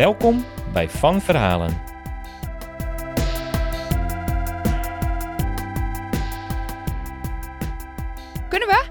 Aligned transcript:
Welkom 0.00 0.44
bij 0.72 0.88
Van 0.88 1.20
Verhalen. 1.20 1.82
Kunnen 8.48 8.68
we? 8.68 8.84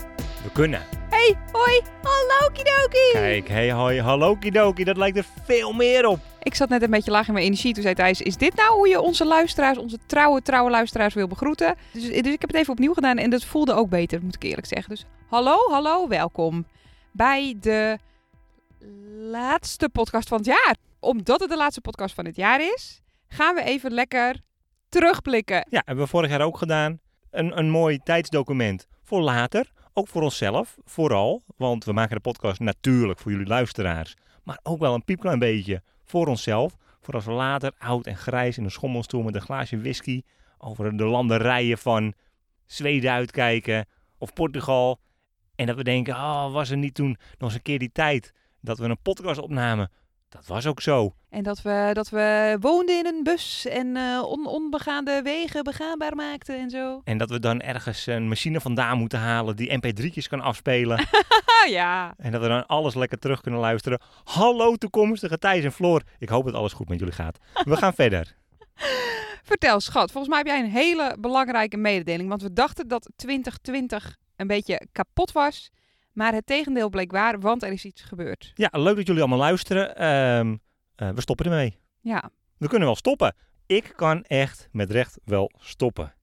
We 0.43 0.51
kunnen. 0.53 0.81
Hey, 1.09 1.35
hoi, 1.51 1.81
hallo 2.01 2.49
kidoki. 2.53 3.11
Kijk, 3.11 3.47
hey 3.47 3.71
hoi, 3.71 4.01
hallo 4.01 4.35
kidoki, 4.35 4.83
dat 4.83 4.97
lijkt 4.97 5.17
er 5.17 5.25
veel 5.43 5.73
meer 5.73 6.07
op. 6.07 6.19
Ik 6.43 6.55
zat 6.55 6.69
net 6.69 6.81
een 6.81 6.89
beetje 6.89 7.11
laag 7.11 7.27
in 7.27 7.33
mijn 7.33 7.45
energie. 7.45 7.73
Toen 7.73 7.83
zei 7.83 7.95
Thijs, 7.95 8.21
is 8.21 8.37
dit 8.37 8.55
nou 8.55 8.73
hoe 8.73 8.87
je 8.87 9.01
onze 9.01 9.25
luisteraars, 9.25 9.77
onze 9.77 9.97
trouwe, 10.05 10.41
trouwe 10.41 10.69
luisteraars 10.69 11.13
wil 11.13 11.27
begroeten? 11.27 11.75
Dus, 11.91 12.03
dus 12.03 12.13
ik 12.13 12.41
heb 12.41 12.49
het 12.49 12.55
even 12.55 12.73
opnieuw 12.73 12.93
gedaan 12.93 13.17
en 13.17 13.29
dat 13.29 13.45
voelde 13.45 13.73
ook 13.73 13.89
beter, 13.89 14.23
moet 14.23 14.35
ik 14.35 14.43
eerlijk 14.43 14.67
zeggen. 14.67 14.89
Dus 14.89 15.05
hallo, 15.27 15.57
hallo, 15.69 16.07
welkom 16.07 16.65
bij 17.11 17.57
de 17.59 17.97
laatste 19.31 19.89
podcast 19.89 20.27
van 20.27 20.37
het 20.37 20.47
jaar. 20.47 20.75
Omdat 20.99 21.39
het 21.39 21.49
de 21.49 21.57
laatste 21.57 21.81
podcast 21.81 22.15
van 22.15 22.25
het 22.25 22.35
jaar 22.35 22.61
is, 22.61 23.01
gaan 23.27 23.55
we 23.55 23.63
even 23.63 23.91
lekker 23.91 24.41
terugblikken. 24.89 25.65
Ja, 25.69 25.81
hebben 25.85 26.03
we 26.03 26.09
vorig 26.09 26.29
jaar 26.29 26.41
ook 26.41 26.57
gedaan. 26.57 26.99
Een, 27.31 27.57
een 27.57 27.69
mooi 27.69 27.97
tijdsdocument 27.97 28.87
voor 29.03 29.21
later. 29.21 29.71
Ook 29.93 30.07
voor 30.07 30.21
onszelf, 30.21 30.77
vooral. 30.83 31.41
Want 31.57 31.85
we 31.85 31.93
maken 31.93 32.15
de 32.15 32.21
podcast 32.21 32.59
natuurlijk 32.59 33.19
voor 33.19 33.31
jullie 33.31 33.47
luisteraars. 33.47 34.15
Maar 34.43 34.59
ook 34.63 34.79
wel 34.79 34.93
een 34.93 35.03
piepklein 35.03 35.39
beetje 35.39 35.81
voor 36.03 36.27
onszelf. 36.27 36.75
Voor 37.01 37.13
als 37.13 37.25
we 37.25 37.31
later 37.31 37.73
oud 37.77 38.07
en 38.07 38.17
grijs 38.17 38.57
in 38.57 38.63
een 38.63 38.71
schommelstoel 38.71 39.23
met 39.23 39.35
een 39.35 39.41
glaasje 39.41 39.79
whisky... 39.79 40.21
over 40.57 40.97
de 40.97 41.05
landerijen 41.05 41.77
van 41.77 42.13
Zweden 42.65 43.11
uitkijken 43.11 43.85
of 44.17 44.33
Portugal. 44.33 44.99
En 45.55 45.65
dat 45.65 45.75
we 45.75 45.83
denken, 45.83 46.13
oh, 46.13 46.53
was 46.53 46.69
er 46.69 46.77
niet 46.77 46.93
toen 46.93 47.17
nog 47.37 47.49
eens 47.49 47.53
een 47.53 47.61
keer 47.61 47.79
die 47.79 47.91
tijd 47.91 48.33
dat 48.61 48.77
we 48.77 48.85
een 48.85 49.01
podcast 49.01 49.39
opnamen. 49.39 49.91
Dat 50.29 50.47
was 50.47 50.65
ook 50.65 50.81
zo. 50.81 51.13
En 51.29 51.43
dat 51.43 51.61
we, 51.61 51.89
dat 51.93 52.09
we 52.09 52.57
woonden 52.59 52.97
in 52.97 53.05
een 53.05 53.23
bus 53.23 53.65
en 53.65 53.95
eh, 53.97 54.23
on, 54.25 54.47
onbegaande 54.47 55.21
wegen 55.21 55.63
begaanbaar 55.63 56.15
maakten 56.15 56.59
en 56.59 56.69
zo. 56.69 57.01
En 57.03 57.17
dat 57.17 57.29
we 57.29 57.39
dan 57.39 57.61
ergens 57.61 58.05
een 58.05 58.27
machine 58.27 58.61
vandaan 58.61 58.97
moeten 58.97 59.19
halen 59.19 59.55
die 59.55 59.77
mp3'tjes 59.77 60.29
kan 60.29 60.41
afspelen. 60.41 61.05
Ja. 61.67 62.13
En 62.17 62.31
dat 62.31 62.41
we 62.41 62.47
dan 62.47 62.65
alles 62.65 62.95
lekker 62.95 63.19
terug 63.19 63.41
kunnen 63.41 63.59
luisteren. 63.59 63.99
Hallo 64.23 64.75
toekomstige 64.75 65.37
Thijs 65.37 65.63
en 65.63 65.71
Floor. 65.71 66.01
Ik 66.19 66.29
hoop 66.29 66.45
dat 66.45 66.53
alles 66.53 66.73
goed 66.73 66.89
met 66.89 66.99
jullie 66.99 67.13
gaat. 67.13 67.37
We 67.63 67.77
gaan 67.77 67.93
verder. 68.03 68.35
Vertel, 69.43 69.79
schat. 69.79 70.11
Volgens 70.11 70.27
mij 70.27 70.37
heb 70.37 70.47
jij 70.47 70.59
een 70.59 70.71
hele 70.71 71.17
belangrijke 71.19 71.77
mededeling. 71.77 72.29
Want 72.29 72.41
we 72.41 72.53
dachten 72.53 72.87
dat 72.87 73.09
2020 73.15 74.17
een 74.35 74.47
beetje 74.47 74.87
kapot 74.91 75.31
was. 75.31 75.69
Maar 76.19 76.33
het 76.33 76.45
tegendeel 76.45 76.89
bleek 76.89 77.11
waar, 77.11 77.39
want 77.39 77.63
er 77.63 77.71
is 77.71 77.85
iets 77.85 78.01
gebeurd. 78.01 78.51
Ja, 78.53 78.69
leuk 78.71 78.95
dat 78.95 79.07
jullie 79.07 79.21
allemaal 79.21 79.39
luisteren. 79.39 79.95
Ehm, 79.95 80.55
eh, 80.95 81.09
we 81.09 81.21
stoppen 81.21 81.45
ermee. 81.45 81.79
Ja, 82.01 82.31
We 82.57 82.67
kunnen 82.67 82.87
wel 82.87 82.95
stoppen. 82.95 83.35
Ik 83.65 83.93
kan 83.95 84.23
echt 84.23 84.69
met 84.71 84.91
recht 84.91 85.19
wel 85.23 85.51
stoppen. 85.57 86.13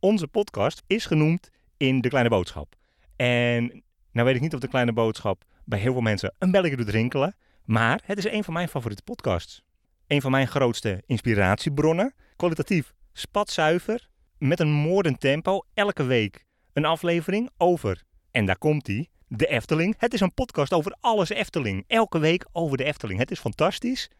Onze 0.00 0.28
podcast 0.28 0.82
is 0.86 1.06
genoemd 1.06 1.50
in 1.76 2.00
De 2.00 2.08
Kleine 2.08 2.28
Boodschap. 2.28 2.74
En 3.16 3.82
nou 4.12 4.26
weet 4.26 4.34
ik 4.36 4.40
niet 4.40 4.54
of 4.54 4.60
De 4.60 4.68
Kleine 4.68 4.92
Boodschap 4.92 5.44
bij 5.64 5.78
heel 5.78 5.92
veel 5.92 6.00
mensen 6.00 6.34
een 6.38 6.50
belletje 6.50 6.76
doet 6.76 6.88
rinkelen. 6.88 7.36
Maar 7.64 8.00
het 8.04 8.18
is 8.18 8.24
een 8.24 8.44
van 8.44 8.54
mijn 8.54 8.68
favoriete 8.68 9.02
podcasts. 9.02 9.62
Een 10.06 10.20
van 10.20 10.30
mijn 10.30 10.48
grootste 10.48 11.02
inspiratiebronnen. 11.06 12.14
Kwalitatief 12.36 12.92
spatzuiver. 13.12 14.08
Met 14.38 14.60
een 14.60 14.72
moordend 14.72 15.20
tempo. 15.20 15.64
Elke 15.74 16.02
week 16.02 16.44
een 16.72 16.84
aflevering 16.84 17.50
over. 17.56 18.02
En 18.30 18.44
daar 18.44 18.58
komt 18.58 18.86
hij. 18.86 19.08
De 19.32 19.46
Efteling. 19.46 19.94
Het 19.98 20.14
is 20.14 20.20
een 20.20 20.34
podcast 20.34 20.72
over 20.72 20.96
alles 21.00 21.28
Efteling. 21.28 21.84
Elke 21.86 22.18
week 22.18 22.46
over 22.52 22.76
de 22.76 22.84
Efteling. 22.84 23.18
Het 23.18 23.30
is 23.30 23.38
fantastisch. 23.38 24.10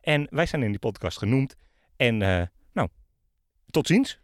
En 0.00 0.26
wij 0.30 0.46
zijn 0.46 0.62
in 0.62 0.70
die 0.70 0.78
podcast 0.78 1.18
genoemd. 1.18 1.54
En 1.96 2.22
eh, 2.22 2.42
nou, 2.72 2.88
tot 3.66 3.86
ziens. 3.86 4.18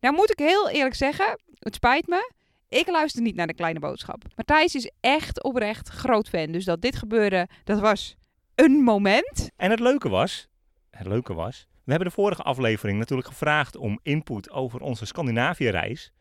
nou 0.00 0.14
moet 0.14 0.30
ik 0.30 0.38
heel 0.38 0.70
eerlijk 0.70 0.94
zeggen, 0.94 1.40
het 1.58 1.74
spijt 1.74 2.06
me. 2.06 2.32
Ik 2.68 2.86
luister 2.86 3.22
niet 3.22 3.34
naar 3.34 3.46
de 3.46 3.54
kleine 3.54 3.78
boodschap. 3.78 4.24
Matthijs 4.36 4.74
is 4.74 4.90
echt 5.00 5.42
oprecht 5.42 5.88
groot 5.88 6.28
fan. 6.28 6.52
Dus 6.52 6.64
dat 6.64 6.82
dit 6.82 6.96
gebeurde, 6.96 7.48
dat 7.64 7.80
was 7.80 8.16
een 8.54 8.82
moment. 8.82 9.50
En 9.56 9.70
het 9.70 9.80
leuke 9.80 10.08
was, 10.08 10.48
het 10.90 11.06
leuke 11.06 11.34
was, 11.34 11.66
we 11.84 11.90
hebben 11.90 12.08
de 12.08 12.14
vorige 12.14 12.42
aflevering 12.42 12.98
natuurlijk 12.98 13.28
gevraagd 13.28 13.76
om 13.76 13.98
input 14.02 14.50
over 14.50 14.80
onze 14.80 15.06
Scandinavië-reis. 15.06 16.12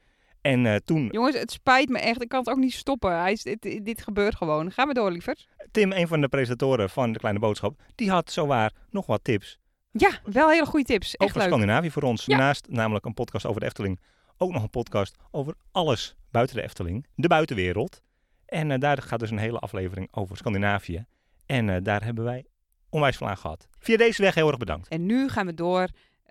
En 0.43 0.65
eh, 0.65 0.75
toen, 0.75 1.07
Jongens, 1.11 1.37
het 1.39 1.51
spijt 1.51 1.89
me 1.89 1.99
echt. 1.99 2.21
Ik 2.21 2.29
kan 2.29 2.39
het 2.39 2.49
ook 2.49 2.57
niet 2.57 2.73
stoppen. 2.73 3.19
Hij 3.19 3.31
is, 3.31 3.43
dit, 3.43 3.85
dit 3.85 4.01
gebeurt 4.01 4.35
gewoon. 4.35 4.71
Ga 4.71 4.85
maar 4.85 4.93
door, 4.93 5.11
lieverd. 5.11 5.47
Tim, 5.71 5.91
een 5.91 6.07
van 6.07 6.21
de 6.21 6.27
presentatoren 6.27 6.89
van 6.89 7.11
de 7.11 7.19
Kleine 7.19 7.39
Boodschap, 7.39 7.81
die 7.95 8.09
had 8.09 8.31
zowaar 8.31 8.71
nog 8.89 9.05
wat 9.05 9.23
tips 9.23 9.59
Ja, 9.91 10.19
wel 10.23 10.49
hele 10.49 10.65
goede 10.65 10.85
tips. 10.85 11.15
Echt 11.15 11.21
over 11.21 11.37
leuk. 11.37 11.47
Scandinavië 11.47 11.91
voor 11.91 12.03
ons. 12.03 12.25
Ja. 12.25 12.37
Naast 12.37 12.67
namelijk 12.69 13.05
een 13.05 13.13
podcast 13.13 13.45
over 13.45 13.59
de 13.59 13.65
Efteling, 13.65 13.99
ook 14.37 14.51
nog 14.51 14.63
een 14.63 14.69
podcast 14.69 15.15
over 15.31 15.53
alles 15.71 16.15
buiten 16.31 16.55
de 16.55 16.61
Efteling, 16.61 17.07
de 17.15 17.27
buitenwereld. 17.27 18.01
En 18.45 18.71
eh, 18.71 18.79
daar 18.79 19.01
gaat 19.01 19.19
dus 19.19 19.31
een 19.31 19.37
hele 19.37 19.59
aflevering 19.59 20.07
over 20.11 20.37
Scandinavië. 20.37 21.05
En 21.45 21.69
eh, 21.69 21.77
daar 21.83 22.03
hebben 22.03 22.23
wij 22.23 22.45
onwijs 22.89 23.17
veel 23.17 23.27
aan 23.27 23.37
gehad. 23.37 23.67
Via 23.79 23.97
deze 23.97 24.21
weg 24.21 24.35
heel 24.35 24.47
erg 24.47 24.57
bedankt. 24.57 24.87
En 24.87 25.05
nu 25.05 25.29
gaan 25.29 25.45
we 25.45 25.53
door 25.53 25.87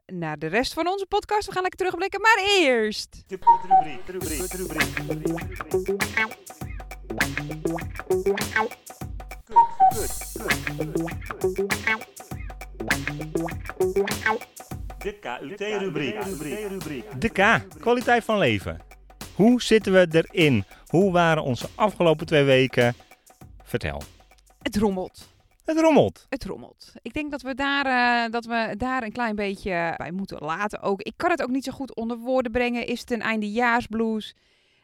naar 0.07 0.39
de 0.39 0.47
rest 0.47 0.73
van 0.73 0.87
onze 0.89 1.07
podcast. 1.07 1.47
We 1.47 1.53
gaan 1.53 1.63
lekker 1.63 1.79
terugblikken. 1.79 2.21
Maar 2.21 2.43
eerst... 2.45 3.25
De 3.27 3.39
KUT-rubriek. 3.39 4.81
De 17.19 17.29
K, 17.29 17.61
kwaliteit 17.81 18.25
van 18.25 18.39
leven. 18.39 18.81
Hoe 19.35 19.63
zitten 19.63 19.93
we 19.93 20.07
erin? 20.11 20.65
Hoe 20.87 21.13
waren 21.13 21.43
onze 21.43 21.69
afgelopen 21.75 22.27
twee 22.27 22.45
weken? 22.45 22.95
Vertel. 23.63 24.03
Het 24.63 24.77
rommelt. 24.77 25.32
Het 25.65 25.79
rommelt. 25.81 26.27
Het 26.29 26.45
rommelt. 26.45 26.93
Ik 27.03 27.13
denk 27.13 27.31
dat 27.31 27.43
we, 27.43 27.55
daar, 27.55 27.87
eh, 28.25 28.33
dat 28.33 28.45
we 28.45 28.75
daar 28.79 29.03
een 29.03 29.13
klein 29.13 29.35
beetje 29.37 29.95
bij 29.97 30.11
moeten 30.13 30.39
laten 30.41 30.81
ook. 30.81 31.03
Ik 31.03 31.13
kan 31.17 31.31
het 31.31 31.43
ook 31.43 31.51
niet 31.51 31.65
zo 31.65 31.73
goed 31.73 31.95
onder 31.97 32.17
woorden 32.17 32.53
brengen. 32.53 32.87
Is 32.87 33.01
het 33.01 33.11
een 33.11 33.21
eindejaarsblues? 33.23 34.35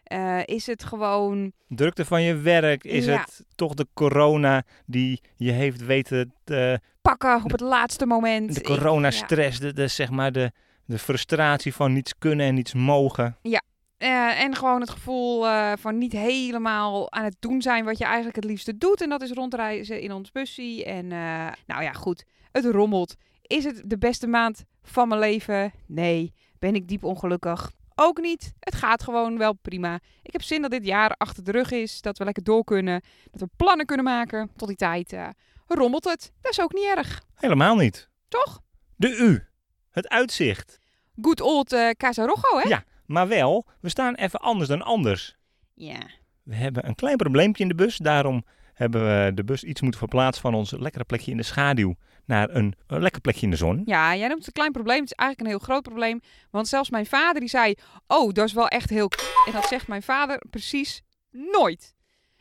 Eh, 0.05 0.39
is 0.45 0.67
het 0.67 0.85
gewoon... 0.85 1.53
Drukte 1.69 2.05
van 2.05 2.23
je 2.23 2.35
werk. 2.37 2.85
Is 2.85 3.05
Ja. 3.05 3.21
het 3.21 3.45
toch 3.55 3.75
de 3.75 3.87
corona 3.95 4.63
die 4.87 5.21
je 5.37 5.51
heeft 5.53 5.85
weten 5.85 6.33
te, 6.45 6.81
pakken 7.03 7.45
op 7.45 7.51
het 7.51 7.61
laatste 7.61 8.07
moment? 8.07 8.55
de 8.55 8.61
coronastress, 8.61 9.59
de, 9.61 9.73
de, 9.73 9.89
zeg 9.89 10.11
maar 10.11 10.33
de, 10.33 10.53
de 10.85 10.99
frustratie 10.99 11.75
van 11.75 11.93
niets 11.93 12.19
kunnen 12.19 12.47
en 12.47 12.55
niets 12.55 12.75
mogen. 12.75 13.37
Eh, 13.99 14.43
en 14.43 14.55
gewoon 14.55 14.81
het 14.81 14.91
gevoel 14.91 15.47
eh, 15.47 15.73
van 15.79 15.99
niet 15.99 16.13
helemaal 16.13 17.13
aan 17.13 17.25
het 17.25 17.37
doen 17.39 17.63
zijn 17.63 17.85
wat 17.85 17.99
je 17.99 18.05
eigenlijk 18.05 18.37
het 18.37 18.45
liefste 18.45 18.79
doet. 18.79 19.01
En 19.01 19.09
dat 19.09 19.23
is 19.23 19.31
rondreizen 19.31 20.01
in 20.01 20.13
ons 20.13 20.31
bussie. 20.31 20.85
En 20.85 21.13
eh, 21.13 21.47
nou 21.67 21.83
ja, 21.83 21.93
goed. 21.93 22.25
Het 22.53 22.65
rommelt. 22.65 23.15
Is 23.43 23.65
het 23.65 23.83
de 23.85 23.99
beste 23.99 24.27
maand 24.27 24.65
van 24.83 25.09
mijn 25.09 25.21
leven? 25.21 25.73
Nee. 25.87 26.35
Ben 26.59 26.75
ik 26.75 26.89
diep 26.89 27.05
ongelukkig? 27.05 27.73
Ook 27.95 28.21
niet. 28.21 28.53
Het 28.61 28.75
gaat 28.75 29.03
gewoon 29.03 29.39
wel 29.39 29.53
prima. 29.53 30.01
Ik 30.23 30.33
heb 30.33 30.43
zin 30.43 30.63
dat 30.63 30.71
dit 30.71 30.85
jaar 30.85 31.15
achter 31.17 31.45
de 31.45 31.53
rug 31.53 31.71
is. 31.71 32.01
Dat 32.01 32.19
we 32.19 32.25
lekker 32.25 32.43
door 32.43 32.65
kunnen. 32.65 33.03
Dat 33.31 33.41
we 33.41 33.49
plannen 33.57 33.87
kunnen 33.87 34.05
maken. 34.05 34.51
Tot 34.57 34.69
die 34.69 34.77
tijd 34.77 35.17
rommelt 35.67 36.05
het. 36.05 36.33
Dat 36.41 36.53
is 36.53 36.61
ook 36.61 36.73
niet 36.73 36.93
erg. 36.97 37.23
Helemaal 37.35 37.77
niet. 37.77 38.09
Toch? 38.29 38.61
De 38.97 39.17
U. 39.17 39.47
Het 39.91 40.09
uitzicht. 40.09 40.79
Good 41.21 41.41
old 41.41 41.77
Casa 41.97 42.25
Rojo, 42.25 42.59
hè? 42.59 42.69
Ja. 42.69 42.85
Maar 43.09 43.29
wel, 43.29 43.67
we 43.81 43.89
staan 43.89 44.15
even 44.15 44.41
anders 44.41 44.69
dan 44.69 44.83
anders. 44.83 45.37
Ja. 45.75 46.01
We 46.43 46.55
hebben 46.55 46.87
een 46.87 46.95
klein 46.95 47.17
probleempje 47.17 47.63
in 47.63 47.69
de 47.69 47.75
bus. 47.75 47.97
Daarom 47.97 48.45
hebben 48.75 49.05
we 49.05 49.35
de 49.35 49.45
bus 49.45 49.65
iets 49.65 49.81
moeten 49.81 50.01
verplaatsen 50.01 50.43
van 50.43 50.55
ons 50.55 50.71
lekkere 50.71 51.05
plekje 51.05 51.31
in 51.31 51.37
de 51.37 51.43
schaduw 51.43 51.95
naar 52.25 52.51
een, 52.51 52.75
een 52.87 53.03
lekker 53.03 53.21
plekje 53.21 53.43
in 53.43 53.51
de 53.51 53.57
zon. 53.57 53.83
Ja, 53.85 54.17
jij 54.17 54.27
noemt 54.27 54.39
het 54.39 54.47
een 54.47 54.53
klein 54.53 54.73
probleem. 54.73 55.01
Het 55.01 55.11
is 55.11 55.17
eigenlijk 55.17 55.51
een 55.51 55.57
heel 55.57 55.67
groot 55.67 55.83
probleem. 55.83 56.21
Want 56.51 56.69
zelfs 56.69 56.91
mijn 56.91 57.07
vader 57.07 57.41
die 57.41 57.49
zei, 57.49 57.75
oh, 58.07 58.33
dat 58.33 58.47
is 58.47 58.53
wel 58.53 58.69
echt 58.69 58.91
heel 58.91 59.09
k-." 59.09 59.45
En 59.47 59.53
dat 59.53 59.65
zegt 59.65 59.89
mijn 59.89 60.03
vader 60.03 60.43
precies 60.51 61.03
nooit. 61.31 61.95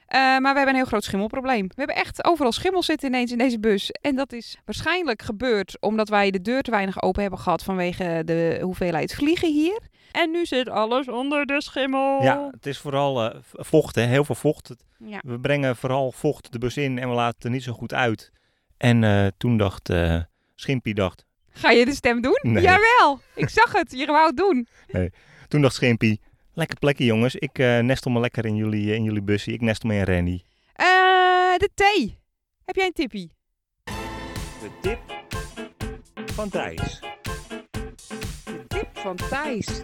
Eh, 0.08 0.20
maar 0.20 0.42
we 0.42 0.48
hebben 0.48 0.68
een 0.68 0.76
heel 0.76 0.86
groot 0.86 1.04
schimmelprobleem. 1.04 1.68
We 1.68 1.74
hebben 1.76 1.96
echt 1.96 2.26
overal 2.26 2.52
schimmel 2.52 2.84
zitten 2.84 3.08
ineens 3.08 3.32
in 3.32 3.38
deze 3.38 3.60
bus. 3.60 3.92
En 3.92 4.16
dat 4.16 4.34
is 4.34 4.58
waarschijnlijk 4.66 5.22
gebeurd 5.22 5.78
omdat 5.82 6.10
wij 6.10 6.32
de 6.32 6.42
deur 6.42 6.62
te 6.62 6.72
weinig 6.72 7.02
open 7.02 7.22
hebben 7.22 7.40
gehad 7.40 7.64
vanwege 7.64 8.22
de 8.26 8.60
hoeveelheid 8.62 9.16
vliegen 9.16 9.54
hier. 9.54 9.80
En 10.12 10.32
nu 10.32 10.46
zit 10.46 10.70
alles 10.70 11.08
onder 11.08 11.46
de 11.46 11.62
schimmel. 11.62 12.24
Ja, 12.24 12.50
het 12.52 12.66
is 12.66 12.78
vooral 12.78 13.32
eh, 13.32 13.40
vocht, 13.52 13.96
hè? 13.96 14.02
heel 14.02 14.26
veel 14.26 14.36
vocht. 14.36 14.76
Ja. 14.98 15.22
We 15.26 15.40
brengen 15.40 15.76
vooral 15.76 16.12
vocht 16.12 16.52
de 16.52 16.58
bus 16.58 16.78
in 16.78 17.00
en 17.00 17.10
we 17.10 17.16
laten 17.16 17.36
het 17.36 17.44
er 17.44 17.50
niet 17.50 17.64
zo 17.64 17.74
goed 17.74 17.94
uit. 17.94 18.32
En 18.78 19.04
eh, 19.04 19.28
toen 19.38 19.58
dacht 19.58 19.90
eh 19.90 20.20
Schimpie, 20.56 20.94
dacht, 20.94 21.26
Ga 21.50 21.72
je 21.72 21.86
de 21.86 21.94
stem 21.94 22.22
doen? 22.22 22.40
Nee. 22.42 22.64
Jawel, 22.64 23.20
ik 23.36 23.50
zag 23.50 23.72
het. 23.74 23.92
Je 23.92 24.06
wou 24.06 24.28
het 24.28 24.38
doen. 24.38 24.68
toen 25.48 25.62
dacht 25.62 25.76
Schimpie, 25.76 26.22
lekker 26.58 26.78
plekje 26.78 27.06
jongens. 27.06 27.36
Ik 27.36 27.60
eh, 27.60 27.80
nestel 27.80 28.12
me 28.12 28.20
lekker 28.20 28.46
in 28.46 28.56
jullie, 28.56 28.94
in 28.94 29.04
jullie 29.04 29.22
busje. 29.22 29.52
Ik 29.52 29.62
nestel 29.62 29.90
me 29.90 29.96
in 29.96 30.04
Rennie. 30.04 30.44
Eh, 30.74 30.86
de 31.58 31.70
thee. 31.74 32.20
Heb 32.66 32.76
jij 32.76 32.86
een 32.86 32.94
tippie? 32.94 33.32
De 34.62 34.70
tip 34.82 35.00
van 36.34 36.50
Thijs. 36.50 37.00
De 38.44 38.66
tip 38.68 38.90
van 38.94 39.16
Thijs. 39.16 39.84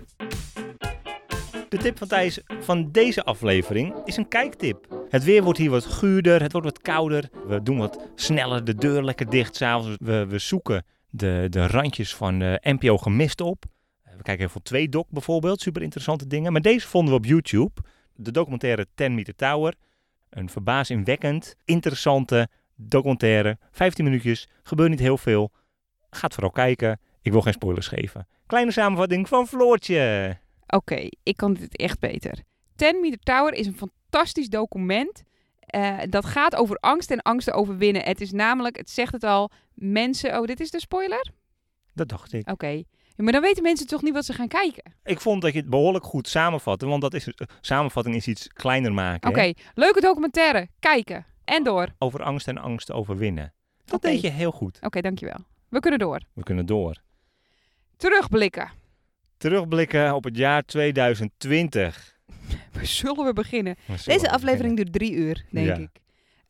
De 1.70 1.78
tip 1.78 1.98
van 1.98 2.08
Thijs 2.08 2.40
van 2.60 2.92
deze 2.92 3.24
aflevering 3.24 3.96
is 4.06 4.18
een 4.18 4.28
kijktip. 4.28 5.06
Het 5.10 5.24
weer 5.24 5.44
wordt 5.44 5.60
hier 5.60 5.70
wat 5.70 5.86
guurder, 5.86 6.42
het 6.42 6.52
wordt 6.52 6.68
wat 6.68 6.82
kouder. 6.82 7.30
We 7.48 7.64
doen 7.64 7.78
wat 7.78 8.08
sneller 8.16 8.64
de 8.64 8.76
deur 8.76 9.04
lekker 9.04 9.30
dicht 9.30 9.56
s'avonds. 9.56 9.98
We, 10.00 10.26
we 10.26 10.40
zoeken 10.40 10.86
de, 11.10 11.48
de 11.50 11.68
randjes 11.68 12.16
van 12.16 12.42
eh, 12.42 12.74
NPO 12.74 12.98
Gemist 12.98 13.42
op. 13.42 13.66
We 14.18 14.24
kijken 14.24 14.44
heel 14.44 14.50
veel 14.50 14.62
twee 14.62 14.90
doc 14.90 15.06
bijvoorbeeld, 15.10 15.62
super 15.62 15.82
interessante 15.82 16.28
dingen. 16.28 16.52
Maar 16.52 16.62
deze 16.62 16.88
vonden 16.88 17.14
we 17.14 17.20
op 17.20 17.26
YouTube. 17.26 17.82
De 18.16 18.32
documentaire 18.32 18.88
10 18.96 19.16
Meter 19.16 19.36
Tower. 19.36 19.74
Een 20.30 20.50
verbazingwekkend, 20.50 21.56
interessante 21.66 22.48
documentaire. 22.76 23.58
15 23.72 24.04
minuutjes, 24.04 24.48
gebeurt 24.64 24.90
niet 24.90 25.00
heel 25.00 25.18
veel. 25.18 25.52
Gaat 26.10 26.34
vooral 26.34 26.52
kijken. 26.52 27.00
Ik 27.22 27.32
wil 27.32 27.42
geen 27.42 27.54
spoilers 27.54 27.88
geven. 27.88 28.28
Kleine 28.46 28.72
samenvatting 28.72 29.28
van 29.28 29.48
Floortje. 29.48 30.38
Oké, 30.68 31.10
ik 31.24 31.38
kan 31.38 31.54
dit 31.54 31.78
echt 31.78 32.00
beter. 32.00 32.40
10 32.76 33.00
Meter 33.02 33.20
Tower 33.20 33.54
is 33.54 33.68
een 33.68 33.78
fantastisch 33.78 34.50
document. 34.50 35.24
eh, 35.66 35.98
dat 36.10 36.26
gaat 36.26 36.56
over 36.56 36.78
angst 36.78 37.12
en 37.12 37.22
angst 37.22 37.48
te 37.48 37.54
overwinnen. 37.54 38.04
Het 38.04 38.22
is 38.22 38.32
namelijk, 38.32 38.78
het 38.78 38.90
zegt 38.90 39.12
het 39.12 39.24
al, 39.24 39.52
mensen... 39.74 40.40
Oh, 40.40 40.46
dit 40.46 40.60
is 40.60 40.72
de 40.72 40.80
spoiler? 40.80 41.32
Dat 41.94 42.10
dacht 42.10 42.34
ik. 42.34 42.50
Oké. 42.52 42.84
Ja, 43.16 43.24
maar 43.24 43.34
dan 43.34 43.42
weten 43.42 43.64
mensen 43.64 43.88
toch 43.88 44.02
niet 44.02 44.14
wat 44.14 44.26
ze 44.26 44.34
gaan 44.34 44.48
kijken. 44.48 44.84
Ik 45.04 45.20
vond 45.22 45.42
dat 45.42 45.54
je 45.54 45.60
het 45.60 45.70
behoorlijk 45.70 46.06
goed 46.06 46.28
samenvatte, 46.28 46.86
want 46.86 47.02
dat 47.02 47.14
is, 47.14 47.28
eh, 47.28 47.48
samenvatting 47.62 48.16
is 48.16 48.28
iets 48.28 48.48
kleiner 48.48 48.94
maken. 48.94 49.30
Oké, 49.30 49.52
leuke 49.74 50.02
documentaire. 50.02 50.68
Kijken. 50.80 51.26
En 51.46 51.64
door. 51.64 51.82
Oké, 51.84 51.94
Over 52.00 52.24
angst 52.24 52.48
en 52.48 52.58
angst 52.58 52.92
overwinnen. 52.92 53.54
Dat 53.86 53.96
Oké. 53.96 54.08
deed 54.08 54.22
je 54.22 54.30
heel 54.30 54.52
goed. 54.52 54.80
dankjewel. 54.90 55.38
We 55.70 55.80
kunnen 55.80 56.00
door. 56.00 56.20
We 56.34 56.44
kunnen 56.44 56.66
door. 56.66 56.98
Terugblikken. 57.98 58.72
Terugblikken 59.38 60.16
op 60.16 60.24
het 60.24 60.38
jaar 60.38 60.64
2020. 60.66 62.18
Waar 62.74 62.86
zullen 62.86 63.26
we 63.26 63.34
beginnen? 63.34 63.76
Zullen 63.86 64.04
Deze 64.20 64.32
aflevering 64.32 64.76
duurt 64.76 64.94
drie 64.94 65.12
uur, 65.14 65.46
denk 65.52 65.68
Ja. 65.68 65.76
ik. 65.76 65.90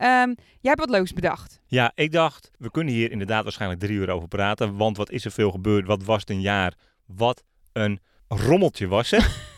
Ehm, 0.04 0.34
jij 0.60 0.72
hebt 0.72 0.80
wat 0.80 0.90
leuks 0.90 1.14
bedacht. 1.14 1.60
Ja, 1.66 1.92
ik 1.96 2.12
dacht, 2.12 2.52
we 2.58 2.72
kunnen 2.72 2.94
hier 2.94 3.12
inderdaad 3.12 3.44
waarschijnlijk 3.44 3.82
drie 3.82 3.98
uur 3.98 4.10
over 4.10 4.28
praten. 4.28 4.78
Want 4.78 4.98
wat 4.98 5.10
is 5.10 5.26
er 5.26 5.32
veel 5.32 5.52
gebeurd? 5.52 5.86
Wat 5.86 6.04
was 6.04 6.20
het 6.20 6.30
een 6.30 6.42
jaar? 6.42 6.74
Wat 7.06 7.44
een 7.74 8.00
rommeltje 8.28 8.88
was 8.88 9.12
het. 9.12 9.30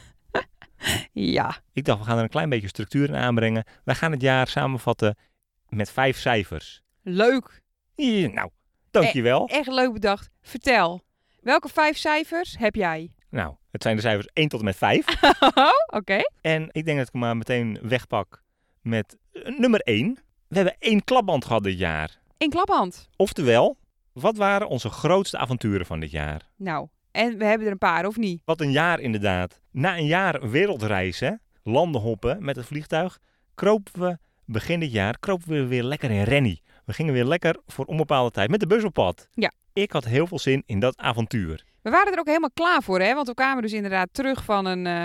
Ja. 1.11 1.57
ik 1.73 1.85
dacht, 1.85 1.99
we 1.99 2.05
gaan 2.05 2.17
er 2.17 2.23
een 2.23 2.29
klein 2.29 2.49
beetje 2.49 2.67
structuur 2.67 3.07
in 3.07 3.15
aanbrengen. 3.15 3.63
Wij 3.83 3.95
gaan 3.95 4.11
het 4.11 4.21
jaar 4.21 4.47
samenvatten 4.47 5.17
met 5.69 5.91
vijf 5.91 6.17
cijfers. 6.17 6.81
Leuk. 7.01 7.61
Hier, 7.93 8.33
nou, 8.33 8.49
dankjewel. 8.91 9.47
Echt 9.47 9.67
leuk 9.67 9.93
bedacht. 9.93 10.29
Vertel. 10.41 11.03
Welke 11.41 11.69
vijf 11.69 11.97
cijfers 11.97 12.57
heb 12.57 12.75
jij? 12.75 13.13
Nou, 13.29 13.55
het 13.71 13.81
zijn 13.81 13.95
de 13.95 14.01
cijfers 14.01 14.27
1 14.33 14.47
tot 14.47 14.59
en 14.59 14.65
met 14.65 14.75
5. 14.75 15.05
Oké. 15.99 16.19
En 16.41 16.69
ik 16.71 16.85
denk 16.85 16.97
dat 16.97 17.07
ik 17.07 17.13
hem 17.13 17.21
maar 17.21 17.37
meteen 17.37 17.79
wegpak 17.81 18.43
met 18.81 19.17
eh, 19.31 19.57
nummer 19.59 19.79
1. 19.79 20.24
We 20.47 20.55
hebben 20.55 20.75
één 20.79 21.03
klapband 21.03 21.45
gehad 21.45 21.63
dit 21.63 21.77
jaar. 21.77 22.19
In 22.37 22.49
klaphand. 22.49 23.09
Oftewel, 23.15 23.77
wat 24.13 24.37
waren 24.37 24.67
onze 24.67 24.89
grootste 24.89 25.37
avonturen 25.37 25.85
van 25.85 25.99
dit 25.99 26.11
jaar? 26.11 26.49
Nou, 26.55 26.87
en 27.11 27.37
we 27.37 27.45
hebben 27.45 27.65
er 27.65 27.71
een 27.71 27.77
paar, 27.77 28.05
of 28.05 28.17
niet? 28.17 28.41
Wat 28.45 28.61
een 28.61 28.71
jaar 28.71 28.99
inderdaad. 28.99 29.61
Na 29.71 29.97
een 29.97 30.05
jaar 30.05 30.49
wereldreizen, 30.49 31.41
landen 31.63 32.01
hoppen 32.01 32.45
met 32.45 32.55
het 32.55 32.65
vliegtuig, 32.65 33.19
kropen 33.53 33.99
we 33.99 34.17
begin 34.45 34.79
dit 34.79 34.91
jaar 34.91 35.19
kropen 35.19 35.49
we 35.49 35.65
weer 35.65 35.83
lekker 35.83 36.11
in 36.11 36.23
Rennie. 36.23 36.61
We 36.85 36.93
gingen 36.93 37.13
weer 37.13 37.25
lekker 37.25 37.57
voor 37.67 37.85
onbepaalde 37.85 38.31
tijd 38.31 38.49
met 38.49 38.59
de 38.59 38.67
bus 38.67 38.83
op 38.83 38.93
pad. 38.93 39.27
Ja. 39.31 39.51
Ik 39.73 39.91
had 39.91 40.05
heel 40.05 40.27
veel 40.27 40.39
zin 40.39 40.63
in 40.65 40.79
dat 40.79 40.97
avontuur. 40.97 41.63
We 41.81 41.89
waren 41.89 42.13
er 42.13 42.19
ook 42.19 42.27
helemaal 42.27 42.51
klaar 42.53 42.83
voor, 42.83 42.99
hè? 42.99 43.13
Want 43.13 43.27
we 43.27 43.33
kwamen 43.33 43.61
dus 43.61 43.73
inderdaad 43.73 44.09
terug 44.11 44.43
van 44.43 44.65
een, 44.65 44.85
eh, 44.85 45.03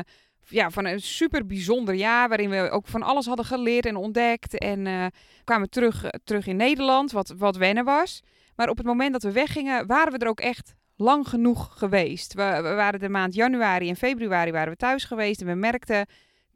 ja, 0.50 0.70
van 0.70 0.87
een 0.87 1.00
super 1.00 1.47
bijzonder 1.47 1.94
jaar. 1.94 2.29
Waarin 2.29 2.50
we 2.50 2.70
ook 2.70 2.87
van 2.87 3.02
alles 3.02 3.26
hadden 3.26 3.44
geleerd 3.44 3.87
en 3.87 3.97
ontdekt. 3.97 4.58
En 4.58 4.87
eh, 4.87 5.06
kwamen 5.44 5.70
terug, 5.70 6.05
terug 6.25 6.47
in 6.47 6.56
Nederland, 6.56 7.12
wat, 7.12 7.35
wat 7.37 7.56
wennen 7.56 7.85
was. 7.85 8.23
Maar 8.56 8.69
op 8.69 8.76
het 8.76 8.87
moment 8.87 9.12
dat 9.12 9.23
we 9.23 9.32
weggingen, 9.32 9.87
waren 9.87 10.12
we 10.12 10.19
er 10.19 10.29
ook 10.29 10.41
echt 10.41 10.75
lang 10.97 11.29
genoeg 11.29 11.79
geweest. 11.79 12.35
We, 12.35 12.58
we 12.62 12.75
waren 12.75 13.00
de 13.00 13.08
maand 13.08 13.35
januari 13.35 13.88
en 13.88 13.97
februari 13.97 14.50
waren 14.50 14.73
we 14.73 14.76
thuis 14.76 15.05
geweest. 15.05 15.41
En 15.41 15.47
we 15.47 15.55
merkten, 15.55 16.06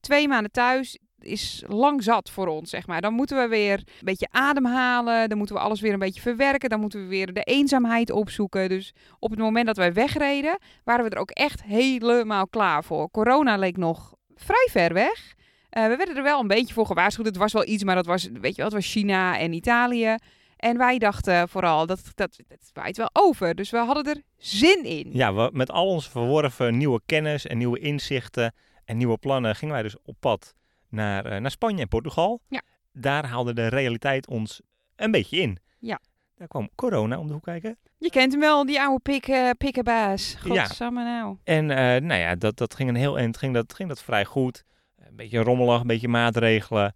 twee 0.01 0.29
maanden 0.29 0.51
thuis 0.53 0.99
is 1.25 1.65
lang 1.67 2.03
zat 2.03 2.31
voor 2.31 2.47
ons, 2.47 2.71
zeg 2.71 2.87
maar. 2.87 3.01
Dan 3.01 3.15
moeten 3.15 3.37
we 3.37 3.49
weer 3.49 3.79
een 3.79 4.05
beetje 4.05 4.29
ademhalen. 4.31 5.29
Dan 5.29 5.39
moeten 5.39 5.57
we 5.57 5.63
alles 5.63 5.81
weer 5.81 5.93
een 5.93 5.99
beetje 5.99 6.21
verwerken. 6.21 6.71
Dan 6.71 6.81
moeten 6.81 7.01
we 7.01 7.07
weer 7.07 7.33
de 7.33 7.43
eenzaamheid 7.43 8.11
opzoeken. 8.11 8.69
Dus 8.69 8.95
op 9.19 9.31
het 9.31 9.39
moment 9.39 9.67
dat 9.67 9.77
wij 9.77 9.93
wegreden, 9.93 10.59
waren 10.85 11.05
we 11.05 11.11
er 11.11 11.21
ook 11.21 11.31
echt 11.31 11.63
helemaal 11.63 12.49
klaar 12.49 12.85
voor. 12.85 13.11
Corona 13.11 13.57
leek 13.57 13.77
nog 13.77 14.15
vrij 14.35 14.69
ver 14.71 14.93
weg. 14.93 15.35
Eh, 15.71 15.87
we 15.87 15.97
werden 15.97 16.17
er 16.17 16.23
wel 16.23 16.41
een 16.41 16.47
beetje 16.47 16.75
voor 16.75 16.87
gewaarschuwd. 16.87 17.27
Het 17.27 17.37
was 17.37 17.53
wel 17.53 17.67
iets, 17.67 17.85
maar 17.85 17.95
dat 17.95 18.07
was, 18.07 18.29
weet 18.33 18.57
je 18.57 18.63
wel, 18.63 18.71
was 18.71 18.91
China 18.91 19.39
en 19.39 19.53
Italië. 19.53 20.17
En 20.57 20.79
wij 20.79 20.99
dachten 20.99 21.49
vooral, 21.49 21.87
dat, 21.87 22.01
dat, 22.15 22.37
dat 22.49 22.71
waait 22.73 22.97
wel 22.97 23.11
over. 23.13 23.55
Dus 23.55 23.71
we 23.71 23.77
hadden 23.77 24.05
er 24.05 24.23
zin 24.37 24.85
in. 24.85 25.09
Ja, 25.13 25.51
met 25.53 25.71
al 25.71 25.87
onze 25.87 26.11
verworven 26.11 26.77
nieuwe 26.77 27.01
kennis 27.07 27.47
en 27.47 27.59
nieuwe 27.59 27.79
inzichten 27.79 28.55
en 28.85 28.97
nieuwe 28.97 29.19
plannen 29.19 29.57
gingen 29.57 29.75
wij 29.75 29.83
dus 29.83 29.97
op 30.05 30.17
pad 30.21 30.55
naar, 30.95 31.27
eh, 31.27 31.41
naar 31.41 31.51
Spanje 31.51 31.81
en 31.81 31.89
Portugal. 31.89 32.41
Ja. 32.49 32.63
Daar 32.93 33.27
haalde 33.27 33.53
de 33.53 33.67
realiteit 33.67 34.27
ons 34.27 34.61
een 34.97 35.11
beetje 35.11 35.37
in. 35.37 35.59
Ja. 35.79 36.01
Daar 36.35 36.49
kwam 36.49 36.69
corona 36.75 37.19
om 37.19 37.27
de 37.27 37.33
hoek 37.33 37.43
kijken. 37.43 37.79
Je 37.99 38.11
kent 38.11 38.33
hem 38.33 38.41
wel, 38.41 38.67
die 38.67 38.81
oude 38.81 39.03
pik, 39.03 39.27
eh, 39.27 39.51
pikkenbaas. 39.59 40.37
Ja. 40.45 40.65
Godsamme 40.65 41.05
nou. 41.05 41.37
En 41.45 41.71
eh, 41.71 42.03
nou 42.03 42.21
ja, 42.21 42.35
dat, 42.35 42.57
dat 42.57 42.75
ging 42.75 42.89
een 42.89 42.95
heel 42.95 43.19
eind, 43.19 43.37
ging 43.37 43.55
dat, 43.55 43.75
ging 43.75 43.89
dat 43.89 44.03
vrij 44.03 44.25
goed. 44.25 44.65
Een 44.97 45.17
beetje 45.17 45.39
rommelig, 45.39 45.81
een 45.81 45.87
beetje 45.87 46.09
maatregelen. 46.09 46.95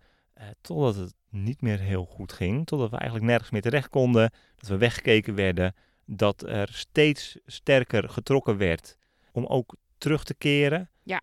totdat 0.60 0.96
het 0.96 1.14
niet 1.30 1.60
meer 1.60 1.78
heel 1.78 2.04
goed 2.04 2.32
ging. 2.32 2.66
Totdat 2.66 2.90
we 2.90 2.96
eigenlijk 2.96 3.30
nergens 3.30 3.50
meer 3.50 3.62
terecht 3.62 3.88
konden. 3.88 4.30
Dat 4.56 4.68
we 4.68 4.76
weggekeken 4.76 5.34
werden. 5.34 5.74
Dat 6.04 6.42
er 6.42 6.68
steeds 6.72 7.38
sterker 7.46 8.08
getrokken 8.08 8.56
werd 8.56 8.96
om 9.32 9.46
ook 9.46 9.76
terug 9.98 10.24
te 10.24 10.34
keren. 10.34 10.90
Ja. 11.02 11.22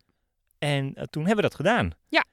En 0.60 0.94
toen 1.10 1.26
hebben 1.26 1.44
we 1.44 1.50
dat 1.50 1.56
gedaan. 1.56 1.92
Ja. 2.08 2.26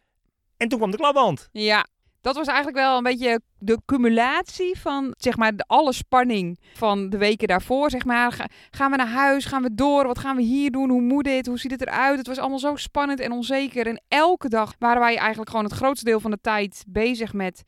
En 0.63 0.69
toen 0.69 0.79
kwam 0.79 0.91
de 0.91 0.97
klapband. 0.97 1.49
Ja, 1.53 1.87
dat 2.21 2.35
was 2.37 2.47
eigenlijk 2.47 2.77
wel 2.77 2.97
een 2.97 3.03
beetje 3.03 3.41
de 3.59 3.79
cumulatie 3.87 4.79
van 4.79 5.15
zeg 5.17 5.37
maar 5.37 5.57
de 5.57 5.65
alle 5.67 5.93
spanning 5.93 6.59
van 6.75 7.11
de 7.11 7.19
weken 7.19 7.49
daarvoor. 7.49 7.91
Zeg 7.91 8.05
maar, 8.05 8.33
Ga- 8.33 8.49
gaan 8.71 8.91
we 8.91 8.97
naar 8.97 9.09
huis? 9.09 9.45
Gaan 9.45 9.63
we 9.63 9.75
door? 9.75 10.07
Wat 10.07 10.19
gaan 10.19 10.37
we 10.37 10.43
hier 10.43 10.71
doen? 10.71 10.91
Hoe 10.91 11.01
moet 11.03 11.25
dit? 11.25 11.47
Hoe 11.47 11.59
ziet 11.59 11.71
het 11.71 11.81
eruit? 11.81 12.19
Het 12.19 12.27
was 12.27 12.39
allemaal 12.39 12.59
zo 12.59 12.77
spannend 12.77 13.21
en 13.21 13.33
onzeker. 13.33 13.87
En 13.87 14.03
elke 14.09 14.49
dag 14.49 14.75
waren 14.79 15.01
wij 15.01 15.17
eigenlijk 15.17 15.51
gewoon 15.51 15.65
het 15.65 15.75
grootste 15.75 16.05
deel 16.05 16.21
van 16.21 16.31
de 16.31 16.39
tijd 16.41 16.85
bezig 16.89 17.33
met 17.33 17.63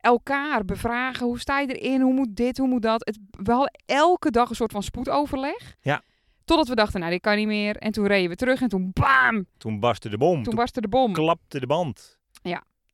elkaar 0.00 0.64
bevragen. 0.64 1.26
Hoe 1.26 1.38
sta 1.40 1.60
je 1.60 1.66
erin? 1.80 2.00
Hoe 2.00 2.12
moet 2.14 2.36
dit? 2.36 2.58
Hoe 2.58 2.68
moet 2.68 2.82
dat? 2.82 3.06
Het, 3.06 3.18
we 3.30 3.52
hadden 3.52 3.80
elke 3.86 4.30
dag 4.30 4.48
een 4.48 4.56
soort 4.56 4.72
van 4.72 4.82
spoedoverleg. 4.82 5.76
Ja. 5.80 6.02
Totdat 6.44 6.68
we 6.68 6.74
dachten, 6.74 7.00
nou 7.00 7.12
dit 7.12 7.20
kan 7.20 7.36
niet 7.36 7.46
meer. 7.46 7.76
En 7.76 7.92
toen 7.92 8.06
reden 8.06 8.30
we 8.30 8.36
terug 8.36 8.60
en 8.62 8.68
toen 8.68 8.90
bam! 8.92 9.46
Toen 9.58 9.80
barstte 9.80 10.08
de 10.08 10.18
bom. 10.18 10.34
Toen 10.34 10.42
Toen, 10.42 10.54
barstte 10.54 10.80
de 10.80 10.88
bom. 10.88 11.12
klapte 11.12 11.60
de 11.60 11.66
band. 11.66 12.20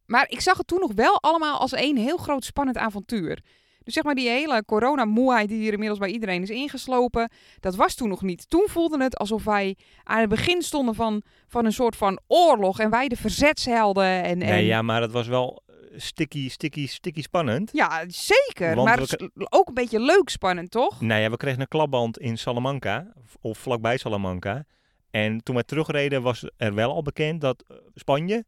Maar 0.07 0.27
ik 0.29 0.41
zag 0.41 0.57
het 0.57 0.67
toen 0.67 0.81
nog 0.81 0.93
wel 0.95 1.21
allemaal 1.21 1.59
als 1.59 1.73
één 1.73 1.97
heel 1.97 2.17
groot 2.17 2.45
spannend 2.45 2.77
avontuur. 2.77 3.43
Dus 3.85 3.95
zeg 3.95 4.05
maar 4.05 4.15
die 4.15 4.29
hele 4.29 4.65
coronamoeheid 4.65 5.49
die 5.49 5.59
hier 5.59 5.73
inmiddels 5.73 5.99
bij 5.99 6.11
iedereen 6.11 6.43
is 6.43 6.51
ingeslopen, 6.51 7.31
dat 7.61 7.75
was 7.75 7.95
toen 7.95 8.09
nog 8.09 8.23
niet. 8.23 8.51
Toen 8.51 8.67
voelde 8.69 9.03
het 9.03 9.17
alsof 9.17 9.45
wij 9.45 9.77
aan 10.05 10.21
het 10.21 10.29
begin 10.29 10.63
stonden 10.63 10.95
van, 10.95 11.23
van 11.47 11.65
een 11.65 11.73
soort 11.73 11.97
van 11.97 12.21
oorlog 12.27 12.81
en 12.81 12.91
wij 12.91 13.09
de 13.09 13.17
verzetshelden. 13.17 14.05
En, 14.05 14.23
en... 14.25 14.39
Nee, 14.39 14.67
ja, 14.67 14.83
maar 14.83 15.01
het 15.03 15.13
was 15.13 15.27
wel 15.27 15.63
eh, 15.67 15.75
sticky, 15.97 16.49
sticky, 16.49 16.87
sticky 16.87 17.23
spannend. 17.23 17.71
Ja, 17.73 18.05
zeker. 18.07 18.75
Want 18.75 18.89
maar 18.89 19.31
we 19.35 19.47
ook 19.51 19.69
een 19.69 19.75
beetje 19.75 20.01
leuk 20.01 20.29
spannend, 20.29 20.71
toch? 20.71 21.01
Nou 21.01 21.21
ja, 21.21 21.31
we 21.31 21.37
kregen 21.37 21.61
een 21.61 21.69
klapband 21.69 22.19
in 22.19 22.39
Salamanca, 22.39 23.13
of- 23.41 23.59
vlakbij 23.59 23.97
Salamanca. 23.97 24.65
En 25.11 25.43
toen 25.43 25.55
wij 25.55 25.65
terugreden 25.65 26.23
was 26.23 26.51
er 26.57 26.75
wel 26.75 26.93
al 26.93 27.03
bekend 27.03 27.41
dat 27.41 27.65
eh, 27.69 27.77
Spanje 27.95 28.45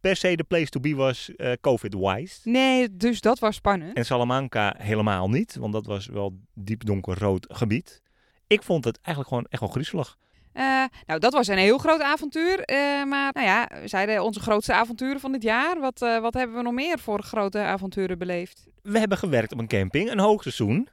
per 0.00 0.16
se 0.16 0.36
de 0.36 0.44
place 0.44 0.68
to 0.68 0.80
be 0.80 0.94
was 0.94 1.30
eh, 1.36 1.52
COVID-wise. 1.60 2.38
Nee, 2.44 2.96
dus 2.96 3.20
dat 3.20 3.38
was 3.38 3.54
spannend. 3.56 3.96
En 3.96 4.04
Salamanca 4.04 4.74
helemaal 4.78 5.30
niet, 5.30 5.56
want 5.56 5.72
dat 5.72 5.86
was 5.86 6.06
wel 6.06 6.38
diep 6.54 6.84
donkerrood 6.84 7.46
gebied. 7.48 8.02
Ik 8.46 8.62
vond 8.62 8.84
het 8.84 8.98
eigenlijk 9.02 9.28
gewoon 9.28 9.46
echt 9.50 9.60
wel 9.62 9.70
griezelig. 9.70 10.18
Eh, 10.52 10.84
nou, 11.06 11.20
dat 11.20 11.32
was 11.32 11.46
een 11.48 11.58
heel 11.58 11.78
groot 11.78 12.00
avontuur. 12.00 12.60
eh, 12.60 12.76
maar 13.04 13.30
nou 13.32 13.46
ja, 13.46 13.68
we 13.80 13.88
zeiden 13.88 14.22
onze 14.24 14.40
grootste 14.40 14.72
avonturen 14.72 15.20
van 15.20 15.32
dit 15.32 15.42
jaar. 15.42 15.80
Wat, 15.80 15.98
wat 15.98 16.34
hebben 16.34 16.56
we 16.56 16.62
nog 16.62 16.72
meer 16.72 16.98
voor 16.98 17.22
grote 17.22 17.58
avonturen 17.58 18.18
beleefd? 18.18 18.66
We 18.82 18.98
hebben 18.98 19.18
gewerkt 19.18 19.52
op 19.52 19.58
een 19.58 19.68
camping, 19.68 20.10
een 20.10 20.18
hoogseizoen. 20.18 20.88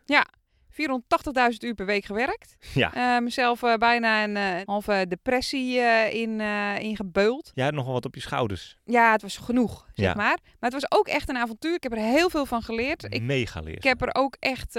480.000 0.82 1.58
uur 1.60 1.74
per 1.74 1.86
week 1.86 2.06
gewerkt. 2.06 2.56
Ja. 2.74 2.94
Eh, 2.94 3.24
mezelf 3.24 3.64
eh, 3.64 3.74
bijna 3.74 4.24
een 4.24 4.38
eh, 4.38 4.66
halve 4.66 5.06
depressie 5.08 5.78
in, 6.12 6.42
eh 6.42 6.80
ingebeuld. 6.80 7.52
Jij 7.54 7.66
had 7.66 7.74
nog 7.74 7.84
wel 7.86 7.94
wat 7.94 8.06
op 8.06 8.16
je 8.16 8.22
schouders. 8.22 8.76
Ja, 8.86 9.12
het 9.12 9.22
was 9.22 9.38
genoeg, 9.38 9.88
zeg 9.94 10.06
Ja. 10.06 10.14
maar. 10.14 10.38
Maar 10.60 10.72
het 10.72 10.82
was 10.82 10.92
ook 11.00 11.08
echt 11.08 11.30
een 11.30 11.38
avontuur. 11.38 11.74
Ik 11.76 11.84
heb 11.84 11.92
er 11.92 11.98
heel 11.98 12.30
veel 12.30 12.46
van 12.46 12.62
geleerd. 12.62 13.06
Ik, 13.14 13.22
Mega 13.22 13.60
leer. 13.60 13.76
ik 13.76 13.84
heb 13.84 14.02
er 14.02 14.10
ook 14.16 14.36
echt 14.40 14.76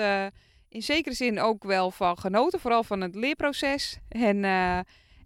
in 0.69 0.83
zekere 0.83 1.15
zin 1.15 1.41
ook 1.41 1.65
wel 1.65 1.91
van 1.91 2.19
genoten. 2.19 2.61
Vooral 2.61 2.85
van 2.85 3.01
het 3.01 3.15
leerproces. 3.15 3.99
En, 4.09 4.45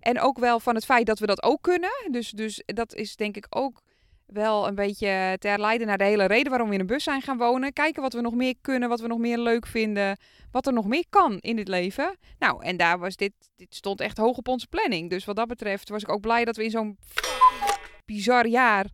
en 0.00 0.20
ook 0.20 0.38
wel 0.38 0.60
van 0.60 0.74
het 0.74 0.84
feit 0.84 1.06
dat 1.06 1.18
we 1.18 1.26
dat 1.26 1.42
ook 1.42 1.62
kunnen. 1.62 1.90
Dus, 2.10 2.30
dus 2.30 2.62
dat 2.66 2.94
is 2.94 3.16
denk 3.16 3.36
ik 3.36 3.46
ook 3.50 3.82
wel 4.32 4.66
een 4.66 4.74
beetje 4.74 5.36
te 5.38 5.48
herleiden 5.48 5.86
naar 5.86 5.98
de 5.98 6.04
hele 6.04 6.24
reden 6.24 6.50
waarom 6.50 6.68
we 6.68 6.74
in 6.74 6.80
een 6.80 6.86
bus 6.86 7.04
zijn 7.04 7.22
gaan 7.22 7.38
wonen. 7.38 7.72
Kijken 7.72 8.02
wat 8.02 8.12
we 8.12 8.20
nog 8.20 8.34
meer 8.34 8.54
kunnen, 8.60 8.88
wat 8.88 9.00
we 9.00 9.06
nog 9.06 9.18
meer 9.18 9.38
leuk 9.38 9.66
vinden. 9.66 10.18
Wat 10.50 10.66
er 10.66 10.72
nog 10.72 10.86
meer 10.86 11.04
kan 11.08 11.38
in 11.38 11.56
dit 11.56 11.68
leven. 11.68 12.16
Nou, 12.38 12.64
en 12.64 12.76
daar 12.76 12.98
was 12.98 13.16
dit, 13.16 13.32
dit 13.56 13.74
stond 13.74 14.00
echt 14.00 14.16
hoog 14.16 14.36
op 14.36 14.48
onze 14.48 14.66
planning. 14.66 15.10
Dus 15.10 15.24
wat 15.24 15.36
dat 15.36 15.48
betreft 15.48 15.88
was 15.88 16.02
ik 16.02 16.12
ook 16.12 16.20
blij 16.20 16.44
dat 16.44 16.56
we 16.56 16.64
in 16.64 16.70
zo'n 16.70 16.98
bizar 18.04 18.46
jaar 18.46 18.86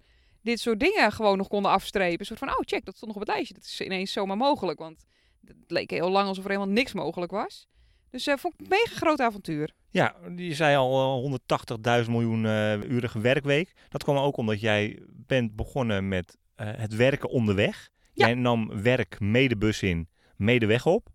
dit 0.42 0.60
soort 0.60 0.80
dingen 0.80 1.12
gewoon 1.12 1.36
nog 1.36 1.48
konden 1.48 1.70
afstrepen. 1.70 2.20
Een 2.20 2.26
soort 2.26 2.38
van, 2.38 2.48
oh 2.48 2.60
check, 2.60 2.84
dat 2.84 2.96
stond 2.96 3.12
nog 3.12 3.20
op 3.20 3.26
het 3.26 3.36
lijstje. 3.36 3.54
Dat 3.54 3.64
is 3.64 3.80
ineens 3.80 4.12
zomaar 4.12 4.36
mogelijk. 4.36 4.78
Want 4.78 5.04
het 5.44 5.56
leek 5.66 5.90
heel 5.90 6.10
lang 6.10 6.28
alsof 6.28 6.44
er 6.44 6.50
helemaal 6.50 6.72
niks 6.72 6.92
mogelijk 6.92 7.32
was. 7.32 7.66
Dus 8.10 8.26
eh 8.26 8.36
vond 8.36 8.54
ik 8.54 8.60
een 8.60 8.66
mega 8.68 8.96
groot 8.96 9.20
avontuur. 9.20 9.74
Ja, 9.90 10.14
je 10.36 10.54
zei 10.54 10.76
al 10.76 11.22
eh, 11.24 12.02
180.000 12.04 12.10
miljoen 12.10 12.46
eh 12.46 12.82
urige 12.82 13.20
werkweek. 13.20 13.72
Dat 13.88 14.02
kwam 14.02 14.16
ook 14.16 14.36
omdat 14.36 14.60
jij 14.60 15.02
bent 15.08 15.56
begonnen 15.56 16.08
met 16.08 16.36
eh, 16.54 16.68
het 16.76 16.96
werken 16.96 17.28
onderweg. 17.28 17.90
Ja. 18.12 18.26
Jij 18.26 18.34
nam 18.34 18.82
werk 18.82 19.20
mee 19.20 19.48
de 19.48 19.56
bus 19.56 19.82
in, 19.82 20.08
mee 20.36 20.58
de 20.58 20.66
weg 20.66 20.86
op. 20.86 21.08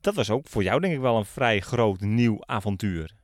Dat 0.00 0.14
was 0.14 0.30
ook 0.30 0.48
voor 0.48 0.62
jou 0.62 0.80
denk 0.80 0.94
ik 0.94 1.00
wel 1.00 1.16
een 1.16 1.24
vrij 1.24 1.60
groot 1.60 2.00
nieuw 2.00 2.36
avontuur. 2.40 3.16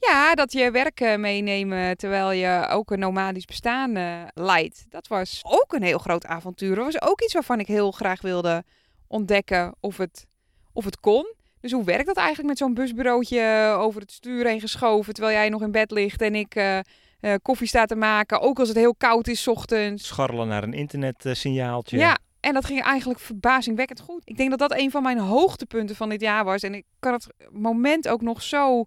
Ja, 0.00 0.34
dat 0.34 0.52
je 0.52 0.70
werk 0.70 1.00
eh, 1.00 1.16
meenemen 1.16 1.96
terwijl 1.96 2.30
je 2.30 2.66
ook 2.70 2.90
een 2.90 2.98
nomadisch 2.98 3.44
bestaan 3.44 3.96
eh, 3.96 4.22
leidt. 4.34 4.86
Dat 4.88 5.08
was 5.08 5.40
ook 5.42 5.72
een 5.72 5.82
heel 5.82 5.98
groot 5.98 6.26
avontuur. 6.26 6.74
Dat 6.74 6.84
was 6.84 7.02
ook 7.02 7.20
iets 7.22 7.32
waarvan 7.32 7.60
ik 7.60 7.66
heel 7.66 7.90
graag 7.90 8.20
wilde 8.20 8.64
ontdekken 9.06 9.74
of 9.80 9.96
het, 9.96 10.26
of 10.72 10.84
het 10.84 11.00
kon. 11.00 11.34
Dus 11.60 11.72
hoe 11.72 11.84
werkt 11.84 12.06
dat 12.06 12.16
eigenlijk 12.16 12.48
met 12.48 12.58
zo'n 12.58 12.74
busbureautje 12.74 13.74
over 13.78 14.00
het 14.00 14.12
stuur 14.12 14.46
heen 14.46 14.60
geschoven 14.60 15.14
terwijl 15.14 15.36
jij 15.36 15.48
nog 15.48 15.62
in 15.62 15.70
bed 15.70 15.90
ligt 15.90 16.20
en 16.20 16.34
ik 16.34 16.54
eh, 16.54 16.78
eh, 17.20 17.34
koffie 17.42 17.66
sta 17.66 17.84
te 17.84 17.96
maken, 17.96 18.40
ook 18.40 18.58
als 18.58 18.68
het 18.68 18.76
heel 18.76 18.94
koud 18.94 19.28
is 19.28 19.42
's 19.42 19.46
ochtends. 19.46 20.06
Scharrelen 20.06 20.48
naar 20.48 20.62
een 20.62 20.72
internetsignaaltje. 20.72 21.98
Ja, 21.98 22.18
en 22.40 22.54
dat 22.54 22.64
ging 22.64 22.82
eigenlijk 22.82 23.20
verbazingwekkend 23.20 24.00
goed. 24.00 24.22
Ik 24.24 24.36
denk 24.36 24.50
dat 24.50 24.58
dat 24.58 24.78
een 24.78 24.90
van 24.90 25.02
mijn 25.02 25.18
hoogtepunten 25.18 25.96
van 25.96 26.08
dit 26.08 26.20
jaar 26.20 26.44
was. 26.44 26.62
En 26.62 26.74
ik 26.74 26.84
kan 26.98 27.12
het 27.12 27.26
moment 27.50 28.08
ook 28.08 28.22
nog 28.22 28.42
zo 28.42 28.84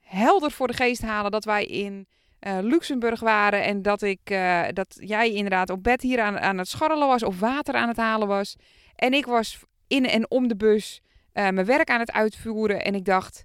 helder 0.00 0.50
voor 0.50 0.66
de 0.66 0.74
geest 0.74 1.02
halen 1.02 1.30
dat 1.30 1.44
wij 1.44 1.64
in 1.64 2.06
eh, 2.38 2.58
Luxemburg 2.60 3.20
waren. 3.20 3.64
En 3.64 3.82
dat, 3.82 4.02
ik, 4.02 4.20
eh, 4.24 4.62
dat 4.72 4.96
jij 4.98 5.32
inderdaad 5.32 5.70
op 5.70 5.82
bed 5.82 6.02
hier 6.02 6.20
aan, 6.20 6.38
aan 6.38 6.58
het 6.58 6.68
scharrelen 6.68 7.08
was 7.08 7.22
of 7.22 7.40
water 7.40 7.74
aan 7.74 7.88
het 7.88 7.96
halen 7.96 8.28
was. 8.28 8.56
En 8.96 9.12
ik 9.12 9.26
was 9.26 9.58
in 9.86 10.06
en 10.06 10.30
om 10.30 10.48
de 10.48 10.56
bus 10.56 11.01
eh, 11.32 11.48
mijn 11.48 11.66
werk 11.66 11.90
aan 11.90 12.00
het 12.00 12.12
uitvoeren. 12.12 12.84
En 12.84 12.94
ik 12.94 13.04
dacht, 13.04 13.44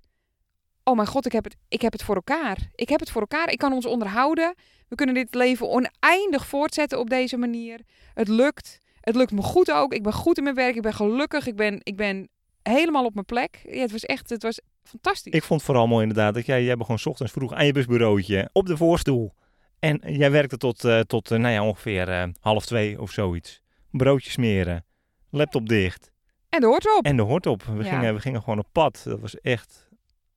oh 0.83 0.95
mijn 0.95 1.07
god, 1.07 1.25
ik 1.25 1.31
heb, 1.31 1.43
het, 1.43 1.55
ik 1.67 1.81
heb 1.81 1.91
het 1.91 2.03
voor 2.03 2.15
elkaar. 2.15 2.57
Ik 2.75 2.89
heb 2.89 2.99
het 2.99 3.11
voor 3.11 3.21
elkaar. 3.21 3.51
Ik 3.51 3.57
kan 3.57 3.73
ons 3.73 3.85
onderhouden. 3.85 4.55
We 4.87 4.95
kunnen 4.95 5.15
dit 5.15 5.35
leven 5.35 5.69
oneindig 5.69 6.47
voortzetten 6.47 6.99
op 6.99 7.09
deze 7.09 7.37
manier. 7.37 7.79
Het 8.13 8.27
lukt. 8.27 8.79
Het 9.01 9.15
lukt 9.15 9.31
me 9.31 9.41
goed 9.41 9.71
ook. 9.71 9.93
Ik 9.93 10.03
ben 10.03 10.13
goed 10.13 10.37
in 10.37 10.43
mijn 10.43 10.55
werk. 10.55 10.75
Ik 10.75 10.81
ben 10.81 10.93
gelukkig. 10.93 11.47
Ik 11.47 11.55
ben, 11.55 11.79
ik 11.83 11.95
ben 11.95 12.29
helemaal 12.63 13.05
op 13.05 13.13
mijn 13.13 13.25
plek. 13.25 13.61
Ja, 13.69 13.81
het 13.81 13.91
was 13.91 14.05
echt, 14.05 14.29
het 14.29 14.43
was 14.43 14.61
fantastisch. 14.83 15.33
Ik 15.33 15.43
vond 15.43 15.59
het 15.59 15.69
vooral 15.69 15.87
mooi 15.87 16.01
inderdaad 16.01 16.33
dat 16.33 16.45
jij, 16.45 16.63
jij 16.63 16.77
begon 16.77 16.97
ochtends 17.03 17.31
vroeg 17.31 17.53
aan 17.53 17.65
je 17.65 17.71
busbureautje 17.71 18.49
op 18.53 18.65
de 18.65 18.77
voorstoel. 18.77 19.33
En 19.79 20.01
jij 20.05 20.31
werkte 20.31 20.57
tot, 20.57 20.85
eh, 20.85 20.99
tot 20.99 21.31
eh, 21.31 21.39
nou 21.39 21.53
ja, 21.53 21.63
ongeveer 21.63 22.31
half 22.39 22.65
twee 22.65 23.01
of 23.01 23.11
zoiets. 23.11 23.61
Broodje 23.91 24.31
smeren, 24.31 24.85
laptop 25.29 25.69
dicht 25.69 26.11
En 26.57 26.63
dat 26.63 26.71
hoort 26.71 26.85
erop. 26.85 27.05
en 27.05 27.15
de 27.15 27.21
hoort 27.21 27.45
op. 27.45 27.63
We, 27.63 27.83
Ja. 27.83 27.89
gingen, 27.95 28.13
we 28.13 28.19
gingen 28.21 28.41
gewoon 28.43 28.59
op 28.59 28.67
pad. 28.71 29.01
Dat 29.05 29.19
was 29.19 29.39
echt 29.39 29.87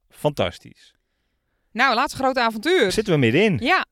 fantastisch. 0.08 0.94
Nou, 1.72 1.94
laatste 1.94 2.18
grote 2.18 2.40
avontuur. 2.40 2.92
Zitten 2.92 3.12
we 3.12 3.18
middenin. 3.18 3.58
Ja, 3.58 3.86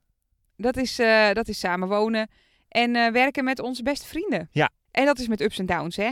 dat 0.57 0.77
is, 0.77 0.99
eh, 0.99 1.31
dat 1.33 1.47
is 1.47 1.59
samenwonen 1.59 2.29
en 2.67 2.95
eh, 2.95 3.11
werken 3.11 3.43
met 3.43 3.59
onze 3.59 3.83
beste 3.83 4.07
vrienden. 4.07 4.49
Ja. 4.51 4.69
En 4.91 5.05
dat 5.05 5.19
is 5.19 5.27
met 5.27 5.41
ups 5.41 5.59
en 5.59 5.65
downs, 5.65 5.95
hè? 5.95 6.11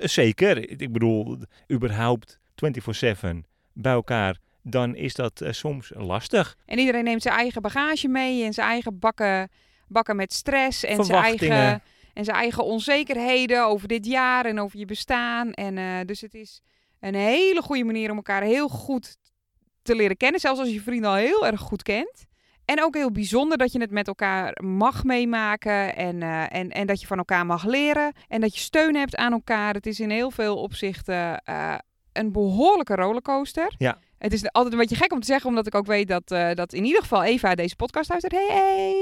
Zeker. 0.00 0.70
Ik 0.80 0.92
bedoel, 0.92 1.38
überhaupt 1.72 2.38
24-7 2.54 3.46
bij 3.72 3.92
elkaar, 3.92 4.36
dan 4.62 4.94
is 4.96 5.14
dat 5.14 5.40
eh, 5.40 5.52
soms 5.52 5.90
lastig. 5.94 6.56
En 6.66 6.78
iedereen 6.78 7.04
neemt 7.04 7.22
zijn 7.22 7.34
eigen 7.34 7.62
bagage 7.62 8.08
mee 8.08 8.44
en 8.44 8.52
zijn 8.52 8.68
eigen 8.68 8.98
bakken, 8.98 9.50
bakken 9.88 10.16
met 10.16 10.32
stress 10.32 10.84
en 10.84 11.04
zijn 11.04 11.22
eigen, 11.22 11.82
en 12.12 12.24
zijn 12.24 12.36
eigen 12.36 12.64
onzekerheden 12.64 13.66
over 13.66 13.88
dit 13.88 14.06
jaar 14.06 14.44
en 14.44 14.60
over 14.60 14.78
je 14.78 14.84
bestaan. 14.84 15.52
En 15.52 15.78
eh, 15.78 16.06
dus 16.06 16.20
het 16.20 16.34
is 16.34 16.60
een 17.00 17.14
hele 17.14 17.62
goede 17.62 17.84
manier 17.84 18.10
om 18.10 18.16
elkaar 18.16 18.42
heel 18.42 18.68
goed 18.68 19.16
te 19.82 19.94
leren 19.94 20.16
kennen, 20.16 20.40
zelfs 20.40 20.60
als 20.60 20.72
je 20.72 20.80
vrienden 20.80 21.10
al 21.10 21.16
heel 21.16 21.46
erg 21.46 21.60
goed 21.60 21.82
kent. 21.82 22.24
En 22.64 22.82
ook 22.82 22.94
heel 22.94 23.10
bijzonder 23.12 23.58
dat 23.58 23.72
je 23.72 23.80
het 23.80 23.90
met 23.90 24.06
elkaar 24.06 24.58
mag 24.62 25.04
meemaken 25.04 25.96
en, 25.96 26.22
eh, 26.22 26.54
en, 26.54 26.70
en 26.70 26.86
dat 26.86 27.00
je 27.00 27.06
van 27.06 27.18
elkaar 27.18 27.46
mag 27.46 27.64
leren 27.64 28.12
en 28.28 28.40
dat 28.40 28.54
je 28.54 28.60
steun 28.60 28.96
hebt 28.96 29.16
aan 29.16 29.32
elkaar. 29.32 29.74
Het 29.74 29.86
is 29.86 30.00
in 30.00 30.10
heel 30.10 30.30
veel 30.30 30.56
opzichten 30.56 31.38
eh, 31.44 31.74
een 32.12 32.32
behoorlijke 32.32 32.94
rollercoaster. 32.94 33.74
Ja. 33.78 33.98
Het 34.18 34.32
is 34.32 34.52
altijd 34.52 34.74
een 34.74 34.80
beetje 34.80 34.96
gek 34.96 35.12
om 35.12 35.20
te 35.20 35.26
zeggen, 35.26 35.48
omdat 35.48 35.66
ik 35.66 35.74
ook 35.74 35.86
weet 35.86 36.08
dat, 36.08 36.28
dat 36.56 36.72
in 36.72 36.84
ieder 36.84 37.00
geval 37.00 37.22
Eva 37.22 37.54
deze 37.54 37.76
podcast 37.76 38.08
luistert. 38.08 38.32
Hey 38.32 38.48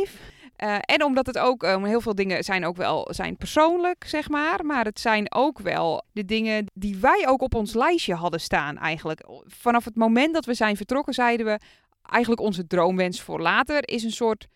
Eve! 0.01 0.40
Eh, 0.61 0.77
en 0.81 1.05
omdat 1.05 1.27
het 1.27 1.39
ook, 1.39 1.63
eh, 1.63 1.85
heel 1.85 2.01
veel 2.01 2.15
dingen 2.15 2.45
zijn 2.45 2.65
ook 2.65 2.77
wel 2.77 3.09
zijn 3.11 3.37
persoonlijk, 3.37 4.05
zeg 4.07 4.29
maar. 4.29 4.65
Maar 4.65 4.85
het 4.85 5.01
zijn 5.01 5.33
ook 5.35 5.59
wel 5.59 6.05
de 6.13 6.25
dingen 6.25 6.67
die 6.75 6.97
wij 6.97 7.25
ook 7.29 7.43
op 7.43 7.55
ons 7.55 7.75
lijstje 7.75 8.15
hadden 8.15 8.41
staan 8.41 8.79
eigenlijk. 8.79 9.25
Vanaf 9.47 9.85
het 9.85 9.97
moment 9.97 10.35
dat 10.35 10.45
we 10.45 10.55
zijn 10.55 10.77
vertrokken 10.77 11.15
zeiden 11.15 11.47
we, 11.47 11.59
eigenlijk 12.03 12.41
onze 12.41 12.67
droomwens 12.67 13.21
voor 13.21 13.41
later 13.41 13.89
is 13.89 14.03
een 14.03 14.13
soort 14.13 14.47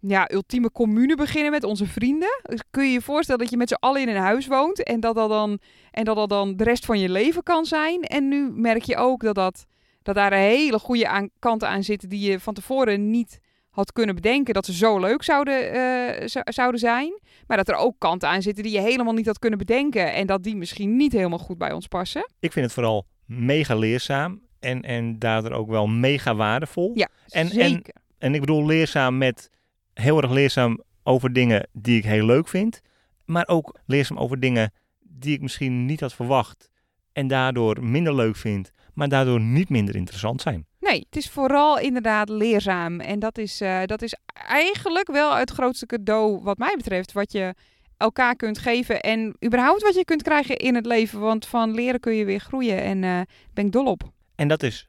ja, 0.00 0.30
ultieme 0.32 0.72
commune 0.72 1.16
beginnen 1.16 1.50
met 1.50 1.64
onze 1.64 1.86
vrienden. 1.86 2.40
Dus 2.42 2.62
kun 2.70 2.84
je 2.84 2.92
je 2.92 3.00
voorstellen 3.00 3.40
dat 3.40 3.50
je 3.50 3.56
met 3.56 3.68
z'n 3.68 3.74
allen 3.80 4.00
in 4.00 4.08
een 4.08 4.22
huis 4.22 4.46
woont 4.46 4.82
en 4.82 5.00
dat 5.00 5.14
dat 5.14 5.28
dan, 5.28 5.58
en 5.90 6.04
dat 6.04 6.16
dat 6.16 6.28
dan 6.28 6.56
de 6.56 6.64
rest 6.64 6.84
van 6.84 6.98
je 6.98 7.08
leven 7.08 7.42
kan 7.42 7.64
zijn. 7.64 8.02
En 8.02 8.28
nu 8.28 8.50
merk 8.50 8.82
je 8.82 8.96
ook 8.96 9.22
dat, 9.22 9.34
dat, 9.34 9.64
dat 10.02 10.14
daar 10.14 10.32
hele 10.32 10.78
goede 10.78 11.30
kanten 11.38 11.68
aan 11.68 11.82
zitten 11.82 12.08
die 12.08 12.30
je 12.30 12.40
van 12.40 12.54
tevoren 12.54 13.10
niet 13.10 13.40
had 13.72 13.92
kunnen 13.92 14.14
bedenken 14.14 14.54
dat 14.54 14.66
ze 14.66 14.72
zo 14.72 14.98
leuk 14.98 15.22
zouden, 15.22 15.72
eh, 15.72 16.26
zou- 16.26 16.52
zouden 16.52 16.80
zijn. 16.80 17.20
Maar 17.46 17.56
dat 17.56 17.68
er 17.68 17.74
ook 17.74 17.94
kanten 17.98 18.28
aan 18.28 18.42
zitten 18.42 18.62
die 18.64 18.72
je 18.72 18.80
helemaal 18.80 19.12
niet 19.12 19.26
had 19.26 19.38
kunnen 19.38 19.58
bedenken 19.58 20.12
en 20.12 20.26
dat 20.26 20.42
die 20.42 20.56
misschien 20.56 20.96
niet 20.96 21.12
helemaal 21.12 21.38
goed 21.38 21.58
bij 21.58 21.72
ons 21.72 21.86
passen. 21.86 22.30
Ik 22.40 22.52
vind 22.52 22.64
het 22.64 22.74
vooral 22.74 23.06
mega 23.26 23.74
leerzaam 23.74 24.40
en, 24.60 24.82
en 24.82 25.18
daardoor 25.18 25.50
ook 25.52 25.68
wel 25.68 25.86
mega 25.86 26.34
waardevol. 26.34 26.90
Ja, 26.94 27.08
En- 27.28 27.48
zeker. 27.48 27.94
En 28.18 28.34
ik 28.34 28.40
bedoel 28.40 28.66
leerzaam 28.66 29.18
met 29.18 29.50
heel 29.94 30.22
erg 30.22 30.30
leerzaam 30.30 30.82
over 31.02 31.32
dingen 31.32 31.68
die 31.72 31.96
ik 31.98 32.04
heel 32.04 32.26
leuk 32.26 32.48
vind. 32.48 32.80
Maar 33.24 33.48
ook 33.48 33.78
leerzaam 33.86 34.18
over 34.18 34.40
dingen 34.40 34.72
die 35.00 35.34
ik 35.34 35.40
misschien 35.40 35.86
niet 35.86 36.00
had 36.00 36.14
verwacht. 36.14 36.70
En 37.12 37.26
daardoor 37.26 37.84
minder 37.84 38.14
leuk 38.14 38.36
vind, 38.36 38.70
maar 38.94 39.08
daardoor 39.08 39.40
niet 39.40 39.68
minder 39.68 39.96
interessant 39.96 40.42
zijn. 40.42 40.66
Nee, 40.80 40.98
het 40.98 41.16
is 41.16 41.30
vooral 41.30 41.78
inderdaad 41.78 42.28
leerzaam. 42.28 43.00
En 43.00 43.18
dat 43.18 43.38
is, 43.38 43.60
eh, 43.60 43.80
dat 43.84 44.02
is 44.02 44.16
eigenlijk 44.46 45.10
wel 45.10 45.36
het 45.36 45.50
grootste 45.50 45.86
cadeau 45.86 46.40
wat 46.42 46.58
mij 46.58 46.74
betreft. 46.76 47.12
Wat 47.12 47.32
je 47.32 47.54
elkaar 47.96 48.36
kunt 48.36 48.58
geven. 48.58 49.00
En 49.00 49.36
überhaupt 49.44 49.82
wat 49.82 49.94
je 49.94 50.04
kunt 50.04 50.22
krijgen 50.22 50.56
in 50.56 50.74
het 50.74 50.86
leven. 50.86 51.20
Want 51.20 51.46
van 51.46 51.74
leren 51.74 52.00
kun 52.00 52.14
je 52.14 52.24
weer 52.24 52.40
groeien. 52.40 52.82
En 52.82 52.96
eh, 52.96 53.10
daar 53.10 53.26
ben 53.54 53.66
ik 53.66 53.72
dol 53.72 53.86
op. 53.86 54.02
En 54.34 54.48
dat 54.48 54.62
is 54.62 54.88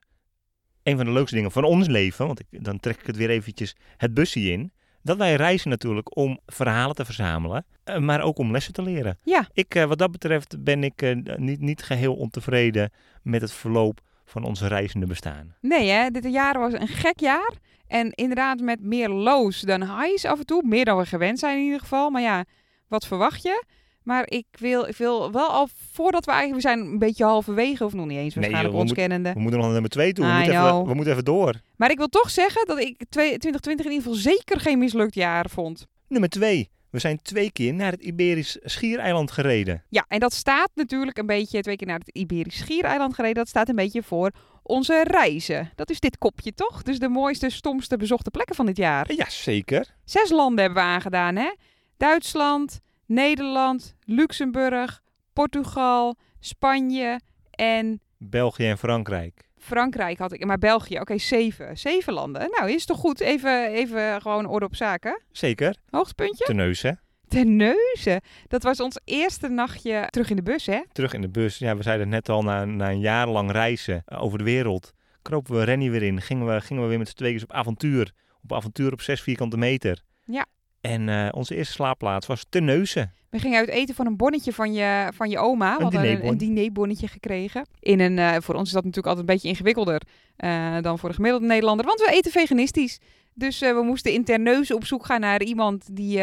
een 0.84 0.96
van 0.98 1.06
de 1.06 1.12
leukste 1.12 1.36
dingen 1.36 1.52
van 1.52 1.64
ons 1.64 1.88
leven. 1.88 2.26
Want 2.26 2.40
ik, 2.40 2.64
dan 2.64 2.80
trek 2.80 3.00
ik 3.00 3.08
het 3.08 3.18
weer 3.18 3.30
eventjes 3.30 3.76
het 3.98 4.14
busje 4.14 4.40
in. 4.40 4.72
Dat 5.04 5.18
wij 5.18 5.36
reizen 5.36 5.70
natuurlijk 5.70 6.18
om 6.18 6.40
verhalen 6.46 6.96
te 6.96 7.06
verzamelen. 7.06 7.66
eh, 7.84 7.98
Maar 7.98 8.22
ook 8.22 8.38
om 8.38 8.52
lessen 8.52 8.74
te 8.74 8.82
leren. 8.82 9.18
Ja. 9.24 9.48
Ik, 9.54 9.76
eh, 9.76 9.84
wat 9.84 9.98
dat 9.98 10.12
betreft 10.12 10.64
ben 10.64 10.84
ik 10.84 11.02
eh, 11.02 11.16
niet, 11.36 11.60
niet 11.60 11.84
geheel 11.84 12.14
ontevreden 12.16 12.92
met 13.22 13.42
het 13.42 13.52
verloop 13.52 14.02
van 14.26 14.44
onze 14.44 14.68
reizende 14.68 15.06
bestaan. 15.06 15.56
Nee, 15.62 15.90
hè? 15.90 16.10
Dit 16.10 16.32
jaar 16.32 16.60
was 16.60 16.74
een 16.74 16.88
gek 16.88 17.20
jaar. 17.20 17.52
En 17.88 18.12
inderdaad 18.12 18.60
met 18.60 18.82
meer 18.82 19.10
lows 19.10 19.60
dan 19.62 19.82
highs 20.00 20.26
af 20.26 20.40
en 20.40 20.46
toe. 20.46 20.64
Meer 20.66 20.86
dan 20.86 20.98
we 20.98 21.06
gewend 21.06 21.40
zijn 21.40 21.58
in 21.58 21.64
ieder 21.64 21.80
geval. 21.80 22.10
Maar 22.10 22.22
ja, 22.22 22.46
wat 22.88 23.08
verwacht 23.08 23.44
je? 23.44 23.64
Maar 24.04 24.24
ik 24.30 24.46
wil, 24.52 24.86
ik 24.86 24.96
wil 24.98 25.32
wel 25.32 25.48
al, 25.50 25.68
voordat 25.92 26.26
we 26.26 26.32
eigenlijk, 26.32 26.62
we 26.62 26.68
zijn 26.70 26.80
een 26.80 27.00
beetje 27.00 27.24
halverwege, 27.24 27.86
of 27.86 27.94
nog 27.94 28.06
niet 28.06 28.18
eens, 28.18 28.34
Nee, 28.34 28.44
waarschijnlijk 28.44 28.74
we 28.76 28.82
ons 28.82 28.94
kennende. 28.94 29.34
We 29.34 29.40
moeten 29.40 29.54
nog 29.58 29.64
naar 29.64 29.74
nummer 29.74 29.92
2 29.92 30.14
toe. 30.14 30.26
We 30.26 30.32
moeten, 30.32 30.54
even, 30.54 30.86
we 30.86 30.94
moeten 30.94 31.12
even 31.14 31.26
door. 31.26 31.62
Maar 31.76 31.92
ik 31.92 31.98
wil 31.98 32.08
toch 32.08 32.30
zeggen 32.30 32.68
dat 32.68 32.80
ik 32.80 32.98
twee- 33.10 33.38
2020 33.38 33.86
in 33.86 33.92
ieder 33.92 34.08
geval 34.08 34.22
zeker 34.22 34.60
geen 34.60 34.80
mislukt 34.80 35.16
jaar 35.16 35.50
vond. 35.50 35.88
Nummer 36.08 36.30
2. 36.30 36.72
We 36.90 37.00
zijn 37.00 37.22
twee 37.22 37.52
keer 37.52 37.74
naar 37.74 37.92
het 37.92 38.02
Iberisch 38.02 38.58
Schiereiland 38.64 39.32
gereden. 39.32 39.84
Ja, 39.90 40.06
en 40.08 40.20
dat 40.20 40.34
staat 40.34 40.70
natuurlijk 40.76 41.18
een 41.18 41.26
beetje, 41.26 41.62
twee 41.62 41.76
keer 41.76 41.88
naar 41.88 42.00
het 42.00 42.10
Iberisch 42.16 42.58
Schiereiland 42.58 43.14
gereden, 43.14 43.36
dat 43.36 43.48
staat 43.48 43.70
een 43.70 43.76
beetje 43.76 44.04
voor 44.04 44.32
onze 44.64 45.04
reizen. 45.08 45.72
Dat 45.76 45.90
is 45.90 46.00
dit 46.00 46.18
kopje 46.18 46.54
toch? 46.54 46.82
Dus 46.84 47.00
de 47.00 47.08
mooiste, 47.08 47.50
stomste 47.50 47.98
bezochte 47.98 48.32
plekken 48.32 48.56
van 48.56 48.66
dit 48.66 48.78
jaar. 48.78 49.14
Ja, 49.14 49.30
zeker. 49.30 49.96
Zes 50.06 50.30
landen 50.30 50.64
hebben 50.66 50.84
we 50.84 50.90
aangedaan, 50.90 51.36
hè? 51.36 51.52
Duitsland, 51.98 52.80
Nederland, 53.14 53.96
Luxemburg, 54.04 55.02
Portugal, 55.34 56.16
Spanje 56.40 57.20
en 57.52 58.02
België 58.18 58.70
en 58.70 58.78
Frankrijk. 58.78 59.50
Frankrijk 59.58 60.18
had 60.18 60.34
ik. 60.34 60.46
Maar 60.46 60.58
België, 60.58 61.00
oké, 61.00 61.18
zeven. 61.18 61.78
Zeven 61.78 62.14
landen. 62.14 62.50
Nou, 62.50 62.72
is 62.72 62.86
toch 62.86 62.98
goed? 62.98 63.20
Even, 63.20 63.68
even 63.68 64.22
gewoon 64.22 64.46
orde 64.46 64.66
op 64.66 64.76
zaken. 64.76 65.22
Zeker. 65.32 65.78
Hoogtepuntje? 65.90 66.46
Teneus, 66.46 66.82
hè? 66.82 66.92
Ten 67.28 67.56
neuzen. 67.56 68.22
Dat 68.48 68.64
was 68.64 68.80
ons 68.80 69.00
eerste 69.06 69.48
nachtje 69.48 70.08
terug 70.10 70.30
in 70.30 70.36
de 70.36 70.44
bus, 70.44 70.66
hè? 70.66 70.82
Terug 70.92 71.14
in 71.14 71.22
de 71.22 71.30
bus. 71.30 71.58
Ja, 71.58 71.76
we 71.76 71.84
zeiden 71.84 72.10
net 72.10 72.30
al, 72.30 72.44
na, 72.44 72.66
na 72.66 72.90
een 72.90 73.00
jaar 73.00 73.28
lang 73.28 73.52
reizen 73.52 74.04
eh, 74.06 74.24
over 74.24 74.38
de 74.38 74.44
wereld, 74.44 74.94
kropen 75.22 75.56
we 75.56 75.64
Rennie 75.64 75.92
weer 75.92 76.04
in. 76.04 76.22
Gingen 76.22 76.48
we, 76.48 76.62
gingen 76.62 76.84
we 76.84 76.90
weer 76.90 76.98
met 76.98 77.08
z'n 77.08 77.16
tweeën 77.16 77.44
op 77.44 77.52
avontuur. 77.52 78.14
Op 78.44 78.54
avontuur 78.54 78.92
op 78.92 79.02
zes 79.02 79.22
vierkante 79.22 79.58
meter. 79.58 80.04
Ja. 80.26 80.46
En 80.84 81.10
eh, 81.10 81.28
onze 81.32 81.56
eerste 81.56 81.74
slaapplaats 81.74 82.28
was 82.28 82.46
Terneuzen. 82.50 83.14
We 83.30 83.40
gingen 83.40 83.60
uit 83.60 83.70
eten 83.70 83.96
van 83.96 84.06
een 84.06 84.18
bonnetje 84.18 84.54
van 84.54 84.74
je, 84.74 85.10
van 85.14 85.30
je 85.30 85.40
oma. 85.40 85.78
We 85.78 85.84
hadden 85.84 86.00
een, 86.00 86.06
dinerbon. 86.06 86.32
een 86.32 86.38
dinerbonnetje 86.38 87.08
gekregen. 87.08 87.66
In 87.80 88.00
een, 88.00 88.20
eh, 88.20 88.36
voor 88.40 88.56
ons 88.56 88.68
is 88.68 88.74
dat 88.74 88.84
natuurlijk 88.84 89.08
altijd 89.08 89.28
een 89.28 89.34
beetje 89.34 89.50
ingewikkelder 89.50 90.02
eh, 90.36 90.78
dan 90.82 91.00
voor 91.00 91.10
de 91.10 91.16
gemiddelde 91.16 91.46
Nederlander. 91.46 91.86
Want 91.86 92.00
we 92.00 92.12
eten 92.12 92.32
veganistisch. 92.32 93.00
Dus 93.34 93.60
we 93.60 93.82
moesten 93.84 94.12
in 94.12 94.24
Terneuzen 94.24 94.76
op 94.76 94.86
zoek 94.86 95.06
gaan 95.06 95.20
naar 95.20 95.44
iemand 95.44 95.96
die, 95.96 96.18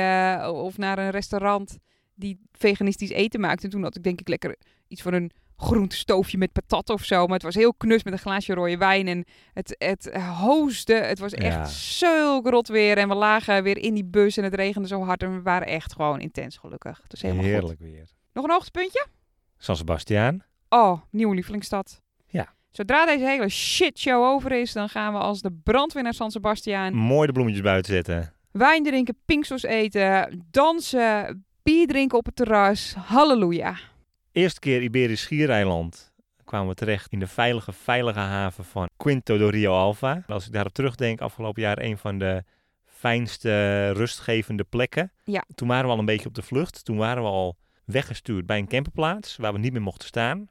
of 0.52 0.78
naar 0.78 0.98
een 0.98 1.10
restaurant 1.10 1.78
die 2.14 2.40
veganistisch 2.52 3.10
eten 3.10 3.40
maakt. 3.40 3.64
En 3.64 3.70
toen 3.70 3.82
had 3.82 3.96
ik 3.96 4.02
denk 4.02 4.20
ik 4.20 4.28
lekker 4.28 4.56
iets 4.88 5.02
van 5.02 5.12
een 5.12 5.30
groentestoofje 5.60 6.38
met 6.38 6.52
patat 6.52 6.90
of 6.90 7.04
zo. 7.04 7.24
Maar 7.24 7.34
het 7.34 7.42
was 7.42 7.54
heel 7.54 7.74
knus 7.74 8.02
met 8.04 8.12
een 8.12 8.18
glaasje 8.18 8.54
rode 8.54 8.76
wijn. 8.76 9.08
En 9.08 9.24
het, 9.52 9.74
het 9.78 10.14
hoosde. 10.16 10.94
Het 10.94 11.18
was 11.18 11.32
echt 11.32 11.56
Ja. 11.56 11.64
zulk 11.64 12.46
rot 12.48 12.68
weer. 12.68 12.98
En 12.98 13.08
we 13.08 13.14
lagen 13.14 13.62
weer 13.62 13.78
in 13.78 13.94
die 13.94 14.04
bus 14.04 14.36
en 14.36 14.44
het 14.44 14.54
regende 14.54 14.88
zo 14.88 15.04
hard. 15.04 15.22
En 15.22 15.34
we 15.34 15.42
waren 15.42 15.66
echt 15.66 15.92
gewoon 15.92 16.20
intens 16.20 16.56
gelukkig. 16.56 17.00
Het 17.02 17.12
was 17.12 17.22
helemaal 17.22 17.44
goed. 17.44 17.52
Heerlijk 17.52 17.80
weer. 17.80 18.08
Nog 18.32 18.44
een 18.44 18.50
hoogtepuntje? 18.50 19.06
San 19.58 19.76
Sebastiaan. 19.76 20.44
Oh, 20.68 21.00
nieuwe 21.10 21.34
lievelingsstad. 21.34 22.00
Ja. 22.26 22.54
Zodra 22.70 23.06
deze 23.06 23.24
hele 23.24 23.48
shitshow 23.48 24.22
over 24.24 24.52
is, 24.52 24.72
dan 24.72 24.88
gaan 24.88 25.12
we 25.12 25.18
als 25.18 25.40
de 25.40 25.52
brandweer 25.62 26.02
naar 26.02 26.14
San 26.14 26.30
Sebastian. 26.30 26.94
Mooi 26.94 27.26
de 27.26 27.32
bloemetjes 27.32 27.62
buiten 27.62 27.92
zetten. 27.92 28.32
Wijn 28.52 28.82
drinken, 28.82 29.16
pinksos 29.24 29.62
eten, 29.62 30.46
dansen, 30.50 31.44
bier 31.62 31.86
drinken 31.86 32.18
op 32.18 32.26
het 32.26 32.36
terras. 32.36 32.94
Halleluja. 32.94 33.76
Eerste 34.32 34.60
keer 34.60 34.82
Iberisch 34.82 35.20
Schiereiland 35.20 36.12
kwamen 36.44 36.68
we 36.68 36.74
terecht 36.74 37.12
in 37.12 37.18
de 37.18 37.26
veilige, 37.26 37.72
veilige 37.72 38.18
haven 38.18 38.64
van 38.64 38.88
Quinto 38.96 39.38
do 39.38 39.48
Rio 39.48 39.72
Alva. 39.72 40.24
Als 40.26 40.46
ik 40.46 40.52
daarop 40.52 40.72
terugdenk, 40.72 41.20
afgelopen 41.20 41.62
jaar 41.62 41.78
een 41.78 41.98
van 41.98 42.18
de 42.18 42.44
fijnste, 42.84 43.90
rustgevende 43.90 44.64
plekken. 44.64 45.12
Ja. 45.24 45.44
Toen 45.54 45.68
waren 45.68 45.84
we 45.84 45.92
al 45.92 45.98
een 45.98 46.04
beetje 46.04 46.28
op 46.28 46.34
de 46.34 46.42
vlucht. 46.42 46.84
Toen 46.84 46.96
waren 46.96 47.22
we 47.22 47.28
al 47.28 47.56
weggestuurd 47.84 48.46
bij 48.46 48.58
een 48.58 48.68
camperplaats 48.68 49.36
waar 49.36 49.52
we 49.52 49.58
niet 49.58 49.72
meer 49.72 49.82
mochten 49.82 50.08
staan. 50.08 50.48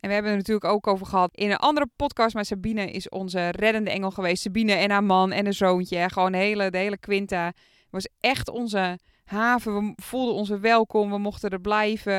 En 0.00 0.08
we 0.08 0.14
hebben 0.14 0.32
het 0.32 0.40
natuurlijk 0.40 0.72
ook 0.74 0.86
over 0.86 1.06
gehad 1.06 1.34
in 1.34 1.50
een 1.50 1.56
andere 1.56 1.88
podcast. 1.96 2.34
Maar 2.34 2.44
Sabine 2.44 2.90
is 2.90 3.08
onze 3.08 3.48
reddende 3.48 3.90
engel 3.90 4.10
geweest. 4.10 4.42
Sabine 4.42 4.72
en 4.72 4.90
haar 4.90 5.04
man 5.04 5.32
en 5.32 5.46
een 5.46 5.52
zoontje. 5.52 6.10
Gewoon 6.10 6.32
de 6.32 6.38
hele, 6.38 6.70
de 6.70 6.78
hele 6.78 6.98
quinta. 6.98 7.52
was 7.90 8.08
echt 8.20 8.48
onze 8.48 8.98
haven. 9.30 9.74
We 9.74 9.92
voelden 10.02 10.34
ons 10.34 10.48
weer 10.48 10.60
welkom. 10.60 11.10
We 11.10 11.18
mochten 11.18 11.50
er 11.50 11.60
blijven. 11.60 12.12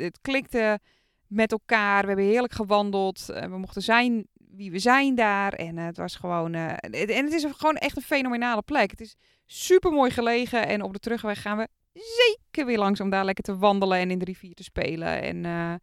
Het 0.00 0.18
klikte 0.20 0.78
met 1.26 1.52
elkaar. 1.52 2.00
We 2.02 2.06
hebben 2.06 2.24
heerlijk 2.26 2.52
gewandeld. 2.52 3.28
Eh, 3.30 3.42
We 3.48 3.58
mochten 3.58 3.82
zijn 3.82 4.26
wie 4.56 4.70
we 4.70 4.78
zijn 4.78 5.14
daar. 5.14 5.52
En 5.52 5.78
eh, 5.78 5.84
het 5.84 5.96
was 5.96 6.16
gewoon... 6.16 6.54
eh, 6.54 6.66
het- 6.76 7.10
en 7.10 7.24
het 7.24 7.32
is 7.32 7.44
gewoon 7.56 7.76
echt 7.76 7.96
een 7.96 8.02
fenomenale 8.02 8.62
plek. 8.62 8.90
Het 8.90 9.00
is 9.00 9.16
super 9.46 9.92
mooi 9.92 10.10
gelegen. 10.10 10.66
En 10.66 10.82
op 10.82 10.92
de 10.92 10.98
terugweg 10.98 11.42
gaan 11.42 11.56
we 11.56 11.68
zeker 11.92 12.66
weer 12.66 12.78
langs 12.78 13.00
om 13.00 13.10
daar 13.10 13.24
lekker 13.24 13.44
te 13.44 13.56
wandelen 13.56 13.98
en 13.98 14.10
in 14.10 14.18
de 14.18 14.24
rivier 14.24 14.54
te 14.54 14.62
spelen. 14.62 15.22
En 15.22 15.44
eh, 15.44 15.74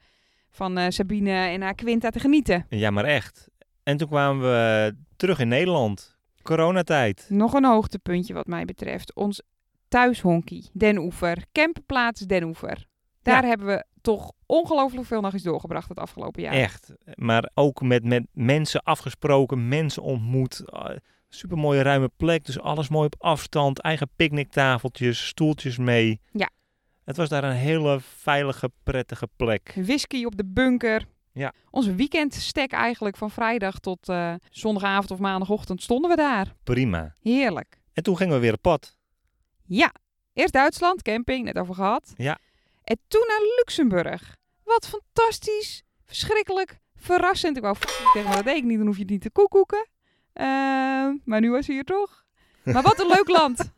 van 0.50 0.78
eh, 0.78 0.86
Sabine 0.89 1.32
en 1.48 1.62
haar 1.62 1.76
Quinta 1.76 2.10
te 2.10 2.19
genieten. 2.19 2.65
Ja, 2.69 2.89
maar 2.91 3.06
echt. 3.06 3.48
En 3.84 3.98
toen 3.98 4.08
kwamen 4.08 4.41
we 4.43 4.96
terug 5.15 5.39
in 5.39 5.48
Nederland. 5.48 6.17
Coronatijd. 6.41 7.26
Nog 7.30 7.54
een 7.54 7.65
hoogtepuntje 7.65 8.34
wat 8.34 8.48
mij 8.48 8.65
betreft. 8.65 9.15
Ons 9.15 9.41
thuishonkie, 9.93 10.69
Den 10.73 10.97
Oever. 10.97 11.38
Camperplaats 11.51 12.21
Den 12.21 12.43
Oever. 12.43 12.86
Daar 13.21 13.41
Ja. 13.43 13.47
hebben 13.49 13.67
we 13.67 13.86
toch 14.01 14.32
ongelooflijk 14.45 15.08
veel 15.08 15.21
nachtjes 15.21 15.43
doorgebracht 15.43 15.89
het 15.89 15.97
afgelopen 15.97 16.41
jaar. 16.41 16.53
Echt. 16.53 16.93
Maar 17.15 17.49
ook 17.53 17.82
met, 17.82 18.03
met 18.03 18.23
mensen 18.32 18.84
afgesproken, 18.84 19.67
mensen 19.67 20.03
ontmoet. 20.03 20.63
Super 21.29 21.58
mooie 21.58 21.82
ruime 21.82 22.10
plek. 22.17 22.45
Dus 22.45 22.60
alles 22.60 22.89
mooi 22.89 23.06
op 23.06 23.15
afstand. 23.17 23.79
Eigen 23.79 24.10
picknicktafeltjes, 24.15 25.27
stoeltjes 25.27 25.77
mee. 25.77 26.19
Ja. 26.32 26.49
Het 27.03 27.17
was 27.17 27.29
daar 27.29 27.43
een 27.43 27.56
hele 27.56 27.99
veilige, 27.99 28.71
prettige 28.84 29.27
plek. 29.36 29.71
Whisky 29.75 30.25
op 30.25 30.36
de 30.38 30.45
bunker. 30.45 31.06
Ja. 31.34 31.53
Onze 31.69 31.95
weekendstek 31.95 32.71
eigenlijk 32.71 33.17
van 33.17 33.32
vrijdag 33.32 33.79
tot 33.79 34.10
eh, 34.10 34.34
zondagavond 34.49 35.12
of 35.12 35.19
maandagochtend 35.19 35.82
stonden 35.82 36.10
we 36.10 36.15
daar. 36.15 36.56
Prima. 36.63 37.15
Heerlijk. 37.21 37.82
En 37.93 38.03
toen 38.03 38.17
gingen 38.17 38.34
we 38.34 38.39
weer 38.39 38.53
op 38.53 38.62
pad. 38.62 38.95
Ja, 39.75 39.91
eerst 40.33 40.53
Duitsland, 40.53 41.01
camping, 41.01 41.45
net 41.45 41.57
over 41.57 41.75
gehad. 41.75 42.13
Ja. 42.15 42.38
En 42.83 42.97
toen 43.07 43.23
naar 43.27 43.41
Luxemburg. 43.57 44.36
Wat 44.63 44.88
fantastisch, 44.88 45.83
verschrikkelijk, 46.05 46.77
verrassend. 46.95 47.57
Ik 47.57 47.63
wou 47.63 47.75
zeggen, 47.79 48.23
maar 48.23 48.36
dat 48.36 48.45
deed 48.45 48.55
ik 48.55 48.63
niet, 48.63 48.77
dan 48.77 48.86
hoef 48.88 48.95
je 48.95 49.01
het 49.01 49.12
niet 49.12 49.21
te 49.21 49.29
koekoeken. 49.31 49.88
Ehm, 50.33 51.13
maar 51.25 51.39
nu 51.39 51.51
was 51.51 51.65
hij 51.65 51.75
hier 51.75 51.83
toch. 51.83 52.23
Maar 52.63 52.81
wat 52.81 52.99
een 52.99 53.07
leuk 53.07 53.27
land. 53.39 53.59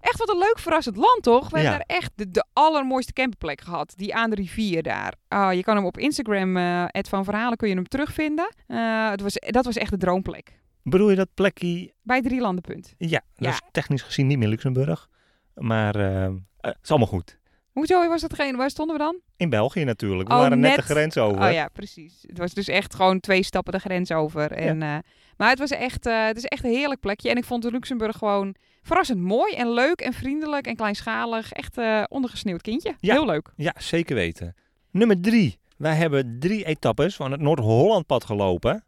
echt 0.00 0.18
wat 0.18 0.28
een 0.28 0.38
leuk 0.38 0.58
verrassend 0.58 0.96
land, 0.96 1.22
toch? 1.22 1.50
We 1.50 1.56
Ja. 1.58 1.62
hebben 1.62 1.84
daar 1.88 1.96
echt 1.96 2.10
de, 2.14 2.30
de 2.30 2.44
allermooiste 2.52 3.12
camperplek 3.12 3.60
gehad. 3.60 3.92
Die 3.96 4.14
aan 4.14 4.30
de 4.30 4.36
rivier 4.36 4.82
daar. 4.82 5.14
Ah, 5.28 5.52
je 5.54 5.62
kan 5.62 5.76
hem 5.76 5.84
op 5.84 5.98
Instagram, 5.98 6.56
Ed 6.86 7.08
van 7.08 7.24
Verhalen, 7.24 7.56
kun 7.56 7.68
je 7.68 7.74
hem 7.74 7.88
terugvinden. 7.88 8.54
Eh, 8.66 9.10
het 9.10 9.20
was, 9.20 9.34
dat 9.38 9.64
was 9.64 9.76
echt 9.76 9.90
de 9.90 9.96
droomplek. 9.96 10.58
Bedoel 10.82 11.10
je 11.10 11.16
dat 11.16 11.28
plekje? 11.34 11.92
Bij 12.02 12.20
Drielandenpunt. 12.22 12.94
Ja, 12.98 13.08
Ja. 13.08 13.22
dat 13.34 13.52
is 13.52 13.60
technisch 13.70 14.02
gezien 14.02 14.26
niet 14.26 14.38
meer 14.38 14.48
Luxemburg. 14.48 15.08
Maar 15.54 15.94
eh, 15.96 16.24
eh, 16.24 16.32
het 16.60 16.76
is 16.82 16.90
allemaal 16.90 17.08
goed. 17.08 17.38
Hoezo 17.72 18.08
was 18.08 18.20
dat 18.20 18.34
geen? 18.34 18.56
Waar 18.56 18.70
stonden 18.70 18.96
we 18.96 19.02
dan? 19.02 19.20
In 19.36 19.50
België 19.50 19.84
natuurlijk. 19.84 20.28
We 20.28 20.34
Oh, 20.34 20.40
waren 20.40 20.60
net, 20.60 20.76
net. 20.76 20.86
de 20.86 20.92
grens 20.94 21.18
over. 21.18 21.42
Oh 21.42 21.52
ja, 21.52 21.68
precies. 21.68 22.24
Het 22.26 22.38
was 22.38 22.54
dus 22.54 22.68
echt 22.68 22.94
gewoon 22.94 23.20
twee 23.20 23.42
stappen 23.42 23.72
de 23.72 23.78
grens 23.78 24.12
over. 24.12 24.52
En, 24.52 24.82
eh, 24.82 24.96
maar 25.36 25.50
het 25.50 25.58
was 25.58 25.70
echt, 25.70 26.06
eh, 26.06 26.24
het 26.26 26.36
is 26.36 26.44
echt 26.44 26.64
een 26.64 26.70
heerlijk 26.70 27.00
plekje. 27.00 27.30
En 27.30 27.36
ik 27.36 27.44
vond 27.44 27.64
Luxemburg 27.64 28.16
gewoon 28.16 28.54
verrassend 28.82 29.20
mooi 29.20 29.54
en 29.54 29.70
leuk 29.72 30.00
en 30.00 30.12
vriendelijk 30.12 30.66
en 30.66 30.76
kleinschalig. 30.76 31.52
Echt 31.52 31.78
eh 31.78 32.02
ondergesneeuwd 32.08 32.62
kindje. 32.62 32.94
Ja. 32.98 33.12
Heel 33.14 33.26
leuk. 33.26 33.52
Ja, 33.56 33.74
zeker 33.78 34.14
weten. 34.14 34.54
Nummer 34.90 35.20
drie. 35.20 35.58
Wij 35.76 35.94
hebben 35.94 36.36
drie 36.38 36.64
etappes 36.64 37.16
van 37.16 37.30
het 37.32 37.40
Noord-Hollandpad 37.40 38.24
gelopen. 38.24 38.84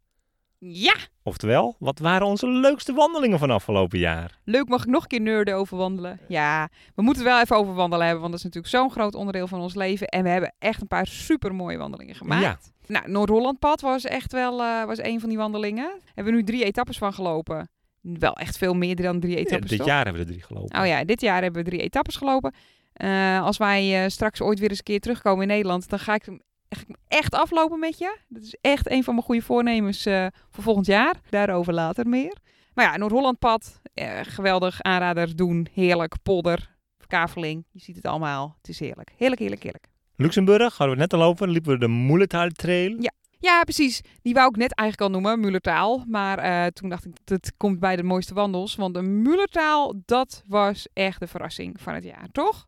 Ja! 0.64 0.94
Oftewel, 1.22 1.76
wat 1.78 1.98
waren 1.98 2.26
onze 2.26 2.48
leukste 2.48 2.92
wandelingen 2.92 3.38
van 3.38 3.50
afgelopen 3.50 3.98
jaar? 3.98 4.38
Leuk, 4.44 4.68
mag 4.68 4.82
ik 4.82 4.88
nog 4.90 5.02
een 5.02 5.08
keer 5.08 5.20
nerden 5.20 5.54
over 5.54 5.76
wandelen? 5.76 6.20
Ja, 6.28 6.68
we 6.94 7.02
moeten 7.02 7.24
wel 7.24 7.40
even 7.40 7.56
over 7.56 7.74
wandelen 7.74 8.04
hebben, 8.06 8.20
want 8.20 8.32
dat 8.32 8.44
is 8.44 8.46
natuurlijk 8.54 8.74
zo'n 8.74 8.90
groot 8.90 9.14
onderdeel 9.14 9.46
van 9.46 9.60
ons 9.60 9.74
leven. 9.74 10.06
En 10.06 10.22
we 10.22 10.28
hebben 10.28 10.54
echt 10.58 10.80
een 10.80 10.86
paar 10.86 11.06
super 11.06 11.54
mooie 11.54 11.76
wandelingen 11.78 12.14
gemaakt. 12.14 12.72
Nou, 12.86 13.10
Noord-Hollandpad 13.10 13.80
was 13.80 14.04
echt 14.04 14.32
wel 14.32 14.62
eh, 14.62 14.84
was 14.84 14.98
een 14.98 15.20
van 15.20 15.28
die 15.28 15.38
wandelingen. 15.38 16.00
Hebben 16.14 16.32
we 16.32 16.38
nu 16.40 16.44
drie 16.44 16.64
etappes 16.64 16.98
van 16.98 17.12
gelopen. 17.12 17.68
Wel 18.00 18.32
echt 18.34 18.58
veel 18.58 18.74
meer 18.74 18.96
dan 18.96 19.20
drie 19.20 19.32
Ja, 19.34 19.38
etappes, 19.40 19.68
dit 19.70 19.78
toch? 19.78 19.86
jaar 19.86 20.04
hebben 20.04 20.22
we 20.22 20.28
er 20.28 20.34
drie 20.34 20.42
gelopen. 20.46 20.80
Oh 20.80 20.86
ja, 20.86 21.04
dit 21.04 21.20
jaar 21.20 21.42
hebben 21.42 21.64
we 21.64 21.70
drie 21.70 21.80
etappes 21.80 22.16
gelopen. 22.16 22.54
Eh, 22.92 23.42
als 23.44 23.56
wij 23.56 24.02
eh, 24.04 24.08
straks 24.10 24.40
ooit 24.40 24.58
weer 24.58 24.68
eens 24.68 24.78
een 24.78 24.84
keer 24.84 25.00
terugkomen 25.00 25.42
in 25.42 25.48
Nederland, 25.48 25.88
dan 25.88 25.98
ga 25.98 26.14
ik 26.14 26.24
hem 26.24 26.40
echt, 26.72 26.86
echt 27.08 27.34
aflopen 27.34 27.78
met 27.78 27.98
je. 27.98 28.18
Dat 28.28 28.42
is 28.42 28.56
echt 28.60 28.90
een 28.90 29.04
van 29.04 29.14
mijn 29.14 29.26
goede 29.26 29.42
voornemens 29.42 30.06
eh, 30.06 30.26
voor 30.50 30.64
volgend 30.64 30.86
jaar. 30.86 31.16
Daarover 31.30 31.72
later 31.72 32.08
meer. 32.08 32.36
Maar 32.74 32.84
ja, 32.84 32.96
Noord-Hollandpad, 32.96 33.80
eh, 33.94 34.20
geweldig 34.22 34.82
aanrader 34.82 35.36
doen. 35.36 35.66
Heerlijk, 35.72 36.14
polder, 36.22 36.70
kaveling. 37.06 37.64
Je 37.70 37.80
ziet 37.80 37.96
het 37.96 38.06
allemaal. 38.06 38.54
Het 38.56 38.68
is 38.68 38.78
heerlijk. 38.78 39.12
Heerlijk, 39.16 39.40
heerlijk, 39.40 39.62
heerlijk. 39.62 39.86
Luxemburg, 40.16 40.76
hadden 40.76 40.96
we 40.96 41.02
het 41.02 41.12
net 41.12 41.20
al 41.20 41.26
over, 41.26 41.48
liepen 41.48 41.72
we 41.72 41.78
de 41.78 41.88
Moeletal 41.88 42.48
Trail. 42.48 42.96
Ja. 43.00 43.12
Ja, 43.38 43.62
precies. 43.62 44.00
Die 44.22 44.34
wou 44.34 44.48
ik 44.48 44.56
net 44.56 44.74
eigenlijk 44.74 45.10
al 45.10 45.20
noemen, 45.20 45.40
Mullertaal. 45.40 46.04
Maar 46.06 46.38
eh, 46.38 46.66
toen 46.66 46.88
dacht 46.88 47.04
ik, 47.04 47.12
dat 47.24 47.52
komt 47.56 47.80
bij 47.80 47.96
de 47.96 48.02
mooiste 48.02 48.34
wandels. 48.34 48.74
Want 48.74 48.94
de 48.94 49.02
Mullertaal, 49.02 49.94
dat 50.04 50.42
was 50.46 50.88
echt 50.92 51.20
de 51.20 51.26
verrassing 51.26 51.80
van 51.80 51.94
het 51.94 52.04
jaar, 52.04 52.28
toch? 52.32 52.66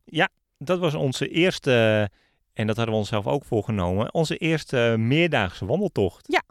Dat 0.58 0.78
was 0.78 0.94
onze 0.94 1.28
eerste, 1.28 2.10
en 2.54 2.66
dat 2.66 2.76
hadden 2.76 2.94
we 2.94 3.00
onszelf 3.00 3.26
ook 3.26 3.44
voorgenomen, 3.44 4.14
onze 4.14 4.36
eerste 4.36 4.94
meerdaagse 4.98 5.66
wandeltocht. 5.66 6.42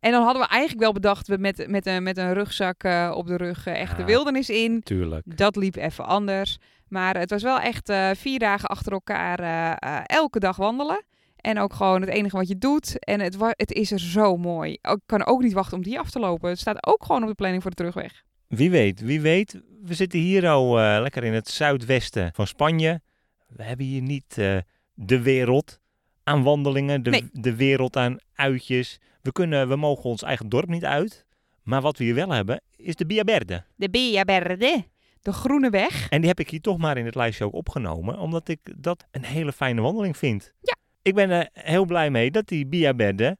En 0.00 0.10
dan 0.12 0.22
hadden 0.22 0.42
we 0.42 0.48
eigenlijk 0.48 0.80
wel 0.80 0.92
bedacht, 0.92 1.28
we 1.28 1.36
met, 1.36 1.68
met, 1.68 1.86
een, 1.86 2.02
met 2.02 2.16
een 2.16 2.32
rugzak 2.32 2.82
eh, 2.82 3.12
op 3.14 3.26
de 3.26 3.36
rug 3.36 3.66
uh, 3.66 3.80
echt 3.80 3.94
de 3.96 4.00
Ja. 4.00 4.06
wildernis 4.06 4.50
in. 4.50 4.82
Tuurlijk. 4.82 5.36
Dat 5.36 5.56
liep 5.56 5.76
even 5.76 6.06
anders. 6.06 6.58
Maar 6.88 7.18
het 7.18 7.30
was 7.30 7.42
wel 7.42 7.60
echt 7.60 7.88
eh, 7.88 8.10
vier 8.16 8.38
dagen 8.38 8.68
achter 8.68 8.92
elkaar 8.92 9.38
eh, 9.38 9.70
eh, 9.96 10.02
elke 10.06 10.38
dag 10.38 10.56
wandelen. 10.56 11.04
En 11.36 11.58
ook 11.58 11.72
gewoon 11.72 12.00
het 12.00 12.10
enige 12.10 12.36
wat 12.36 12.48
je 12.48 12.58
doet. 12.58 13.04
En 13.04 13.20
het, 13.20 13.36
het 13.40 13.72
is 13.72 13.92
er 13.92 14.00
zo 14.00 14.36
mooi. 14.36 14.72
Ik 14.72 14.98
kan 15.06 15.26
ook 15.26 15.42
niet 15.42 15.52
wachten 15.52 15.76
om 15.76 15.82
die 15.82 15.98
af 15.98 16.10
te 16.10 16.18
lopen. 16.18 16.48
Het 16.48 16.58
staat 16.58 16.86
ook 16.86 17.04
gewoon 17.04 17.22
op 17.22 17.28
de 17.28 17.34
planning 17.34 17.62
voor 17.62 17.70
de 17.70 17.76
terugweg. 17.76 18.22
Wie 18.48 18.70
weet, 18.70 19.00
wie 19.00 19.20
weet. 19.20 19.60
We 19.82 19.94
zitten 19.94 20.18
hier 20.18 20.48
al 20.48 20.80
eh, 20.80 21.00
lekker 21.00 21.24
in 21.24 21.32
het 21.32 21.48
zuidwesten 21.48 22.30
van 22.34 22.46
Spanje. 22.46 23.00
We 23.48 23.62
hebben 23.62 23.86
hier 23.86 24.02
niet 24.02 24.38
eh, 24.38 24.56
de 25.02 25.22
wereld 25.22 25.80
aan 26.24 26.42
wandelingen, 26.42 27.02
de, 27.02 27.10
Nee. 27.10 27.28
de 27.32 27.54
wereld 27.56 27.96
aan 27.96 28.16
uitjes. 28.34 29.00
We, 29.22 29.32
kunnen, 29.32 29.68
we 29.68 29.76
mogen 29.76 30.04
ons 30.04 30.22
eigen 30.22 30.48
dorp 30.48 30.68
niet 30.68 30.84
uit. 30.84 31.26
Maar 31.62 31.80
wat 31.80 31.98
we 31.98 32.04
hier 32.04 32.14
wel 32.14 32.30
hebben, 32.30 32.60
is 32.76 32.94
de 32.94 33.04
Via 33.08 33.22
Verde. 33.24 33.64
De 33.76 33.88
Via 33.92 34.22
Verde. 34.24 34.84
De 35.22 35.32
Groene 35.32 35.70
Weg. 35.70 36.08
En 36.08 36.18
die 36.18 36.28
heb 36.28 36.40
ik 36.40 36.50
hier 36.50 36.60
toch 36.60 36.78
maar 36.78 36.96
in 36.96 37.04
het 37.04 37.14
lijstje 37.14 37.44
ook 37.44 37.54
opgenomen, 37.54 38.18
omdat 38.18 38.48
ik 38.48 38.58
dat 38.76 39.06
een 39.10 39.24
hele 39.24 39.52
fijne 39.52 39.80
wandeling 39.80 40.16
vind. 40.16 40.54
Ja. 40.60 40.76
Ik 41.02 41.14
ben 41.14 41.30
er 41.30 41.48
heel 41.52 41.84
blij 41.84 42.10
mee 42.10 42.30
dat 42.30 42.46
die 42.48 42.66
Via 42.70 42.94
Verde 42.96 43.36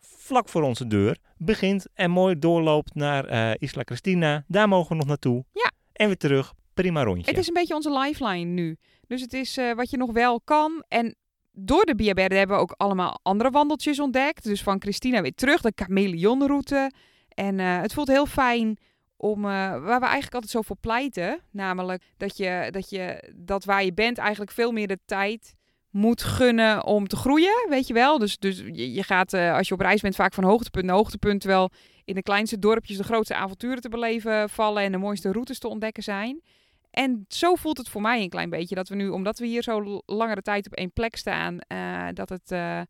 vlak 0.00 0.48
voor 0.48 0.62
onze 0.62 0.86
deur 0.86 1.16
begint 1.36 1.86
en 1.94 2.10
mooi 2.10 2.38
doorloopt 2.38 2.94
naar 2.94 3.24
eh, 3.24 3.50
Isla 3.58 3.82
Cristina. 3.84 4.44
Daar 4.46 4.68
mogen 4.68 4.88
we 4.88 4.94
nog 4.96 5.06
naartoe. 5.06 5.44
Ja. 5.52 5.70
En 5.92 6.06
weer 6.06 6.16
terug. 6.16 6.54
Prima 6.80 7.02
rondje. 7.02 7.30
Het 7.30 7.40
is 7.40 7.48
een 7.48 7.54
beetje 7.54 7.74
onze 7.74 7.98
lifeline 7.98 8.50
nu. 8.52 8.76
Dus 9.06 9.20
het 9.20 9.32
is 9.32 9.56
eh, 9.56 9.72
wat 9.72 9.90
je 9.90 9.96
nog 9.96 10.12
wel 10.12 10.40
kan. 10.40 10.84
En 10.88 11.14
door 11.52 11.84
de 11.84 11.94
Via 11.96 12.14
Verde 12.14 12.34
hebben 12.34 12.56
we 12.56 12.62
ook 12.62 12.74
allemaal 12.76 13.20
andere 13.22 13.50
wandeltjes 13.50 14.00
ontdekt. 14.00 14.44
Dus 14.44 14.62
van 14.62 14.80
Christina 14.80 15.22
weer 15.22 15.34
terug, 15.34 15.60
de 15.60 15.72
chameleonroute. 15.74 16.92
En 17.28 17.60
eh, 17.60 17.80
het 17.80 17.92
voelt 17.92 18.08
heel 18.08 18.26
fijn 18.26 18.78
om, 19.16 19.44
eh, 19.44 19.50
waar 19.50 20.00
we 20.00 20.06
eigenlijk 20.06 20.34
altijd 20.34 20.52
zo 20.52 20.62
voor 20.62 20.76
pleiten. 20.80 21.40
Namelijk 21.50 22.02
dat, 22.16 22.36
je, 22.36 22.68
dat, 22.70 22.90
je, 22.90 23.32
dat 23.36 23.64
waar 23.64 23.84
je 23.84 23.92
bent 23.92 24.18
eigenlijk 24.18 24.50
veel 24.50 24.72
meer 24.72 24.86
de 24.86 24.98
tijd 25.04 25.54
moet 25.90 26.22
gunnen 26.22 26.84
om 26.84 27.06
te 27.06 27.16
groeien, 27.16 27.66
weet 27.68 27.86
je 27.86 27.94
wel. 27.94 28.18
Dus, 28.18 28.38
dus 28.38 28.62
je, 28.72 29.02
gaat, 29.02 29.34
als 29.34 29.68
je 29.68 29.74
op 29.74 29.80
reis 29.80 30.00
bent, 30.00 30.14
vaak 30.14 30.34
van 30.34 30.44
hoogtepunt 30.44 30.84
naar 30.84 30.96
hoogtepunt. 30.96 31.40
Terwijl 31.40 31.70
in 32.04 32.14
de 32.14 32.22
kleinste 32.22 32.58
dorpjes 32.58 32.96
de 32.96 33.04
grootste 33.04 33.34
avonturen 33.34 33.80
te 33.80 33.88
beleven 33.88 34.48
vallen 34.48 34.82
en 34.82 34.92
de 34.92 34.98
mooiste 34.98 35.32
routes 35.32 35.58
te 35.58 35.68
ontdekken 35.68 36.02
zijn. 36.02 36.42
En 36.90 37.24
zo 37.28 37.54
voelt 37.54 37.78
het 37.78 37.88
voor 37.88 38.00
mij 38.00 38.22
een 38.22 38.28
klein 38.28 38.50
beetje. 38.50 38.74
Dat 38.74 38.88
we 38.88 38.94
nu, 38.94 39.08
omdat 39.08 39.38
we 39.38 39.46
hier 39.46 39.62
zo 39.62 40.02
langere 40.06 40.42
tijd 40.42 40.66
op 40.66 40.72
één 40.72 40.92
plek 40.92 41.16
staan, 41.16 41.58
eh, 41.58 42.08
dat 42.12 42.28
het, 42.28 42.52
eh, 42.52 42.80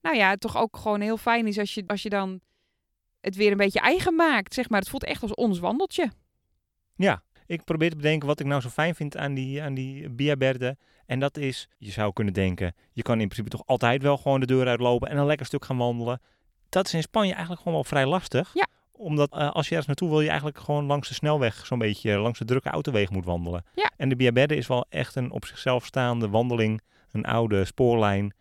nou 0.00 0.16
ja, 0.16 0.36
toch 0.36 0.56
ook 0.56 0.76
gewoon 0.76 1.00
heel 1.00 1.16
fijn 1.16 1.46
is 1.46 1.58
als 1.58 1.74
je, 1.74 1.84
als 1.86 2.02
je 2.02 2.08
dan 2.08 2.40
het 3.20 3.36
weer 3.36 3.50
een 3.50 3.56
beetje 3.56 3.80
eigen 3.80 4.14
maakt. 4.14 4.54
Zeg 4.54 4.68
maar, 4.68 4.80
het 4.80 4.88
voelt 4.88 5.04
echt 5.04 5.22
als 5.22 5.34
ons 5.34 5.58
wandeltje. 5.58 6.10
Ja, 6.96 7.22
ik 7.46 7.64
probeer 7.64 7.90
te 7.90 7.96
bedenken 7.96 8.28
wat 8.28 8.40
ik 8.40 8.46
nou 8.46 8.60
zo 8.60 8.68
fijn 8.68 8.94
vind 8.94 9.16
aan 9.16 9.34
die, 9.34 9.62
aan 9.62 9.74
die 9.74 10.08
Via 10.16 10.36
Verde. 10.38 10.76
En 11.06 11.20
dat 11.20 11.36
is, 11.36 11.68
je 11.78 11.90
zou 11.90 12.12
kunnen 12.12 12.34
denken, 12.34 12.74
je 12.92 13.02
kan 13.02 13.20
in 13.20 13.28
principe 13.28 13.56
toch 13.56 13.66
altijd 13.66 14.02
wel 14.02 14.16
gewoon 14.16 14.40
de 14.40 14.46
deur 14.46 14.66
uitlopen 14.66 15.08
en 15.08 15.16
een 15.16 15.26
lekker 15.26 15.46
stuk 15.46 15.64
gaan 15.64 15.76
wandelen. 15.76 16.20
Dat 16.68 16.86
is 16.86 16.94
in 16.94 17.02
Spanje 17.02 17.30
eigenlijk 17.30 17.60
gewoon 17.60 17.74
wel 17.74 17.84
vrij 17.84 18.06
lastig. 18.06 18.50
Ja. 18.54 18.66
Omdat 18.98 19.32
eh, 19.32 19.50
als 19.50 19.64
je 19.64 19.74
ergens 19.74 19.86
naartoe 19.86 20.08
wil, 20.08 20.20
je 20.20 20.28
eigenlijk 20.28 20.58
gewoon 20.58 20.84
langs 20.84 21.08
de 21.08 21.14
snelweg 21.14 21.66
zo'n 21.66 21.78
beetje 21.78 22.12
eh, 22.12 22.22
langs 22.22 22.38
de 22.38 22.44
drukke 22.44 22.68
autowegen 22.68 23.14
moet 23.14 23.24
wandelen. 23.24 23.64
Ja. 23.74 23.90
En 23.96 24.08
de 24.08 24.16
Via 24.16 24.32
Verde 24.32 24.56
is 24.56 24.66
wel 24.66 24.86
echt 24.88 25.14
een 25.14 25.30
op 25.30 25.44
zichzelf 25.44 25.84
staande 25.84 26.28
wandeling, 26.28 26.80
een 27.12 27.24
oude 27.24 27.64
spoorlijn. 27.64 28.34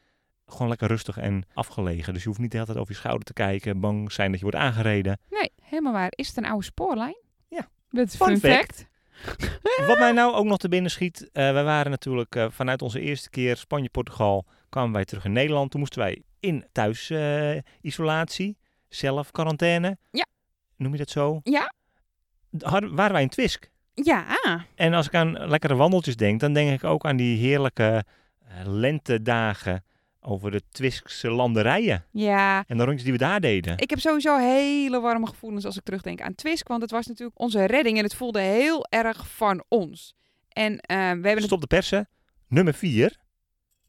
Gewoon 0.45 0.67
lekker 0.67 0.87
rustig 0.87 1.17
en 1.17 1.43
afgelegen. 1.53 2.13
Dus 2.13 2.21
je 2.21 2.27
hoeft 2.27 2.39
niet 2.39 2.51
de 2.51 2.57
hele 2.57 2.69
tijd 2.69 2.79
over 2.79 2.93
je 2.93 2.99
schouder 2.99 3.25
te 3.25 3.33
kijken, 3.33 3.79
bang 3.79 4.11
zijn 4.11 4.29
dat 4.29 4.39
je 4.39 4.45
wordt 4.45 4.61
aangereden. 4.61 5.19
Nee, 5.29 5.51
helemaal 5.61 5.93
waar. 5.93 6.11
Is 6.15 6.27
het 6.27 6.37
een 6.37 6.45
oude 6.45 6.65
spoorlijn? 6.65 7.17
Ja. 7.47 7.67
Met 7.89 8.15
Fun 8.15 8.37
fun, 8.37 8.51
fact. 8.51 8.87
fact. 9.11 9.59
Wat 9.87 9.99
mij 9.99 10.11
nou 10.11 10.33
ook 10.35 10.45
nog 10.45 10.57
te 10.57 10.69
binnen 10.69 10.91
schiet, 10.91 11.29
eh 11.31 11.51
wij 11.51 11.63
waren 11.63 11.91
natuurlijk 11.91 12.47
vanuit 12.49 12.81
onze 12.81 12.99
eerste 12.99 13.29
keer 13.29 13.57
Spanje-Portugal, 13.57 14.45
kwamen 14.69 14.93
wij 14.93 15.05
terug 15.05 15.25
in 15.25 15.31
Nederland. 15.31 15.71
Toen 15.71 15.79
moesten 15.79 15.99
wij 15.99 16.23
in 16.39 16.65
thuisisolatie, 16.71 18.57
zelf 18.89 19.31
quarantaine. 19.31 19.97
Ja. 20.11 20.25
Noem 20.77 20.91
je 20.91 20.97
dat 20.97 21.09
zo? 21.09 21.39
Ja. 21.43 21.73
Hadden, 22.59 22.95
waren 22.95 23.13
wij 23.13 23.21
in 23.21 23.29
Twisk. 23.29 23.69
Ja, 23.93 24.65
En 24.75 24.93
als 24.93 25.07
ik 25.07 25.15
aan 25.15 25.47
lekkere 25.47 25.75
wandeltjes 25.75 26.15
denk, 26.15 26.39
dan 26.39 26.53
denk 26.53 26.71
ik 26.71 26.83
ook 26.83 27.05
aan 27.05 27.17
die 27.17 27.37
heerlijke 27.37 28.03
eh, 28.47 28.55
lentedagen 28.65 29.83
over 30.21 30.51
de 30.51 30.61
Twiskse 30.71 31.29
landerijen. 31.29 32.05
ja. 32.11 32.63
En 32.67 32.77
de 32.77 32.83
rondjes 32.83 33.03
die 33.03 33.11
we 33.11 33.17
daar 33.17 33.39
deden. 33.39 33.77
Ik 33.77 33.89
heb 33.89 33.99
sowieso 33.99 34.37
hele 34.37 34.99
warme 34.99 35.27
gevoelens 35.27 35.65
als 35.65 35.77
ik 35.77 35.83
terugdenk 35.83 36.21
aan 36.21 36.35
Twisk. 36.35 36.67
Want 36.67 36.81
het 36.81 36.91
was 36.91 37.07
natuurlijk 37.07 37.39
onze 37.39 37.65
redding 37.65 37.97
en 37.97 38.03
het 38.03 38.15
voelde 38.15 38.39
heel 38.39 38.85
erg 38.89 39.27
van 39.27 39.63
ons. 39.67 40.15
En 40.49 40.79
eh, 40.79 40.97
we 40.97 41.27
hebben. 41.27 41.41
Stop 41.41 41.61
de 41.61 41.67
persen. 41.67 42.09
Nummer 42.47 42.73
vier. 42.73 43.17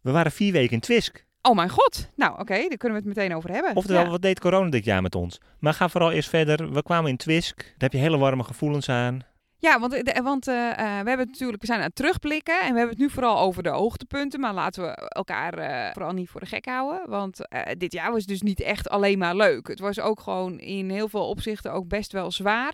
We 0.00 0.10
waren 0.10 0.32
vier 0.32 0.52
weken 0.52 0.72
in 0.72 0.80
Twisk. 0.80 1.26
Oh 1.48 1.54
mijn 1.54 1.68
god. 1.68 2.08
Nou, 2.16 2.32
oké, 2.40 2.54
daar 2.68 2.76
kunnen 2.76 2.98
we 3.02 3.08
het 3.08 3.16
meteen 3.16 3.36
over 3.36 3.50
hebben. 3.50 3.76
Oftewel, 3.76 4.04
Ja. 4.04 4.10
wat 4.10 4.22
deed 4.22 4.40
corona 4.40 4.70
dit 4.70 4.84
jaar 4.84 5.02
met 5.02 5.14
ons? 5.14 5.40
Maar 5.58 5.74
ga 5.74 5.88
vooral 5.88 6.12
eerst 6.12 6.28
verder. 6.28 6.72
We 6.72 6.82
kwamen 6.82 7.10
in 7.10 7.16
Twisk. 7.16 7.56
Daar 7.56 7.74
heb 7.78 7.92
je 7.92 7.98
hele 7.98 8.18
warme 8.18 8.44
gevoelens 8.44 8.88
aan. 8.88 9.20
Ja, 9.60 9.80
want, 9.80 9.92
de- 9.92 10.20
want 10.22 10.48
eh, 10.48 10.70
eh, 10.70 10.76
we 10.76 11.08
hebben 11.08 11.26
natuurlijk, 11.26 11.60
we 11.60 11.66
zijn 11.66 11.78
aan 11.78 11.84
het 11.86 11.94
terugblikken 11.94 12.54
en 12.60 12.72
we 12.72 12.78
hebben 12.78 12.88
het 12.88 12.98
nu 12.98 13.10
vooral 13.10 13.38
over 13.38 13.62
de 13.62 13.68
hoogtepunten, 13.68 14.40
maar 14.40 14.54
laten 14.54 14.82
we 14.82 14.88
elkaar 15.08 15.54
eh, 15.58 15.92
vooral 15.92 16.12
niet 16.12 16.28
voor 16.28 16.40
de 16.40 16.46
gek 16.46 16.64
houden, 16.66 17.10
want 17.10 17.48
eh, 17.48 17.60
dit 17.78 17.92
jaar 17.92 18.12
was 18.12 18.24
dus 18.24 18.42
niet 18.42 18.60
echt 18.60 18.88
alleen 18.88 19.18
maar 19.18 19.36
leuk. 19.36 19.66
Het 19.68 19.80
was 19.80 20.00
ook 20.00 20.20
gewoon 20.20 20.58
in 20.58 20.90
heel 20.90 21.08
veel 21.08 21.28
opzichten 21.28 21.72
ook 21.72 21.88
best 21.88 22.12
wel 22.12 22.30
zwaar 22.30 22.72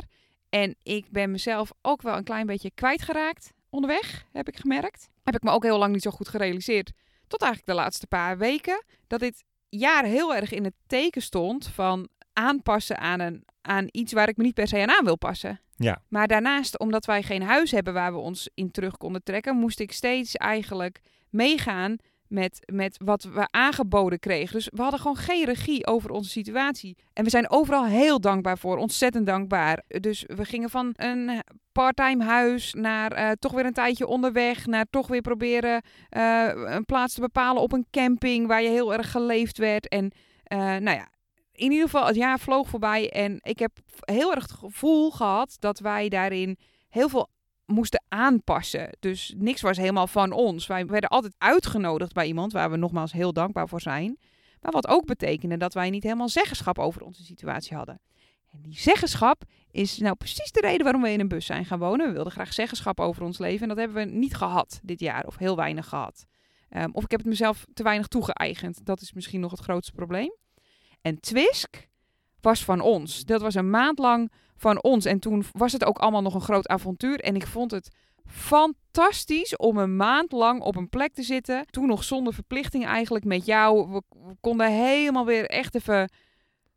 en 0.48 0.74
ik 0.82 1.06
ben 1.10 1.30
mezelf 1.30 1.72
ook 1.82 2.02
wel 2.02 2.16
een 2.16 2.24
klein 2.24 2.46
beetje 2.46 2.70
kwijtgeraakt 2.74 3.52
onderweg, 3.70 4.24
heb 4.32 4.48
ik 4.48 4.56
gemerkt. 4.56 5.08
Heb 5.22 5.34
ik 5.34 5.42
me 5.42 5.50
ook 5.50 5.62
heel 5.62 5.78
lang 5.78 5.92
niet 5.92 6.02
zo 6.02 6.10
goed 6.10 6.28
gerealiseerd, 6.28 6.92
tot 7.26 7.42
eigenlijk 7.42 7.72
de 7.72 7.82
laatste 7.82 8.06
paar 8.06 8.38
weken, 8.38 8.84
dat 9.06 9.20
dit 9.20 9.44
jaar 9.68 10.04
heel 10.04 10.34
erg 10.34 10.52
in 10.52 10.64
het 10.64 10.74
teken 10.86 11.22
stond 11.22 11.68
van 11.68 12.08
aanpassen 12.32 12.98
aan, 12.98 13.20
een, 13.20 13.44
aan 13.62 13.88
iets 13.90 14.12
waar 14.12 14.28
ik 14.28 14.36
me 14.36 14.44
niet 14.44 14.54
per 14.54 14.68
se 14.68 14.80
aan 14.80 14.90
aan 14.90 15.04
wil 15.04 15.18
passen. 15.18 15.60
Ja. 15.76 16.02
Maar 16.08 16.28
daarnaast, 16.28 16.78
omdat 16.78 17.04
wij 17.04 17.22
geen 17.22 17.42
huis 17.42 17.70
hebben 17.70 17.92
waar 17.92 18.12
we 18.12 18.18
ons 18.18 18.50
in 18.54 18.70
terug 18.70 18.96
konden 18.96 19.22
trekken, 19.22 19.56
moest 19.56 19.80
ik 19.80 19.92
steeds 19.92 20.36
eigenlijk 20.36 21.00
meegaan 21.30 21.96
met, 22.28 22.60
met 22.72 22.96
wat 23.04 23.22
we 23.22 23.46
aangeboden 23.50 24.18
kregen. 24.18 24.54
Dus 24.54 24.68
we 24.72 24.82
hadden 24.82 25.00
gewoon 25.00 25.16
geen 25.16 25.44
regie 25.44 25.86
over 25.86 26.10
onze 26.10 26.30
situatie. 26.30 26.96
En 27.12 27.24
we 27.24 27.30
zijn 27.30 27.50
overal 27.50 27.84
heel 27.84 28.20
dankbaar 28.20 28.58
voor, 28.58 28.76
ontzettend 28.76 29.26
dankbaar. 29.26 29.82
Dus 29.86 30.24
we 30.26 30.44
gingen 30.44 30.70
van 30.70 30.92
een 30.96 31.42
parttime 31.72 32.24
huis 32.24 32.74
naar 32.74 33.12
eh, 33.12 33.30
toch 33.38 33.52
weer 33.52 33.66
een 33.66 33.72
tijdje 33.72 34.06
onderweg, 34.06 34.66
naar 34.66 34.86
toch 34.90 35.06
weer 35.06 35.20
proberen 35.20 35.82
eh, 36.08 36.50
een 36.54 36.84
plaats 36.84 37.14
te 37.14 37.20
bepalen 37.20 37.62
op 37.62 37.72
een 37.72 37.86
camping 37.90 38.46
waar 38.46 38.62
je 38.62 38.68
heel 38.68 38.92
erg 38.92 39.10
geleefd 39.10 39.58
werd. 39.58 39.88
En 39.88 40.12
eh, 40.42 40.58
nou 40.58 40.96
ja, 40.96 41.08
in 41.52 41.70
ieder 41.70 41.84
geval, 41.84 42.06
het 42.06 42.16
jaar 42.16 42.38
vloog 42.40 42.68
voorbij 42.68 43.10
en 43.10 43.38
ik 43.42 43.58
heb 43.58 43.72
heel 44.00 44.34
erg 44.34 44.42
het 44.42 44.52
gevoel 44.52 45.10
gehad 45.10 45.56
dat 45.58 45.78
wij 45.78 46.08
daarin 46.08 46.58
heel 46.88 47.08
veel 47.08 47.28
moesten 47.66 48.04
aanpassen. 48.08 48.96
Dus 49.00 49.34
niks 49.36 49.60
was 49.60 49.76
helemaal 49.76 50.06
van 50.06 50.32
ons. 50.32 50.66
Wij 50.66 50.86
werden 50.86 51.10
altijd 51.10 51.34
uitgenodigd 51.38 52.12
bij 52.12 52.26
iemand 52.26 52.52
waar 52.52 52.70
we 52.70 52.76
nogmaals 52.76 53.12
heel 53.12 53.32
dankbaar 53.32 53.68
voor 53.68 53.80
zijn. 53.80 54.18
Maar 54.60 54.72
wat 54.72 54.88
ook 54.88 55.06
betekende 55.06 55.56
dat 55.56 55.74
wij 55.74 55.90
niet 55.90 56.02
helemaal 56.02 56.28
zeggenschap 56.28 56.78
over 56.78 57.02
onze 57.02 57.24
situatie 57.24 57.76
hadden. 57.76 58.00
En 58.50 58.62
die 58.62 58.78
zeggenschap 58.78 59.42
is 59.70 59.98
nou 59.98 60.14
precies 60.14 60.52
de 60.52 60.60
reden 60.60 60.82
waarom 60.82 61.02
we 61.02 61.10
in 61.10 61.20
een 61.20 61.28
bus 61.28 61.46
zijn 61.46 61.64
gaan 61.64 61.78
wonen. 61.78 62.06
We 62.06 62.12
wilden 62.12 62.32
graag 62.32 62.52
zeggenschap 62.52 63.00
over 63.00 63.22
ons 63.22 63.38
leven 63.38 63.62
en 63.62 63.68
dat 63.68 63.76
hebben 63.76 63.96
we 63.96 64.16
niet 64.16 64.34
gehad 64.34 64.80
dit 64.82 65.00
jaar 65.00 65.26
of 65.26 65.36
heel 65.36 65.56
weinig 65.56 65.88
gehad. 65.88 66.24
Ehm, 66.68 66.88
of 66.92 67.04
ik 67.04 67.10
heb 67.10 67.20
het 67.20 67.28
mezelf 67.28 67.66
te 67.74 67.82
weinig 67.82 68.06
toegeëigend. 68.06 68.84
Dat 68.84 69.00
is 69.00 69.12
misschien 69.12 69.40
nog 69.40 69.50
het 69.50 69.60
grootste 69.60 69.92
probleem. 69.92 70.34
En 71.00 71.20
Twisk 71.20 71.88
was 72.44 72.64
van 72.64 72.80
ons. 72.80 73.24
Dat 73.24 73.40
was 73.40 73.54
een 73.54 73.70
maand 73.70 73.98
lang 73.98 74.32
van 74.56 74.82
ons. 74.82 75.04
En 75.04 75.18
toen 75.18 75.44
was 75.52 75.72
het 75.72 75.84
ook 75.84 75.98
allemaal 75.98 76.22
nog 76.22 76.34
een 76.34 76.40
groot 76.40 76.68
avontuur. 76.68 77.20
En 77.20 77.36
ik 77.36 77.46
vond 77.46 77.70
het 77.70 77.90
fantastisch 78.26 79.56
om 79.56 79.78
een 79.78 79.96
maand 79.96 80.32
lang 80.32 80.60
op 80.60 80.76
een 80.76 80.88
plek 80.88 81.14
te 81.14 81.22
zitten. 81.22 81.66
Toen 81.70 81.86
nog 81.86 82.04
zonder 82.04 82.34
verplichting 82.34 82.86
eigenlijk 82.86 83.24
met 83.24 83.46
jou. 83.46 83.90
We, 83.90 84.02
konden 84.40 84.72
helemaal 84.72 85.26
weer 85.26 85.46
echt 85.46 85.74
even 85.74 86.10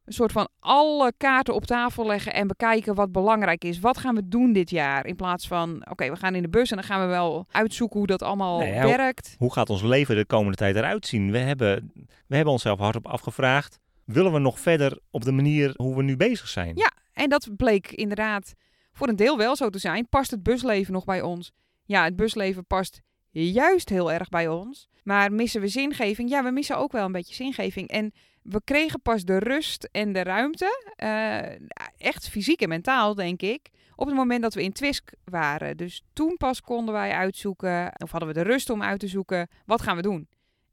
een 0.05 0.13
soort 0.13 0.31
van 0.31 0.47
alle 0.59 1.13
kaarten 1.17 1.53
op 1.53 1.65
tafel 1.65 2.05
leggen 2.05 2.33
en 2.33 2.47
bekijken 2.47 2.95
wat 2.95 3.11
belangrijk 3.11 3.63
is. 3.63 3.79
Wat 3.79 3.97
gaan 3.97 4.15
we 4.15 4.27
doen 4.27 4.53
dit 4.53 4.69
jaar? 4.69 5.05
In 5.05 5.15
plaats 5.15 5.47
van, 5.47 5.85
oké, 5.89 6.09
we 6.09 6.15
gaan 6.15 6.35
in 6.35 6.41
de 6.41 6.49
bus 6.49 6.69
en 6.69 6.75
dan 6.75 6.85
gaan 6.85 7.01
we 7.01 7.07
wel 7.07 7.45
uitzoeken 7.51 7.97
hoe 7.97 8.07
dat 8.07 8.21
allemaal 8.21 8.59
Nee, 8.59 8.81
werkt. 8.81 9.35
Hoe 9.37 9.53
gaat 9.53 9.69
ons 9.69 9.81
leven 9.81 10.15
de 10.15 10.25
komende 10.25 10.57
tijd 10.57 10.75
eruit 10.75 11.07
zien? 11.07 11.31
We 11.31 11.37
hebben, 11.37 11.91
we 12.27 12.35
hebben 12.35 12.53
onszelf 12.53 12.79
hardop 12.79 13.07
afgevraagd. 13.07 13.79
Willen 14.07 14.33
we 14.33 14.39
nog 14.39 14.59
verder 14.59 14.99
op 15.11 15.23
de 15.23 15.31
manier 15.31 15.73
hoe 15.75 15.95
we 15.95 16.03
nu 16.03 16.17
bezig 16.17 16.47
zijn? 16.47 16.75
Ja. 16.75 16.91
En 17.13 17.29
dat 17.29 17.49
bleek 17.55 17.91
inderdaad 17.91 18.53
voor 18.91 19.07
een 19.07 19.15
deel 19.15 19.37
wel 19.37 19.55
zo 19.55 19.69
te 19.69 19.79
zijn. 19.79 20.09
Past 20.09 20.31
het 20.31 20.43
busleven 20.43 20.93
nog 20.93 21.05
bij 21.05 21.21
ons? 21.21 21.51
Ja, 21.85 22.03
het 22.03 22.15
busleven 22.15 22.65
past 22.65 23.01
juist 23.31 23.89
heel 23.89 24.11
erg 24.11 24.29
bij 24.29 24.47
ons. 24.47 24.87
Maar 25.03 25.31
missen 25.31 25.61
we 25.61 25.67
zingeving? 25.67 26.29
Ja, 26.29 26.43
we 26.43 26.51
missen 26.51 26.77
ook 26.77 26.91
wel 26.91 27.05
een 27.05 27.11
beetje 27.11 27.35
zingeving. 27.35 27.87
En 27.87 28.13
we 28.41 28.61
kregen 28.63 29.01
pas 29.01 29.23
de 29.23 29.37
rust 29.37 29.89
en 29.91 30.13
de 30.13 30.23
ruimte, 30.23 30.93
eh, 30.95 31.51
echt 31.97 32.29
fysiek 32.29 32.61
en 32.61 32.69
mentaal 32.69 33.15
denk 33.15 33.41
ik, 33.41 33.69
op 33.95 34.07
het 34.07 34.15
moment 34.15 34.41
dat 34.41 34.53
we 34.53 34.63
in 34.63 34.71
Twisk 34.71 35.11
waren. 35.23 35.77
Dus 35.77 36.03
toen 36.13 36.37
pas 36.37 36.61
konden 36.61 36.93
wij 36.93 37.11
uitzoeken, 37.11 37.93
of 37.97 38.11
hadden 38.11 38.29
we 38.29 38.35
de 38.35 38.43
rust 38.43 38.69
om 38.69 38.83
uit 38.83 38.99
te 38.99 39.07
zoeken, 39.07 39.47
wat 39.65 39.81
gaan 39.81 39.95
we 39.95 40.01
doen? 40.01 40.27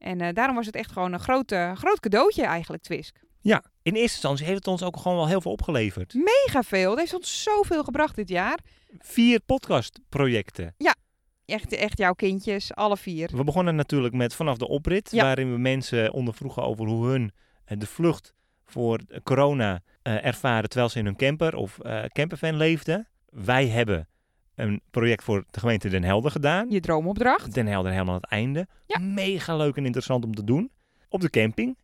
En 0.05 0.21
eh, 0.21 0.33
daarom 0.35 0.57
was 0.57 0.67
het 0.67 0.75
echt 0.75 0.93
gewoon 0.93 1.13
een 1.13 1.21
groot, 1.21 1.53
uh, 1.53 1.77
groot 1.77 2.01
cadeautje 2.01 2.45
eigenlijk, 2.45 2.83
Twisk. 2.83 3.17
Ja, 3.41 3.63
in 3.83 3.93
eerste 3.93 4.13
instantie 4.13 4.45
heeft 4.45 4.59
het 4.59 4.67
ons 4.69 4.83
ook 4.83 4.97
gewoon 4.97 5.17
wel 5.17 5.29
heel 5.29 5.41
veel 5.41 5.51
opgeleverd. 5.53 6.15
Mega 6.15 6.63
veel. 6.63 6.91
Het 6.91 6.99
heeft 6.99 7.15
ons 7.15 7.43
zoveel 7.43 7.85
gebracht 7.85 8.17
dit 8.17 8.29
jaar. 8.29 8.59
Vier 8.99 9.41
podcastprojecten. 9.41 10.75
Ja, 10.79 10.95
echt, 11.47 11.73
echt 11.73 11.99
jouw 11.99 12.13
kindjes, 12.13 12.75
alle 12.75 12.97
vier. 12.97 13.31
We 13.37 13.45
begonnen 13.45 13.75
natuurlijk 13.75 14.15
met 14.15 14.35
vanaf 14.35 14.57
de 14.57 14.69
oprit, 14.69 15.11
Ja. 15.11 15.23
waarin 15.23 15.53
we 15.53 15.59
mensen 15.59 16.13
ondervroegen 16.13 16.63
over 16.63 16.87
hoe 16.87 17.07
hun 17.07 17.33
eh, 17.65 17.79
de 17.79 17.87
vlucht 17.87 18.35
voor 18.65 19.01
corona 19.23 19.81
eh, 20.03 20.25
ervaren 20.25 20.69
terwijl 20.69 20.91
ze 20.91 20.99
in 20.99 21.05
hun 21.05 21.17
camper 21.17 21.57
of 21.57 21.79
campervan 22.09 22.57
leefden. 22.57 23.09
Wij 23.29 23.67
hebben 23.69 24.09
een 24.55 24.81
project 24.91 25.25
voor 25.25 25.45
de 25.51 25.61
gemeente 25.61 25.89
Den 25.89 26.05
Helder 26.05 26.31
gedaan. 26.31 26.71
Je 26.71 26.81
droomopdracht. 26.81 27.55
Den 27.55 27.67
Helder 27.67 27.93
helemaal 27.93 28.15
aan 28.15 28.21
het 28.21 28.31
einde. 28.31 28.67
Ja. 28.87 28.99
Mega 28.99 29.57
leuk 29.57 29.77
en 29.77 29.85
interessant 29.85 30.25
om 30.25 30.35
te 30.35 30.45
doen. 30.45 30.71
Op 31.09 31.21
de 31.21 31.31
camping 31.31 31.77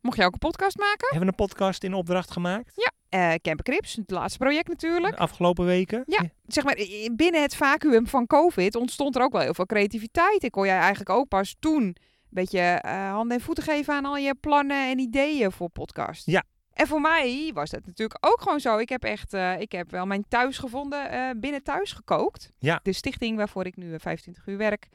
Mocht 0.00 0.16
je 0.16 0.24
ook 0.24 0.32
een 0.32 0.38
podcast 0.38 0.78
maken? 0.78 1.08
hebben 1.10 1.20
we 1.20 1.26
een 1.26 1.46
podcast 1.46 1.84
in 1.84 1.94
opdracht 1.94 2.30
gemaakt. 2.30 2.90
Eh 3.08 3.34
Camper 3.42 3.64
Crips, 3.64 3.94
het 3.94 4.10
laatste 4.10 4.38
project 4.38 4.68
natuurlijk. 4.68 5.14
De 5.14 5.20
afgelopen 5.20 5.64
weken. 5.64 6.02
Ja. 6.06 6.30
Zeg 6.46 6.64
maar, 6.64 6.76
binnen 7.16 7.42
het 7.42 7.56
vacuüm 7.56 8.06
van 8.06 8.26
COVID 8.26 8.74
ontstond 8.74 9.16
er 9.16 9.22
ook 9.22 9.32
wel 9.32 9.40
heel 9.40 9.54
veel 9.54 9.66
creativiteit. 9.66 10.42
Ik 10.42 10.50
kon 10.50 10.66
jij 10.66 10.78
eigenlijk 10.78 11.10
ook 11.10 11.28
pas 11.28 11.56
toen 11.58 11.82
een 11.82 11.96
beetje 12.28 12.60
eh, 12.60 13.10
handen 13.10 13.36
en 13.36 13.42
voeten 13.42 13.64
geven 13.64 13.94
aan 13.94 14.04
al 14.04 14.16
je 14.16 14.34
plannen 14.34 14.90
en 14.90 14.98
ideeën 14.98 15.52
voor 15.52 15.68
podcast. 15.68 16.26
Ja. 16.26 16.44
En 16.78 16.86
voor 16.86 17.00
mij 17.00 17.50
was 17.54 17.70
dat 17.70 17.86
natuurlijk 17.86 18.26
ook 18.26 18.40
gewoon 18.40 18.60
zo. 18.60 18.78
Ik 18.78 18.88
heb 18.88 19.04
echt, 19.04 19.34
eh, 19.34 19.60
ik 19.60 19.72
heb 19.72 19.90
wel 19.90 20.06
mijn 20.06 20.24
thuis 20.28 20.58
gevonden 20.58 21.10
eh, 21.10 21.30
binnen 21.36 21.62
thuis 21.62 21.92
gekookt. 21.92 22.52
Ja. 22.58 22.80
De 22.82 22.92
stichting 22.92 23.36
waarvoor 23.36 23.66
ik 23.66 23.76
nu 23.76 23.94
eh, 23.94 24.00
25 24.00 24.46
uur 24.46 24.56
werk. 24.56 24.88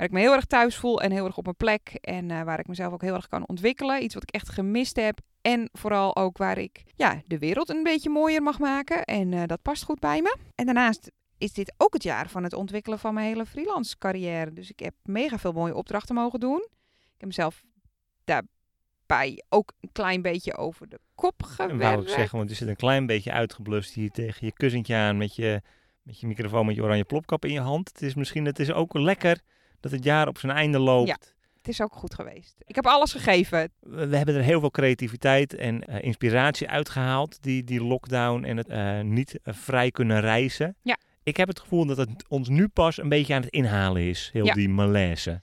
Waar 0.00 0.08
ik 0.08 0.14
me 0.14 0.20
heel 0.20 0.32
erg 0.32 0.44
thuis 0.44 0.76
voel 0.76 1.00
en 1.00 1.10
heel 1.10 1.24
erg 1.24 1.36
op 1.36 1.44
mijn 1.44 1.56
plek. 1.56 1.98
En 2.00 2.30
eh, 2.30 2.42
waar 2.42 2.58
ik 2.58 2.66
mezelf 2.66 2.92
ook 2.92 3.02
heel 3.02 3.14
erg 3.14 3.28
kan 3.28 3.48
ontwikkelen. 3.48 4.02
Iets 4.02 4.14
wat 4.14 4.22
ik 4.22 4.30
echt 4.30 4.48
gemist 4.48 4.96
heb. 4.96 5.18
En 5.40 5.68
vooral 5.72 6.16
ook 6.16 6.36
waar 6.36 6.58
ik 6.58 6.82
ja, 6.96 7.22
de 7.26 7.38
wereld 7.38 7.68
een 7.68 7.82
beetje 7.82 8.10
mooier 8.10 8.42
mag 8.42 8.58
maken. 8.58 9.04
En 9.04 9.32
eh, 9.32 9.42
dat 9.46 9.62
past 9.62 9.82
goed 9.82 9.98
bij 9.98 10.22
me. 10.22 10.36
En 10.54 10.64
daarnaast 10.64 11.10
is 11.38 11.52
dit 11.52 11.74
ook 11.76 11.92
het 11.92 12.02
jaar 12.02 12.28
van 12.28 12.42
het 12.42 12.52
ontwikkelen 12.52 12.98
van 12.98 13.14
mijn 13.14 13.26
hele 13.26 13.46
freelance 13.46 13.98
carrière. 13.98 14.52
Dus 14.52 14.70
ik 14.70 14.80
heb 14.80 14.94
mega 15.02 15.38
veel 15.38 15.52
mooie 15.52 15.74
opdrachten 15.74 16.14
mogen 16.14 16.40
doen. 16.40 16.66
Ik 16.90 17.16
heb 17.16 17.26
mezelf 17.26 17.62
daarbij 19.10 19.42
ook 19.48 19.72
een 19.80 19.92
klein 19.92 20.22
beetje 20.22 20.56
over 20.56 20.88
de 20.88 21.00
kop 21.14 21.42
gewerkt. 21.42 21.82
wou 21.82 22.02
ik 22.02 22.08
zeggen, 22.08 22.38
want 22.38 22.50
je 22.50 22.56
zit 22.56 22.68
een 22.68 22.76
klein 22.76 23.06
beetje 23.06 23.32
uitgeblust 23.32 23.94
hier 23.94 24.10
tegen 24.10 24.46
je 24.46 24.52
kussentje 24.52 24.94
aan 24.94 25.16
met 25.16 25.34
je, 25.34 25.62
met 26.02 26.20
je 26.20 26.26
microfoon 26.26 26.66
met 26.66 26.74
je 26.74 26.82
oranje 26.82 27.04
plopkap 27.04 27.44
in 27.44 27.52
je 27.52 27.60
hand. 27.60 27.88
Het 27.88 28.02
is 28.02 28.14
misschien, 28.14 28.44
het 28.44 28.58
is 28.58 28.72
ook 28.72 28.94
lekker 28.94 29.40
dat 29.80 29.92
het 29.92 30.04
jaar 30.04 30.28
op 30.28 30.38
zijn 30.38 30.52
einde 30.52 30.78
loopt. 30.78 31.08
Ja. 31.08 31.18
Het 31.56 31.68
is 31.68 31.80
ook 31.80 31.92
goed 31.94 32.14
geweest. 32.14 32.54
Ik 32.66 32.74
heb 32.74 32.86
alles 32.86 33.12
gegeven. 33.12 33.72
We, 33.80 34.06
we 34.06 34.16
hebben 34.16 34.34
er 34.34 34.42
heel 34.42 34.60
veel 34.60 34.70
creativiteit 34.70 35.54
en 35.54 35.84
eh, 35.84 36.04
inspiratie 36.04 36.68
uitgehaald, 36.68 37.42
die, 37.42 37.64
die 37.64 37.84
lockdown 37.84 38.44
en 38.44 38.56
het 38.56 38.68
eh, 38.68 39.00
niet 39.00 39.38
eh, 39.42 39.54
vrij 39.54 39.90
kunnen 39.90 40.20
reizen. 40.20 40.76
Ja. 40.82 40.98
Ik 41.22 41.36
heb 41.36 41.48
het 41.48 41.60
gevoel 41.60 41.86
dat 41.86 41.96
het 41.96 42.24
ons 42.28 42.48
nu 42.48 42.68
pas 42.68 42.98
een 42.98 43.08
beetje 43.08 43.34
aan 43.34 43.42
het 43.42 43.50
inhalen 43.50 44.02
is, 44.02 44.30
heel 44.32 44.44
Ja. 44.44 44.54
die 44.54 44.68
malaise. 44.68 45.42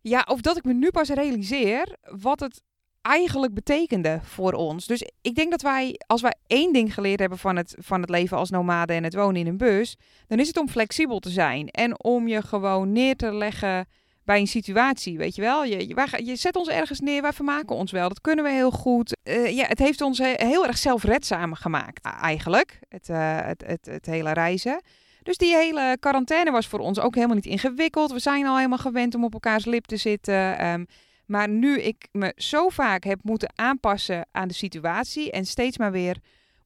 Ja, 0.00 0.26
of 0.28 0.40
dat 0.40 0.56
ik 0.56 0.64
me 0.64 0.72
nu 0.72 0.90
pas 0.90 1.08
realiseer 1.08 1.96
wat 2.02 2.40
het 2.40 2.62
eigenlijk 3.06 3.54
betekende 3.54 4.20
voor 4.22 4.52
ons. 4.52 4.86
Dus 4.86 5.02
ik 5.20 5.34
denk 5.34 5.50
dat 5.50 5.62
wij, 5.62 6.00
als 6.06 6.20
wij 6.20 6.34
één 6.46 6.72
ding 6.72 6.94
geleerd 6.94 7.20
hebben 7.20 7.38
van 7.38 7.56
het, 7.56 7.74
van 7.78 8.00
het 8.00 8.10
leven 8.10 8.36
als 8.36 8.50
nomade 8.50 8.92
en 8.92 9.04
het 9.04 9.14
wonen 9.14 9.40
in 9.40 9.46
een 9.46 9.56
bus, 9.56 9.96
dan 10.26 10.38
is 10.38 10.46
het 10.46 10.56
om 10.56 10.68
flexibel 10.68 11.18
te 11.18 11.30
zijn 11.30 11.68
en 11.68 12.04
om 12.04 12.28
je 12.28 12.42
gewoon 12.42 12.92
neer 12.92 13.16
te 13.16 13.34
leggen 13.34 13.86
bij 14.24 14.38
een 14.38 14.46
situatie, 14.46 15.18
weet 15.18 15.34
je 15.34 15.42
wel. 15.42 15.64
Je, 15.64 15.88
je, 15.88 16.24
je 16.24 16.36
zet 16.36 16.56
ons 16.56 16.68
ergens 16.68 17.00
neer, 17.00 17.22
wij 17.22 17.32
vermaken 17.32 17.76
ons 17.76 17.92
wel. 17.92 18.08
Dat 18.08 18.20
kunnen 18.20 18.44
we 18.44 18.50
heel 18.50 18.70
goed. 18.70 19.16
Eh, 19.22 19.56
ja, 19.56 19.66
het 19.66 19.78
heeft 19.78 20.00
ons 20.00 20.18
he- 20.18 20.34
heel 20.36 20.66
erg 20.66 20.78
zelfredzaam 20.78 21.54
gemaakt, 21.54 22.04
eigenlijk, 22.20 22.78
het, 22.88 23.08
eh, 23.08 23.38
het, 23.40 23.64
het, 23.66 23.86
het 23.86 24.06
hele 24.06 24.32
reizen. 24.32 24.80
Dus 25.22 25.36
die 25.36 25.54
hele 25.54 25.96
quarantaine 26.00 26.50
was 26.50 26.66
voor 26.66 26.78
ons 26.78 27.00
ook 27.00 27.14
helemaal 27.14 27.34
niet 27.34 27.46
ingewikkeld. 27.46 28.12
We 28.12 28.18
zijn 28.18 28.46
al 28.46 28.56
helemaal 28.56 28.78
gewend 28.78 29.14
om 29.14 29.24
op 29.24 29.32
elkaars 29.32 29.64
lip 29.64 29.84
te 29.84 29.96
zitten. 29.96 30.58
Ehm, 30.58 30.84
maar 31.26 31.48
nu 31.48 31.80
ik 31.80 32.08
me 32.12 32.32
zo 32.36 32.68
vaak 32.68 33.04
heb 33.04 33.18
moeten 33.22 33.52
aanpassen 33.54 34.26
aan 34.32 34.48
de 34.48 34.54
situatie 34.54 35.30
en 35.30 35.46
steeds 35.46 35.78
maar 35.78 35.92
weer 35.92 36.16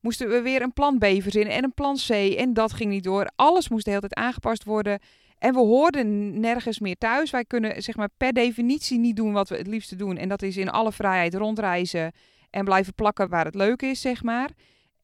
moesten 0.01 0.29
we 0.29 0.41
weer 0.41 0.63
een 0.63 0.73
plan 0.73 0.99
B 0.99 1.05
verzinnen 1.05 1.55
en 1.55 1.65
een 1.65 1.75
plan 1.75 1.97
C 2.07 2.11
en 2.11 2.55
dat 2.55 2.73
ging 2.73 2.91
niet 2.91 3.05
door. 3.05 3.31
Alles 3.37 3.69
moest 3.69 3.85
de 3.85 3.91
hele 3.91 4.09
tijd 4.09 4.27
aangepast 4.27 4.65
worden 4.65 4.99
en 5.39 5.55
we 5.55 5.61
hoorden 5.61 6.41
nergens 6.41 6.79
meer 6.79 6.97
thuis. 6.99 7.31
Wij 7.31 7.45
kunnen 7.45 7.83
zeg 7.83 7.97
maar 7.97 8.09
per 8.17 8.33
definitie 8.33 8.99
niet 8.99 9.17
doen 9.17 9.33
wat 9.33 9.49
we 9.49 9.57
het 9.57 9.67
liefste 9.67 9.97
doen 9.97 10.17
en 10.17 10.29
dat 10.29 10.43
is 10.43 10.57
in 10.57 10.71
alle 10.71 10.93
vrijheid 10.93 11.35
rondreizen 11.35 12.13
en 12.51 12.65
blijven 12.65 12.95
plakken 12.95 13.29
waar 13.29 13.45
het 13.45 13.55
leuk 13.55 13.83
is, 13.83 14.01
zeg 14.01 14.23
maar. 14.23 14.51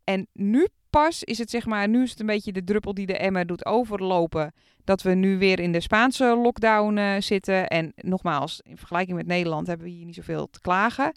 En 0.05 0.27
nu 0.33 0.69
pas 1.03 1.25
is 1.25 1.39
het 1.39 1.51
zeg 1.51 1.67
maar, 1.67 1.89
nu 1.89 2.03
is 2.03 2.11
het 2.11 2.21
een 2.21 2.27
beetje 2.27 2.53
de 2.53 2.65
druppel 2.65 2.95
die 2.95 3.07
de 3.07 3.17
emmer 3.17 3.47
doet 3.47 3.67
overlopen. 3.67 4.53
Dat 4.85 5.03
we 5.03 5.15
nu 5.15 5.39
weer 5.39 5.61
in 5.61 5.73
de 5.73 5.81
Spaanse 5.81 6.25
lockdown 6.25 6.97
eh, 6.97 7.15
zitten. 7.19 7.69
En 7.69 7.93
nogmaals, 7.97 8.61
in 8.65 8.77
vergelijking 8.77 9.17
met 9.17 9.27
Nederland 9.27 9.67
hebben 9.67 9.87
we 9.87 9.93
hier 9.93 10.05
niet 10.05 10.15
zoveel 10.15 10.51
te 10.51 10.61
klagen. 10.61 11.13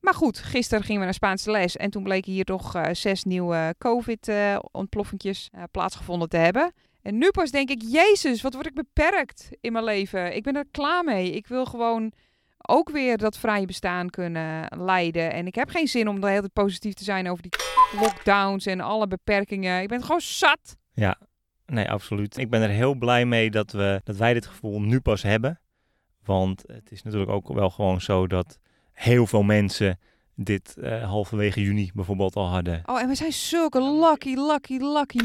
Maar 0.00 0.14
goed, 0.14 0.38
gisteren 0.38 0.84
gingen 0.84 0.98
we 0.98 1.04
naar 1.04 1.14
Spaanse 1.14 1.50
les. 1.50 1.76
En 1.76 1.90
toen 1.90 2.02
bleken 2.02 2.32
hier 2.32 2.44
toch 2.44 2.74
eh, 2.74 2.88
zes 2.92 3.24
nieuwe 3.24 3.74
COVID-ontploffingjes 3.78 5.48
eh, 5.52 5.62
plaatsgevonden 5.70 6.28
te 6.28 6.36
hebben. 6.36 6.72
En 7.02 7.18
nu 7.18 7.30
pas 7.30 7.50
denk 7.50 7.70
ik, 7.70 7.82
Jezus, 7.82 8.42
wat 8.42 8.54
word 8.54 8.66
ik 8.66 8.74
beperkt 8.74 9.48
in 9.60 9.72
mijn 9.72 9.84
leven. 9.84 10.36
Ik 10.36 10.42
ben 10.42 10.56
er 10.56 10.66
klaar 10.70 11.04
mee. 11.04 11.32
Ik 11.32 11.46
wil 11.46 11.64
gewoon 11.64 12.12
ook 12.68 12.90
weer 12.90 13.18
dat 13.18 13.38
vrije 13.38 13.66
bestaan 13.66 14.10
kunnen 14.10 14.66
leiden. 14.78 15.32
En 15.32 15.46
ik 15.46 15.54
heb 15.54 15.68
geen 15.68 15.88
zin 15.88 16.08
om 16.08 16.20
de 16.20 16.26
hele 16.26 16.40
tijd 16.40 16.52
positief 16.52 16.94
te 16.94 17.04
zijn 17.04 17.30
over 17.30 17.42
die 17.42 17.52
lockdowns 18.00 18.66
en 18.66 18.80
alle 18.80 19.06
beperkingen. 19.06 19.82
Ik 19.82 19.88
ben 19.88 20.02
gewoon 20.02 20.20
zat. 20.20 20.76
Ja, 20.92 21.18
nee, 21.66 21.90
absoluut. 21.90 22.36
Ik 22.36 22.50
ben 22.50 22.62
er 22.62 22.68
heel 22.68 22.94
blij 22.94 23.26
mee 23.26 23.50
dat, 23.50 23.72
we, 23.72 24.00
dat 24.04 24.16
wij 24.16 24.34
dit 24.34 24.46
gevoel 24.46 24.80
nu 24.80 25.00
pas 25.00 25.22
hebben. 25.22 25.60
Want 26.24 26.62
het 26.66 26.92
is 26.92 27.02
natuurlijk 27.02 27.30
ook 27.30 27.52
wel 27.52 27.70
gewoon 27.70 28.00
zo 28.00 28.26
dat 28.26 28.58
heel 28.92 29.26
veel 29.26 29.42
mensen 29.42 29.98
dit 30.34 30.76
eh, 30.76 31.04
halverwege 31.04 31.62
juni 31.62 31.90
bijvoorbeeld 31.94 32.36
al 32.36 32.48
hadden. 32.48 32.82
Oh, 32.84 33.00
en 33.00 33.08
we 33.08 33.14
zijn 33.14 33.32
zulke 33.32 33.82
lucky, 33.82 34.34
lucky, 34.34 34.76
lucky 34.78 35.20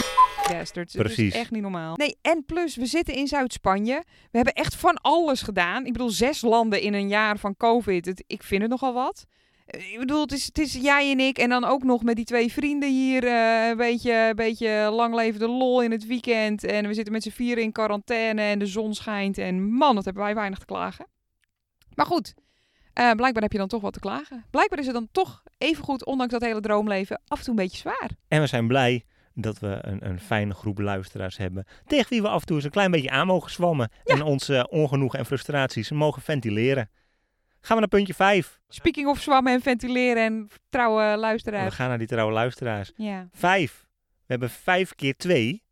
bastards. 0.51 0.93
Het 0.93 1.01
Precies. 1.03 1.33
is 1.33 1.39
echt 1.39 1.51
niet 1.51 1.61
normaal. 1.61 1.95
Nee, 1.95 2.17
en 2.21 2.45
plus, 2.45 2.75
we 2.75 2.85
zitten 2.85 3.13
in 3.15 3.27
Zuid-Spanje. 3.27 4.03
We 4.07 4.37
hebben 4.37 4.53
echt 4.53 4.75
van 4.75 4.97
alles 5.01 5.41
gedaan. 5.41 5.85
Ik 5.85 5.91
bedoel, 5.91 6.09
zes 6.09 6.41
landen 6.41 6.81
in 6.81 6.93
een 6.93 7.07
jaar 7.07 7.37
van 7.39 7.55
COVID. 7.57 8.05
Het, 8.05 8.23
ik 8.27 8.43
vind 8.43 8.61
het 8.61 8.71
nogal 8.71 8.93
wat. 8.93 9.25
Eh, 9.65 9.91
Ik 9.93 9.99
bedoel, 9.99 10.21
het 10.21 10.31
is, 10.31 10.45
het 10.45 10.57
is 10.57 10.73
jij 10.73 11.11
en 11.11 11.19
ik 11.19 11.37
en 11.37 11.49
dan 11.49 11.63
ook 11.63 11.83
nog 11.83 12.03
met 12.03 12.15
die 12.15 12.25
twee 12.25 12.51
vrienden 12.51 12.89
hier. 12.91 13.23
eh, 13.23 13.67
een 13.69 13.77
beetje, 13.77 14.13
een 14.13 14.35
beetje 14.35 14.89
lang 14.91 15.15
leven 15.15 15.39
de 15.39 15.47
lol 15.47 15.81
in 15.81 15.91
het 15.91 16.05
weekend. 16.05 16.63
En 16.63 16.87
we 16.87 16.93
zitten 16.93 17.13
met 17.13 17.23
z'n 17.23 17.29
vieren 17.29 17.63
in 17.63 17.71
quarantaine 17.71 18.41
en 18.41 18.59
de 18.59 18.65
zon 18.65 18.93
schijnt. 18.93 19.37
En 19.37 19.63
man, 19.71 19.95
wat 19.95 20.05
hebben 20.05 20.23
wij 20.23 20.35
weinig 20.35 20.59
te 20.59 20.65
klagen. 20.65 21.07
Maar 21.95 22.05
goed, 22.05 22.33
eh, 22.93 23.11
blijkbaar 23.11 23.43
heb 23.43 23.51
je 23.51 23.57
dan 23.57 23.67
toch 23.67 23.81
wat 23.81 23.93
te 23.93 23.99
klagen. 23.99 24.45
Blijkbaar 24.51 24.79
is 24.79 24.85
het 24.85 24.93
dan 24.93 25.07
toch 25.11 25.43
evengoed, 25.57 26.05
ondanks 26.05 26.33
dat 26.33 26.41
hele 26.41 26.59
droomleven, 26.59 27.21
af 27.27 27.37
en 27.37 27.43
toe 27.43 27.53
een 27.53 27.59
beetje 27.63 27.77
zwaar. 27.77 28.09
En 28.27 28.41
we 28.41 28.47
zijn 28.47 28.67
blij 28.67 29.05
dat 29.41 29.59
we 29.59 29.77
een, 29.81 30.09
een 30.09 30.19
fijne 30.19 30.53
groep 30.53 30.79
luisteraars 30.79 31.37
hebben. 31.37 31.65
Tegen 31.85 32.09
wie 32.09 32.21
we 32.21 32.27
af 32.27 32.39
en 32.39 32.45
toe 32.45 32.55
eens 32.55 32.65
een 32.65 32.71
klein 32.71 32.91
beetje 32.91 33.09
aan 33.09 33.27
mogen 33.27 33.51
zwammen. 33.51 33.89
Ja. 34.03 34.13
En 34.15 34.21
onze 34.21 34.67
ongenoegen 34.69 35.19
en 35.19 35.25
frustraties 35.25 35.91
mogen 35.91 36.21
ventileren. 36.21 36.89
Gaan 37.59 37.75
we 37.75 37.79
naar 37.81 37.87
puntje 37.87 38.13
5. 38.13 38.59
Speaking 38.67 39.07
of 39.07 39.21
zwammen 39.21 39.53
en 39.53 39.61
ventileren 39.61 40.23
en 40.23 40.47
trouwe 40.69 41.11
We 41.11 41.17
luisteraars. 41.17 41.75
gaan 41.75 41.89
naar 41.89 41.97
die 41.97 42.07
trouwe 42.07 42.33
luisteraars. 42.33 42.91
Ja, 42.95 43.27
5. 43.31 43.85
We 44.15 44.23
hebben 44.25 44.49
5 44.49 44.95
keer 44.95 45.15
2 45.15 45.63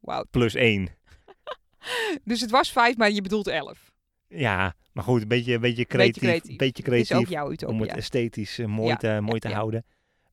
wauw. 0.00 0.24
plus 0.30 0.54
1. 0.54 0.88
Dus 2.24 2.40
het 2.40 2.50
was 2.50 2.72
vijf, 2.72 2.96
maar 2.96 3.10
je 3.10 3.22
bedoelt 3.22 3.46
elf. 3.46 3.92
Ja, 4.28 4.74
maar 4.92 5.04
goed, 5.04 5.22
een 5.22 5.28
beetje, 5.28 5.54
een 5.54 5.60
beetje 5.60 5.84
creatief. 5.84 6.22
Een 6.22 6.28
creatief. 6.28 6.56
beetje 6.56 6.82
Het 6.82 6.92
is 6.92 7.12
ook 7.12 7.24
creatief 7.24 7.68
om 7.68 7.80
het 7.80 7.90
esthetisch 7.90 8.58
eh, 8.58 8.66
mooi 8.66 8.88
Ja, 8.88 8.96
te, 8.96 9.18
mooi 9.20 9.38
ja, 9.40 9.48
te 9.48 9.54
houden. 9.54 9.84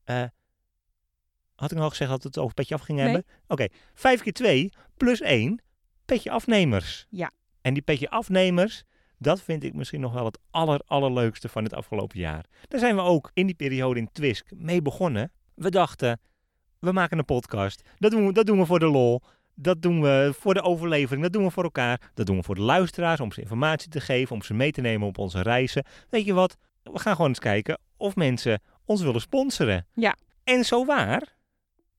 Eh, 0.04 0.22
had 1.54 1.70
ik 1.70 1.78
nog 1.78 1.88
gezegd 1.88 2.10
dat 2.10 2.22
we 2.22 2.28
het 2.28 2.38
over 2.38 2.54
petje 2.54 2.74
af 2.74 2.80
gingen 2.80 3.04
Nee. 3.04 3.12
hebben? 3.14 3.32
Oké, 3.48 3.66
5 3.94 4.22
keer 4.22 4.32
2 4.32 4.72
plus 4.96 5.20
1 5.20 5.60
petje 6.04 6.30
afnemers. 6.30 7.06
Ja. 7.10 7.30
En 7.60 7.74
die 7.74 7.82
petje 7.82 8.10
afnemers, 8.10 8.82
Dat 9.18 9.42
vind 9.42 9.64
ik 9.64 9.74
misschien 9.74 10.00
nog 10.00 10.12
wel 10.12 10.24
het 10.24 10.38
aller, 10.50 10.80
allerleukste 10.86 11.48
van 11.48 11.64
het 11.64 11.74
afgelopen 11.74 12.18
jaar. 12.18 12.44
Daar 12.68 12.80
zijn 12.80 12.94
we 12.96 13.02
ook 13.02 13.30
in 13.34 13.46
die 13.46 13.54
periode 13.54 14.00
in 14.00 14.08
Twisk 14.12 14.50
mee 14.54 14.82
begonnen. 14.82 15.32
We 15.54 15.70
dachten, 15.70 16.20
we 16.78 16.92
maken 16.92 17.18
een 17.18 17.24
podcast. 17.24 17.82
Dat 17.98 18.10
doen 18.10 18.26
we, 18.26 18.32
dat 18.32 18.46
doen 18.46 18.58
we 18.58 18.66
voor 18.66 18.78
de 18.78 18.86
lol. 18.86 19.22
Dat 19.54 19.82
doen 19.82 20.00
we 20.00 20.34
voor 20.38 20.54
de 20.54 20.62
overlevering. 20.62 21.22
Dat 21.22 21.32
doen 21.32 21.44
we 21.44 21.50
voor 21.50 21.62
elkaar. 21.64 22.10
Dat 22.14 22.26
doen 22.26 22.36
we 22.36 22.42
voor 22.42 22.54
de 22.54 22.60
luisteraars. 22.60 23.20
Om 23.20 23.32
ze 23.32 23.40
informatie 23.40 23.88
te 23.90 24.00
geven. 24.00 24.34
Om 24.34 24.42
ze 24.42 24.54
mee 24.54 24.72
te 24.72 24.80
nemen 24.80 25.08
op 25.08 25.18
onze 25.18 25.42
reizen. 25.42 25.84
Weet 26.10 26.24
je 26.24 26.32
wat? 26.32 26.56
We 26.82 26.98
gaan 26.98 27.14
gewoon 27.14 27.30
eens 27.30 27.38
kijken 27.38 27.78
of 27.96 28.16
mensen 28.16 28.62
ons 28.84 29.02
willen 29.02 29.20
sponsoren. 29.20 29.86
Ja. 29.94 30.16
En 30.44 30.64
zo 30.64 30.84
waar. 30.84 31.33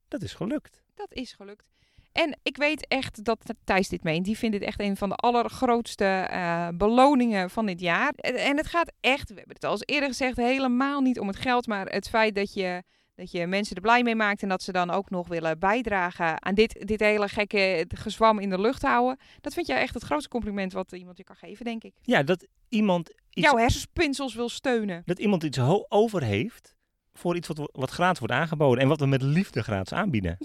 Dat 0.08 0.22
is 0.22 0.34
gelukt. 0.34 0.84
Dat 0.96 1.14
is 1.14 1.34
gelukt. 1.34 1.76
En 2.16 2.38
ik 2.44 2.58
weet 2.58 2.88
echt 2.88 3.24
dat 3.24 3.54
Thijs 3.64 3.90
dit 3.90 4.04
meent. 4.04 4.26
Die 4.26 4.38
vindt 4.38 4.60
dit 4.60 4.68
echt 4.68 4.80
een 4.80 4.98
van 4.98 5.10
de 5.10 5.16
allergrootste 5.16 6.06
eh, 6.06 6.68
beloningen 6.74 7.50
van 7.50 7.66
dit 7.66 7.80
jaar. 7.80 8.14
En, 8.16 8.58
het 8.58 8.68
gaat 8.68 8.92
echt, 9.00 9.30
we 9.30 9.36
hebben 9.36 9.56
het 9.56 9.64
al 9.64 9.72
eens 9.72 9.84
eerder 9.86 10.10
gezegd, 10.10 10.38
helemaal 10.38 11.02
niet 11.02 11.20
om 11.20 11.28
het 11.28 11.36
geld. 11.36 11.68
Maar 11.68 11.86
het 11.86 12.10
feit 12.10 12.36
dat 12.36 12.54
je, 12.54 12.84
dat 13.16 13.32
je 13.32 13.48
mensen 13.48 13.76
er 13.76 13.82
blij 13.82 14.04
mee 14.04 14.16
maakt. 14.16 14.42
En 14.42 14.50
dat 14.50 14.64
ze 14.64 14.72
dan 14.72 14.90
ook 14.90 15.10
nog 15.10 15.28
willen 15.28 15.60
bijdragen 15.60 16.44
aan 16.44 16.56
dit, 16.56 16.88
dit 16.88 17.00
hele 17.00 17.28
gekke 17.28 17.86
gezwam 17.88 18.40
in 18.40 18.50
de 18.50 18.60
lucht 18.60 18.82
houden. 18.82 19.20
Dat 19.42 19.54
vind 19.54 19.68
jij 19.68 19.80
echt 19.80 19.94
het 19.94 20.04
grootste 20.04 20.30
compliment 20.30 20.74
wat 20.74 20.92
iemand 20.92 21.18
je 21.18 21.24
kan 21.24 21.36
geven, 21.36 21.66
denk 21.66 21.84
ik. 21.84 21.94
Ja, 22.02 22.24
dat 22.24 22.48
iemand 22.70 23.10
iets, 23.10 23.48
Jouw 23.48 23.58
hersenspinsels 23.58 24.36
wil 24.36 24.50
steunen. 24.50 25.02
dat 25.06 25.20
iemand 25.20 25.44
iets 25.44 25.60
over 25.88 26.24
heeft 26.24 26.75
voor 27.18 27.36
iets 27.36 27.48
wat, 27.48 27.70
wat 27.74 27.92
gratis 27.92 28.20
wordt 28.20 28.34
aangeboden. 28.34 28.84
En 28.84 28.88
wat 28.88 29.00
we 29.00 29.06
met 29.06 29.22
liefde 29.22 29.64
gratis 29.64 29.94
aanbieden. 29.94 30.38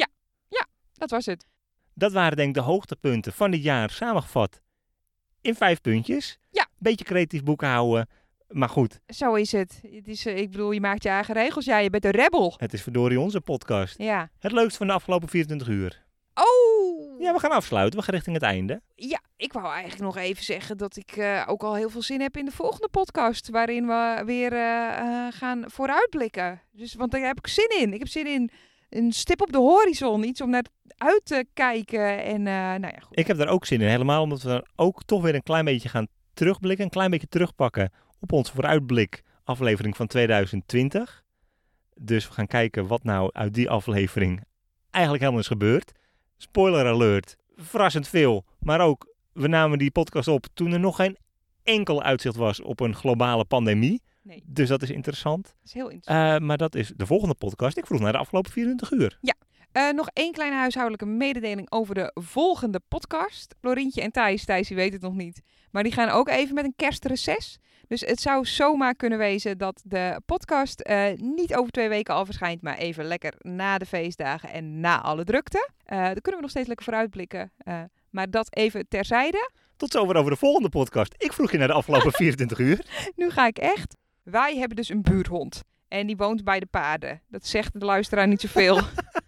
Dat 0.93 1.11
was 1.11 1.27
het. 1.27 1.47
Dat 1.95 2.13
waren 2.13 2.37
denk 2.37 2.49
ik 2.49 2.55
de 2.55 2.61
hoogtepunten 2.61 3.33
van 3.33 3.51
dit 3.51 3.63
jaar 3.63 3.91
samengevat 3.91 4.61
in 5.41 5.55
vijf 5.55 5.81
puntjes. 5.81 6.39
Ja. 6.51 6.67
Beetje 6.79 7.05
creatief 7.05 7.43
boekhouden. 7.43 8.09
Maar 8.49 8.69
goed, 8.69 9.01
Zo 9.07 9.35
is 9.35 9.53
het. 9.53 9.81
het 9.93 10.09
is, 10.09 10.27
eh, 10.27 10.37
ik 10.37 10.51
bedoel, 10.51 10.71
je 10.71 10.81
maakt 10.81 11.03
je 11.03 11.09
eigen 11.09 11.35
regels. 11.35 11.65
Ja, 11.65 11.79
je 11.79 11.91
bent 11.91 12.05
een 12.05 12.11
rebel. 12.11 12.55
het 12.57 12.73
is 12.73 12.83
verdorie 12.83 13.21
onze 13.21 13.41
podcast. 13.41 13.99
Ja. 13.99 14.31
Het 14.39 14.53
leukste 14.53 14.79
van 14.79 14.87
de 14.87 14.93
afgelopen 14.93 15.29
24 15.29 15.69
uur. 15.69 16.05
Ja, 17.21 17.33
we 17.33 17.39
gaan 17.39 17.51
afsluiten. 17.51 17.99
We 17.99 18.05
gaan 18.05 18.15
richting 18.15 18.37
het 18.37 18.45
einde. 18.45 18.81
Ja, 18.95 19.21
ik 19.37 19.53
wou 19.53 19.67
eigenlijk 19.67 20.03
nog 20.03 20.17
even 20.17 20.45
zeggen 20.45 20.77
dat 20.77 20.97
ik 20.97 21.17
eh, 21.17 21.45
ook 21.47 21.63
al 21.63 21.75
heel 21.75 21.91
veel 21.91 22.03
zin 22.03 22.21
heb 22.21 22.37
in 22.37 22.45
de 22.45 22.51
volgende 22.51 22.89
podcast. 22.89 23.49
Waarin 23.49 23.87
we 23.87 24.23
weer 24.25 24.53
eh, 24.53 24.99
eh, 24.99 25.33
gaan 25.33 25.65
vooruitblikken. 25.67 26.61
Dus, 26.73 26.95
want 26.95 27.11
daar 27.11 27.21
heb 27.21 27.39
ik 27.39 27.47
zin 27.47 27.71
in. 27.81 27.93
Ik 27.93 27.99
heb 27.99 28.09
zin 28.09 28.27
in 28.27 28.51
een 28.89 29.13
stip 29.13 29.41
op 29.41 29.53
de 29.53 29.59
horizon. 29.59 30.25
Iets 30.25 30.41
om 30.41 30.51
naar 30.51 30.65
uit 30.97 31.21
te 31.25 31.47
kijken. 31.55 32.25
En 32.25 32.43
nou 32.43 32.81
ja, 32.81 33.01
goed. 33.01 33.19
Ik 33.19 33.27
heb 33.27 33.37
daar 33.37 33.49
ook 33.49 33.67
zin 33.67 33.81
in. 33.81 33.89
Helemaal 33.89 34.23
omdat 34.23 34.43
we 34.43 34.49
dan 34.49 34.67
ook 34.77 35.05
toch 35.05 35.23
weer 35.23 35.35
een 35.35 35.43
klein 35.43 35.65
beetje 35.65 35.89
gaan 35.89 36.07
terugblikken. 36.35 36.85
Een 36.85 36.91
klein 36.91 37.11
beetje 37.11 37.29
terugpakken 37.29 37.93
op 38.21 38.33
onze 38.33 38.53
vooruitblik 38.53 39.23
aflevering 39.45 39.97
van 39.97 40.07
2020. 40.07 41.25
Dus 41.95 42.29
we 42.29 42.35
gaan 42.35 42.47
kijken 42.47 42.87
wat 42.87 43.05
nou 43.05 43.31
uit 43.33 43.55
die 43.55 43.71
aflevering 43.71 44.45
eigenlijk 44.91 45.23
helemaal 45.23 45.43
is 45.43 45.51
gebeurd. 45.51 45.93
Spoiler 46.43 46.87
alert. 46.87 47.37
Verrassend 47.57 48.09
veel. 48.09 48.45
Maar 48.59 48.81
ook, 48.81 49.15
we 49.33 49.49
namen 49.49 49.79
die 49.79 49.91
podcast 49.91 50.29
op 50.29 50.47
toen 50.55 50.73
er 50.73 50.81
nog 50.81 50.97
geen 50.97 51.17
enkel 51.63 52.03
uitzicht 52.03 52.37
was 52.37 52.61
op 52.61 52.81
een 52.81 52.95
globale 52.95 53.45
pandemie. 53.45 54.03
Nee, 54.23 54.43
Dus 54.47 54.69
dat 54.69 54.83
is 54.83 54.91
interessant. 54.91 55.45
dat 55.45 55.55
is 55.65 55.73
heel 55.73 55.89
interessant. 55.89 56.43
Eh, 56.43 56.47
maar 56.47 56.57
dat 56.57 56.75
is 56.75 56.93
de 56.97 57.07
volgende 57.07 57.35
podcast. 57.35 57.77
Ik 57.77 57.87
vroeg 57.87 58.01
naar 58.01 58.13
de 58.13 58.19
afgelopen 58.19 58.53
24 58.53 58.91
uur. 58.91 59.19
Eh, 59.73 59.91
nog 59.91 60.09
één 60.13 60.33
kleine 60.33 60.57
huishoudelijke 60.57 61.07
mededeling 61.07 61.71
over 61.71 61.95
de 61.95 62.11
volgende 62.15 62.81
podcast. 62.89 63.55
Florientje 63.61 64.01
en 64.03 64.11
Thijs, 64.11 64.45
Thijs 64.45 64.69
die 64.69 64.77
weet 64.77 64.93
het 64.93 65.03
nog 65.03 65.15
niet. 65.15 65.43
Maar 65.71 65.83
die 65.83 65.93
gaan 65.93 66.09
ook 66.09 66.29
even 66.29 66.55
met 66.55 66.65
een 66.65 66.75
kerstreces. 66.77 67.59
Dus 67.91 68.01
het 68.01 68.21
zou 68.21 68.45
zomaar 68.45 68.95
kunnen 68.95 69.19
wezen 69.19 69.59
dat 69.59 69.83
de 69.85 70.21
podcast 70.27 70.81
eh, 70.81 71.13
niet 71.17 71.55
over 71.55 71.73
twee 71.73 71.89
weken 71.89 72.15
al 72.15 72.25
verschijnt. 72.25 72.63
Maar 72.63 72.77
even 72.77 73.05
lekker 73.05 73.35
na 73.39 73.79
de 73.79 73.87
feestdagen 73.87 74.51
en 74.51 74.81
na 74.81 75.03
alle 75.03 75.25
drukte. 75.25 75.71
Eh 75.85 75.99
daar 75.99 76.21
kunnen 76.21 76.35
we 76.35 76.41
nog 76.41 76.51
steeds 76.51 76.67
lekker 76.67 76.85
vooruitblikken. 76.85 77.53
Eh, 77.57 77.83
maar 78.11 78.31
dat 78.31 78.57
even 78.57 78.89
terzijde. 78.89 79.51
Tot 79.77 79.91
zover 79.91 80.17
over 80.17 80.31
de 80.31 80.37
volgende 80.37 80.69
podcast. 80.69 81.15
Ik 81.19 81.33
vroeg 81.33 81.51
je 81.51 81.59
naar 81.59 81.67
de 81.69 81.73
afgelopen 81.75 82.13
24 82.23 82.59
uur. 82.59 82.87
Nu 83.17 83.31
ga 83.31 83.47
ik 83.47 83.59
echt. 83.59 83.97
Wij 84.23 84.57
hebben 84.57 84.77
dus 84.77 84.89
een 84.89 85.03
buurhond. 85.03 85.63
En 85.89 86.07
die 86.07 86.17
woont 86.17 86.45
bij 86.45 86.61
de 86.61 86.67
paarden. 86.67 87.23
Dat 87.29 87.47
zegt 87.47 87.81
de 87.81 87.87
luisteraar 87.87 88.29
niet 88.29 88.41
zoveel. 88.41 88.75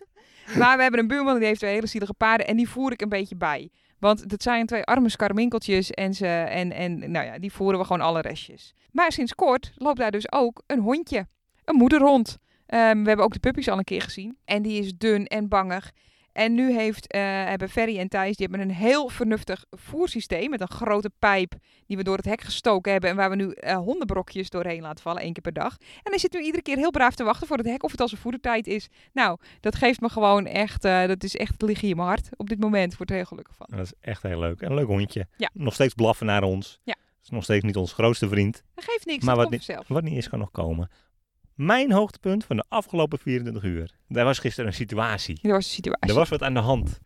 maar 0.59 0.77
we 0.77 0.83
hebben 0.83 1.01
een 1.01 1.09
buurman 1.09 1.39
die 1.39 1.47
heeft 1.47 1.61
twee 1.61 1.75
hele 1.75 1.87
zielige 1.87 2.15
paarden. 2.15 2.47
En 2.47 2.57
die 2.57 2.69
voer 2.69 2.93
ik 2.93 3.01
een 3.01 3.09
beetje 3.09 3.37
bij. 3.37 3.71
Want 4.03 4.31
dat 4.31 4.43
zijn 4.43 4.67
twee 4.67 4.85
arme 4.85 5.09
skarminkeltjes. 5.09 5.91
En, 5.91 6.15
ze, 6.15 6.27
en, 6.27 6.73
en 6.73 7.11
nou 7.11 7.27
ja, 7.27 7.39
die 7.39 7.53
voeren 7.53 7.79
we 7.79 7.85
gewoon 7.85 8.07
alle 8.07 8.21
restjes. 8.21 8.75
Maar 8.93 9.13
sinds 9.13 9.35
kort 9.35 9.73
loopt 9.75 9.99
daar 9.99 10.11
dus 10.11 10.33
ook 10.33 10.63
een 10.67 10.79
hondje. 10.79 11.27
Een 11.65 11.75
moederhond. 11.75 12.39
Ehm, 12.67 13.03
we 13.03 13.09
hebben 13.09 13.25
ook 13.25 13.33
de 13.33 13.39
puppies 13.39 13.69
al 13.69 13.79
een 13.79 13.85
keer 13.85 14.03
gezien. 14.03 14.37
En 14.45 14.63
die 14.63 14.81
is 14.81 14.97
dun 14.97 15.27
en 15.27 15.49
bangig. 15.49 15.93
En 16.33 16.55
nu 16.55 16.73
heeft, 16.73 17.07
eh, 17.07 17.21
hebben 17.23 17.69
Ferry 17.69 17.99
en 17.99 18.09
Thijs 18.09 18.37
die 18.37 18.47
hebben 18.47 18.69
een 18.69 18.75
heel 18.75 19.09
vernuftig 19.09 19.65
voersysteem. 19.71 20.51
Met 20.51 20.61
een 20.61 20.71
grote 20.71 21.11
pijp 21.19 21.55
die 21.87 21.97
we 21.97 22.03
door 22.03 22.17
het 22.17 22.25
hek 22.25 22.41
gestoken 22.41 22.93
hebben. 22.93 23.11
En 23.11 23.17
waar 23.17 23.31
we 23.31 23.37
nu 23.37 23.53
eh, 23.53 23.77
hondenbrokjes 23.77 24.51
doorheen 24.51 24.83
laten 24.83 25.03
vallen, 25.03 25.23
één 25.23 25.33
keer 25.33 25.43
per 25.43 25.53
dag. 25.53 25.77
En 25.79 26.11
hij 26.11 26.19
zit 26.19 26.33
nu 26.33 26.41
iedere 26.41 26.63
keer 26.63 26.77
heel 26.77 26.91
braaf 26.91 27.15
te 27.15 27.25
wachten 27.25 27.47
voor 27.47 27.57
het 27.57 27.67
hek 27.67 27.83
of 27.83 27.91
het 27.91 28.01
al 28.01 28.09
zijn 28.09 28.21
voedertijd 28.21 28.67
is. 28.67 28.89
Nou, 29.13 29.39
dat 29.61 29.75
geeft 29.75 30.01
me 30.01 30.09
gewoon 30.09 30.47
echt, 30.47 30.85
eh, 30.85 31.07
dat 31.07 31.25
is 31.25 31.37
echt 31.37 31.63
liggen 31.63 31.89
in 31.89 31.97
mijn 31.97 32.09
hart. 32.09 32.29
Op 32.37 32.49
dit 32.49 32.61
moment 32.61 32.97
word 32.97 33.03
ik 33.03 33.09
er 33.09 33.15
heel 33.15 33.25
gelukkig 33.25 33.57
van. 33.57 33.67
Dat 33.71 33.87
is 33.87 33.93
echt 34.01 34.23
heel 34.23 34.39
leuk. 34.39 34.61
En 34.61 34.71
een 34.71 34.75
leuk 34.75 34.87
hondje. 34.87 35.27
Ja. 35.37 35.51
Nog 35.53 35.75
steeds 35.75 35.95
blaffen 35.95 36.27
naar 36.27 36.43
ons. 36.43 36.81
Ja. 36.85 36.95
Is 37.23 37.29
nog 37.29 37.45
steeds 37.45 37.65
niet 37.65 37.77
ons 37.77 37.93
grootste 37.93 38.29
vriend. 38.29 38.63
Dat 38.75 38.85
geeft 38.85 39.07
niks, 39.07 39.25
Maar 39.25 39.35
dat 39.35 39.45
wat 39.45 39.55
vanzelf. 39.55 39.89
Wat 39.89 40.03
niet 40.03 40.17
is, 40.17 40.29
kan 40.29 40.39
nog 40.39 40.51
komen. 40.51 40.91
Mijn 41.65 41.93
hoogtepunt 41.93 42.45
van 42.45 42.57
de 42.57 42.65
afgelopen 42.69 43.19
24 43.19 43.63
uur. 43.63 43.91
Daar 44.09 44.25
was 44.25 44.39
gisteren 44.39 44.71
een 44.71 44.77
situatie. 44.77 45.39
Dat 45.43 45.51
was 45.51 45.65
de 45.65 45.71
situatie. 45.71 46.09
Er 46.09 46.15
was 46.15 46.29
wat 46.29 46.43
aan 46.43 46.55
de 46.55 46.61
hand. 46.61 46.99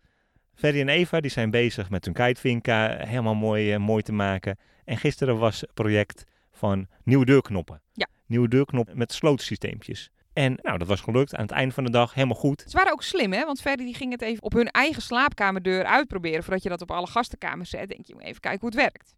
Ferry 0.55 0.79
en 0.79 0.89
Eva 0.89 1.19
die 1.19 1.31
zijn 1.31 1.49
bezig 1.49 1.89
met 1.89 2.05
hun 2.05 2.13
kitevinka 2.13 2.97
helemaal 3.05 3.35
mooi, 3.35 3.73
eh, 3.73 3.79
mooi 3.79 4.03
te 4.03 4.11
maken. 4.11 4.57
En 4.85 4.97
gisteren 4.97 5.37
was 5.37 5.61
het 5.61 5.73
project 5.73 6.23
van 6.51 6.87
nieuwe 7.03 7.25
deurknoppen. 7.25 7.81
Ja. 7.93 8.07
Nieuwe 8.25 8.47
deurknoppen 8.47 8.97
met 8.97 9.13
slootsysteempjes. 9.13 10.09
En 10.33 10.59
nou, 10.61 10.77
dat 10.77 10.87
was 10.87 11.01
gelukt. 11.01 11.35
Aan 11.35 11.45
het 11.45 11.51
eind 11.51 11.73
van 11.73 11.83
de 11.83 11.91
dag 11.91 12.13
helemaal 12.13 12.37
goed. 12.37 12.63
Ze 12.67 12.77
waren 12.77 12.91
ook 12.91 13.03
slim, 13.03 13.33
hè? 13.33 13.45
Want 13.45 13.61
Ferdy 13.61 13.83
die 13.83 13.95
ging 13.95 14.11
het 14.11 14.21
even 14.21 14.43
op 14.43 14.53
hun 14.53 14.71
eigen 14.71 15.01
slaapkamerdeur 15.01 15.83
uitproberen. 15.83 16.43
Voordat 16.43 16.63
je 16.63 16.69
dat 16.69 16.81
op 16.81 16.91
alle 16.91 17.07
gastenkamers 17.07 17.69
zet. 17.69 17.89
Denk 17.89 18.05
je, 18.05 18.13
even 18.19 18.41
kijken 18.41 18.59
hoe 18.59 18.69
het 18.69 18.79
werkt. 18.79 19.15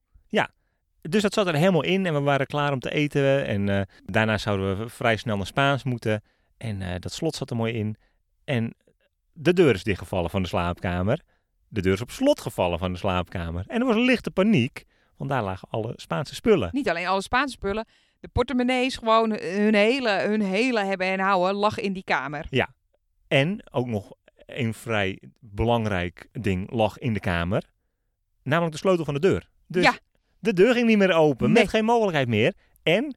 Dus 1.02 1.22
dat 1.22 1.34
zat 1.34 1.48
er 1.48 1.56
helemaal 1.56 1.84
in 1.84 2.06
en 2.06 2.14
we 2.14 2.20
waren 2.20 2.46
klaar 2.46 2.72
om 2.72 2.80
te 2.80 2.92
eten. 2.92 3.46
En 3.46 3.70
eh, 3.70 3.82
daarna 4.06 4.38
zouden 4.38 4.78
we 4.80 4.90
vrij 4.90 5.18
snel 5.18 5.38
naar 5.38 5.46
Spaans 5.46 5.84
moeten. 5.84 6.22
En 6.58 6.82
eh, 6.82 7.00
dat 7.00 7.12
slot 7.14 7.36
zat 7.36 7.50
er 7.50 7.56
mooi 7.56 7.74
in. 7.74 7.96
En 8.44 8.74
de 9.34 9.54
deur 9.54 9.74
is 9.74 9.84
dichtgevallen 9.84 10.30
van 10.30 10.42
de 10.42 10.48
slaapkamer. 10.48 11.22
De 11.68 11.82
deur 11.82 11.94
is 11.94 12.02
op 12.02 12.12
slot 12.12 12.42
gevallen 12.42 12.80
van 12.80 12.92
de 12.92 12.98
slaapkamer. 12.98 13.64
En 13.68 13.80
er 13.80 13.86
was 13.86 13.96
een 13.96 14.02
lichte 14.06 14.32
paniek, 14.32 14.84
want 15.18 15.30
daar 15.30 15.44
lagen 15.44 15.68
alle 15.72 15.94
Spaanse 15.96 16.36
spullen. 16.36 16.70
Niet 16.72 16.90
alleen 16.90 17.08
alle 17.08 17.22
Spaanse 17.22 17.54
spullen. 17.54 17.88
De 18.20 18.28
portemonnees, 18.28 18.96
gewoon 18.96 19.32
hun 19.32 19.76
hele, 19.76 20.10
hun 20.10 20.42
hele 20.42 20.84
hebben 20.84 21.08
en 21.08 21.20
houden, 21.20 21.56
lag 21.56 21.80
in 21.80 21.94
die 21.94 22.04
kamer. 22.04 22.46
En 23.28 23.68
ook 23.72 23.88
nog 23.88 24.14
een 24.46 24.74
vrij 24.74 25.22
belangrijk 25.40 26.28
ding 26.32 26.72
lag 26.72 26.98
in 26.98 27.14
de 27.14 27.20
kamer. 27.20 27.64
Namelijk 28.44 28.74
de 28.74 28.80
sleutel 28.80 29.06
van 29.06 29.14
de 29.14 29.20
deur. 29.20 29.50
Dus 29.68 29.84
Ja. 29.84 29.98
De 30.40 30.54
deur 30.54 30.74
ging 30.74 30.88
niet 30.88 30.98
meer 30.98 31.14
open, 31.14 31.52
Nee. 31.52 31.62
met 31.64 31.72
geen 31.72 31.86
mogelijkheid 31.86 32.28
meer. 32.28 32.54
En, 32.84 33.04
en 33.04 33.14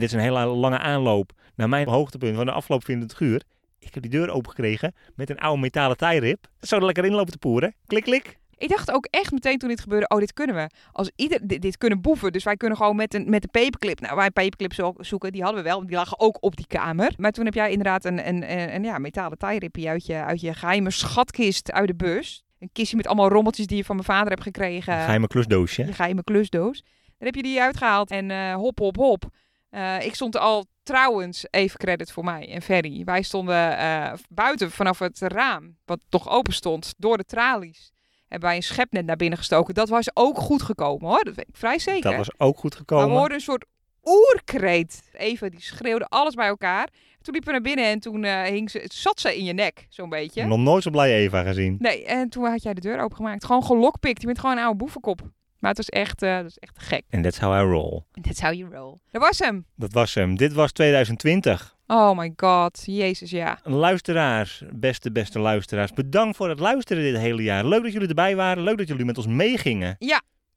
dit 0.00 0.02
is 0.02 0.12
een 0.12 0.20
hele 0.20 0.44
lange 0.46 0.78
aanloop 0.78 1.32
naar 1.54 1.68
mijn 1.68 1.88
hoogtepunt 1.88 2.36
van 2.36 2.44
de 2.46 2.52
afgelopen 2.52 2.86
24 2.86 3.20
uur. 3.20 3.42
Ik 3.78 3.94
heb 3.94 4.02
die 4.02 4.12
deur 4.12 4.30
opengekregen 4.30 4.94
met 5.14 5.30
een 5.30 5.38
oude 5.38 5.60
metalen 5.60 5.96
tijrip. 5.96 6.46
Er 6.60 6.84
lekker 6.84 7.04
in 7.04 7.12
lopen 7.12 7.32
te 7.32 7.38
poeren. 7.38 7.74
Klik, 7.86 8.02
klik. 8.04 8.38
Ik 8.56 8.68
dacht 8.68 8.90
ook 8.90 9.06
echt 9.10 9.32
meteen 9.32 9.58
toen 9.58 9.68
dit 9.68 9.80
gebeurde, 9.80 10.08
oh, 10.08 10.18
dit 10.18 10.32
kunnen 10.32 10.56
we. 10.56 10.70
Als 10.92 11.10
ieder, 11.16 11.46
dit, 11.46 11.62
dit 11.62 11.78
kunnen 11.78 12.00
boeven. 12.00 12.32
Dus 12.32 12.44
wij 12.44 12.56
kunnen 12.56 12.76
gewoon 12.78 12.96
met 12.96 13.14
een, 13.14 13.30
met 13.30 13.42
een 13.42 13.50
paperclip. 13.50 14.00
Nou, 14.00 14.16
wij 14.16 14.30
paperclips 14.30 14.76
zo- 14.76 14.94
zoeken, 14.96 15.32
die 15.32 15.42
hadden 15.42 15.62
we 15.62 15.68
wel. 15.68 15.86
Die 15.86 15.96
lagen 15.96 16.20
ook 16.20 16.36
op 16.40 16.56
die 16.56 16.66
kamer. 16.66 17.12
Maar 17.16 17.32
toen 17.32 17.44
heb 17.44 17.54
jij 17.54 17.70
inderdaad 17.70 18.04
een, 18.04 18.28
een, 18.28 18.50
een, 18.58 18.74
een 18.74 18.82
ja, 18.84 18.98
metalen 18.98 19.38
tijrippie 19.38 19.88
uit 19.88 20.06
je, 20.06 20.14
uit 20.14 20.40
je 20.40 20.54
geheime 20.54 20.90
schatkist 20.90 21.72
uit 21.72 21.86
de 21.88 21.94
bus. 21.94 22.44
Een 22.60 22.70
kistje 22.72 22.96
met 22.96 23.06
allemaal 23.06 23.28
rommeltjes 23.28 23.66
die 23.66 23.76
je 23.76 23.84
van 23.84 23.94
mijn 23.94 24.06
vader 24.06 24.28
hebt 24.28 24.42
gekregen. 24.42 24.92
Een 24.92 25.00
geheime 25.00 25.26
klusdoosje. 25.26 25.86
Je 25.86 25.92
geheime 25.92 26.24
klusdoos. 26.24 26.82
Dan 27.18 27.28
heb 27.28 27.34
je 27.34 27.42
die 27.42 27.60
uitgehaald 27.60 28.10
en 28.10 28.30
eh, 28.30 28.54
hop, 28.54 28.78
hop, 28.78 28.96
hop. 28.96 29.24
Eh, 29.70 30.04
ik 30.04 30.14
stond 30.14 30.36
al 30.36 30.66
trouwens, 30.82 31.46
even 31.50 31.78
credit 31.78 32.12
voor 32.12 32.24
mij 32.24 32.52
en 32.52 32.62
Ferry. 32.62 33.04
Wij 33.04 33.22
stonden 33.22 33.78
eh, 33.78 34.12
buiten 34.28 34.70
vanaf 34.70 34.98
het 34.98 35.18
raam, 35.18 35.76
wat 35.84 35.98
toch 36.08 36.28
open 36.28 36.52
stond, 36.52 36.94
door 36.96 37.16
de 37.16 37.24
tralies. 37.24 37.92
Hebben 38.28 38.48
wij 38.48 38.56
een 38.56 38.62
schepnet 38.62 39.06
naar 39.06 39.16
binnen 39.16 39.38
gestoken. 39.38 39.74
Dat 39.74 39.88
was 39.88 40.10
ook 40.14 40.38
goed 40.38 40.62
gekomen 40.62 41.08
hoor, 41.08 41.24
dat 41.24 41.34
weet 41.34 41.48
ik 41.48 41.56
vrij 41.56 41.78
zeker. 41.78 42.02
Dat 42.02 42.16
was 42.16 42.38
ook 42.38 42.58
goed 42.58 42.70
maar 42.70 42.78
gekomen. 42.78 43.08
we 43.08 43.12
hoorden 43.12 43.36
een 43.36 43.42
soort 43.42 43.66
oerkreet. 44.10 45.02
Eva 45.12 45.48
die 45.48 45.60
schreeuwde 45.60 46.04
alles 46.04 46.34
bij 46.34 46.46
elkaar. 46.46 46.88
Toen 47.22 47.32
liepen 47.32 47.52
we 47.52 47.60
naar 47.60 47.74
binnen 47.74 47.84
en 47.84 48.00
toen 48.00 48.24
eh, 48.24 48.42
hing 48.42 48.70
ze, 48.70 48.84
zat 48.92 49.20
ze 49.20 49.36
in 49.36 49.44
je 49.44 49.52
nek, 49.52 49.86
zo'n 49.88 50.08
beetje. 50.08 50.46
Nog 50.46 50.58
nooit 50.58 50.82
zo 50.82 50.90
blij 50.90 51.14
Eva 51.14 51.42
gezien. 51.42 51.76
Nee, 51.78 52.04
en 52.04 52.28
toen 52.28 52.44
had 52.44 52.62
jij 52.62 52.74
de 52.74 52.80
deur 52.80 53.00
opengemaakt. 53.00 53.44
Gewoon 53.44 53.64
gelokpikt. 53.64 54.20
Je 54.20 54.26
bent 54.26 54.38
gewoon 54.38 54.56
een 54.56 54.62
oude 54.62 54.78
boevenkop. 54.78 55.20
Maar 55.58 55.70
het 55.70 55.76
was 55.76 55.88
echt, 55.88 56.22
eh, 56.22 56.36
dat 56.36 56.46
is 56.46 56.58
echt 56.58 56.78
gek. 56.78 57.02
En 57.08 57.22
that's 57.22 57.38
how 57.38 57.54
I 57.54 57.70
roll. 57.70 58.02
That's 58.22 58.40
how 58.40 58.52
you 58.52 58.74
roll. 58.74 58.98
Dat 59.10 59.22
was 59.22 59.38
hem. 59.38 59.66
Dat 59.76 59.92
was 59.92 60.14
hem. 60.14 60.36
Dit 60.36 60.52
was 60.52 60.72
2020. 60.72 61.76
Oh 61.86 62.18
my 62.18 62.32
god. 62.36 62.82
Jezus, 62.84 63.30
ja. 63.30 63.58
Luisteraars, 63.62 64.62
beste, 64.72 65.12
beste 65.12 65.38
luisteraars, 65.38 65.92
bedankt 65.92 66.36
voor 66.36 66.48
het 66.48 66.58
luisteren 66.58 67.02
dit 67.02 67.16
hele 67.16 67.42
jaar. 67.42 67.66
Leuk 67.66 67.82
dat 67.82 67.92
jullie 67.92 68.08
erbij 68.08 68.36
waren. 68.36 68.62
Leuk 68.62 68.78
dat 68.78 68.88
jullie 68.88 69.04
met 69.04 69.16
ons 69.16 69.26
meegingen. 69.26 69.96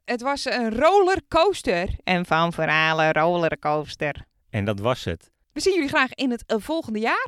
Het 0.05 0.21
was 0.21 0.45
een 0.45 0.75
rollercoaster. 0.75 1.89
En 2.03 2.25
van 2.25 2.53
verhalen 2.53 3.13
rollercoaster. 3.13 4.25
En 4.49 4.65
dat 4.65 4.79
was 4.79 5.03
het. 5.03 5.31
We 5.53 5.59
zien 5.59 5.73
jullie 5.73 5.89
graag 5.89 6.13
in 6.13 6.31
het 6.31 6.43
eh, 6.45 6.57
volgende 6.59 6.99
jaar. 6.99 7.27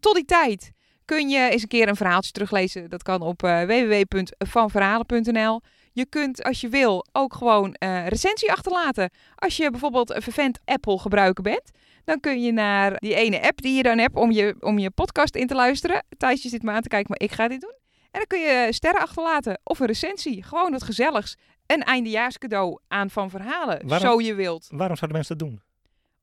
Tot 0.00 0.14
die 0.14 0.24
tijd 0.24 0.70
kun 1.04 1.28
je 1.28 1.50
eens 1.50 1.62
een 1.62 1.68
keer 1.68 1.88
een 1.88 1.96
verhaaltje 1.96 2.32
teruglezen. 2.32 2.90
Dat 2.90 3.02
kan 3.02 3.20
op 3.20 3.42
eh, 3.42 3.62
www.vanverhalen.nl. 3.62 5.60
Je 5.92 6.06
kunt, 6.06 6.42
als 6.42 6.60
je 6.60 6.68
wil, 6.68 7.06
ook 7.12 7.34
gewoon 7.34 7.74
eh 7.74 8.06
recensie 8.06 8.52
achterlaten. 8.52 9.10
Als 9.34 9.56
je 9.56 9.70
bijvoorbeeld 9.70 10.14
een 10.14 10.22
vervent 10.22 10.58
Apple 10.64 10.98
gebruiker 10.98 11.42
bent, 11.42 11.70
dan 12.04 12.20
kun 12.20 12.42
je 12.42 12.52
naar 12.52 12.96
die 12.98 13.14
ene 13.14 13.42
app 13.42 13.62
die 13.62 13.76
je 13.76 13.82
dan 13.82 13.98
hebt 13.98 14.16
om 14.16 14.30
je, 14.30 14.56
om 14.60 14.78
je 14.78 14.90
podcast 14.90 15.34
in 15.34 15.46
te 15.46 15.54
luisteren. 15.54 16.04
Thijsje 16.16 16.48
zit 16.48 16.62
me 16.62 16.70
aan 16.70 16.82
te 16.82 16.88
kijken, 16.88 17.10
maar 17.10 17.28
ik 17.28 17.34
ga 17.34 17.48
dit 17.48 17.60
doen. 17.60 17.74
En 18.14 18.20
dan 18.20 18.26
kun 18.26 18.40
je 18.40 18.66
sterren 18.70 19.00
achterlaten 19.00 19.60
of 19.64 19.80
een 19.80 19.86
recensie. 19.86 20.42
Gewoon 20.42 20.70
wat 20.70 20.82
gezelligs. 20.82 21.36
Een 21.74 21.82
eindejaarscadeau 21.82 22.78
aan 22.88 23.10
Van 23.10 23.30
Verhalen, 23.30 23.86
Waarom- 23.88 24.08
zo 24.10 24.20
je 24.20 24.34
wilt 24.34 24.66
Waarom 24.70 24.96
zouden 24.96 25.16
mensen 25.18 25.38
dat 25.38 25.48
doen? 25.48 25.62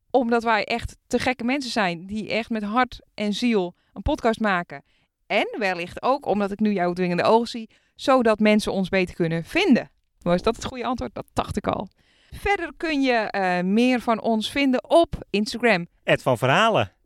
omdat 0.09 0.43
wij 0.43 0.65
echt 0.65 0.97
te 1.07 1.19
gekke 1.19 1.43
mensen 1.43 1.71
zijn 1.71 2.05
die 2.05 2.29
echt 2.29 2.49
met 2.49 2.63
hart 2.63 2.99
en 3.13 3.33
ziel 3.33 3.75
een 3.93 4.01
podcast 4.01 4.39
maken. 4.39 4.83
En 5.27 5.55
wellicht 5.57 6.01
ook 6.01 6.25
omdat 6.25 6.51
ik 6.51 6.59
nu 6.59 6.73
jouw 6.73 6.93
dwingende 6.93 7.23
ogen 7.23 7.47
zie, 7.47 7.69
zodat 7.95 8.39
mensen 8.39 8.71
ons 8.71 8.89
beter 8.89 9.15
kunnen 9.15 9.43
vinden. 9.43 9.91
Was 10.21 10.41
dat 10.41 10.55
het 10.55 10.65
goede 10.65 10.85
antwoord? 10.85 11.13
Dat 11.15 11.25
dacht 11.33 11.57
ik 11.57 11.67
al. 11.67 11.87
Verder 12.31 12.71
kun 12.77 13.01
je 13.01 13.13
eh, 13.13 13.63
meer 13.63 13.99
van 13.99 14.21
ons 14.21 14.51
vinden 14.51 14.89
op 14.89 15.15
Instagram. 15.29 15.87
Ed 16.03 16.21
van 16.21 16.37
Verhalen. 16.37 16.91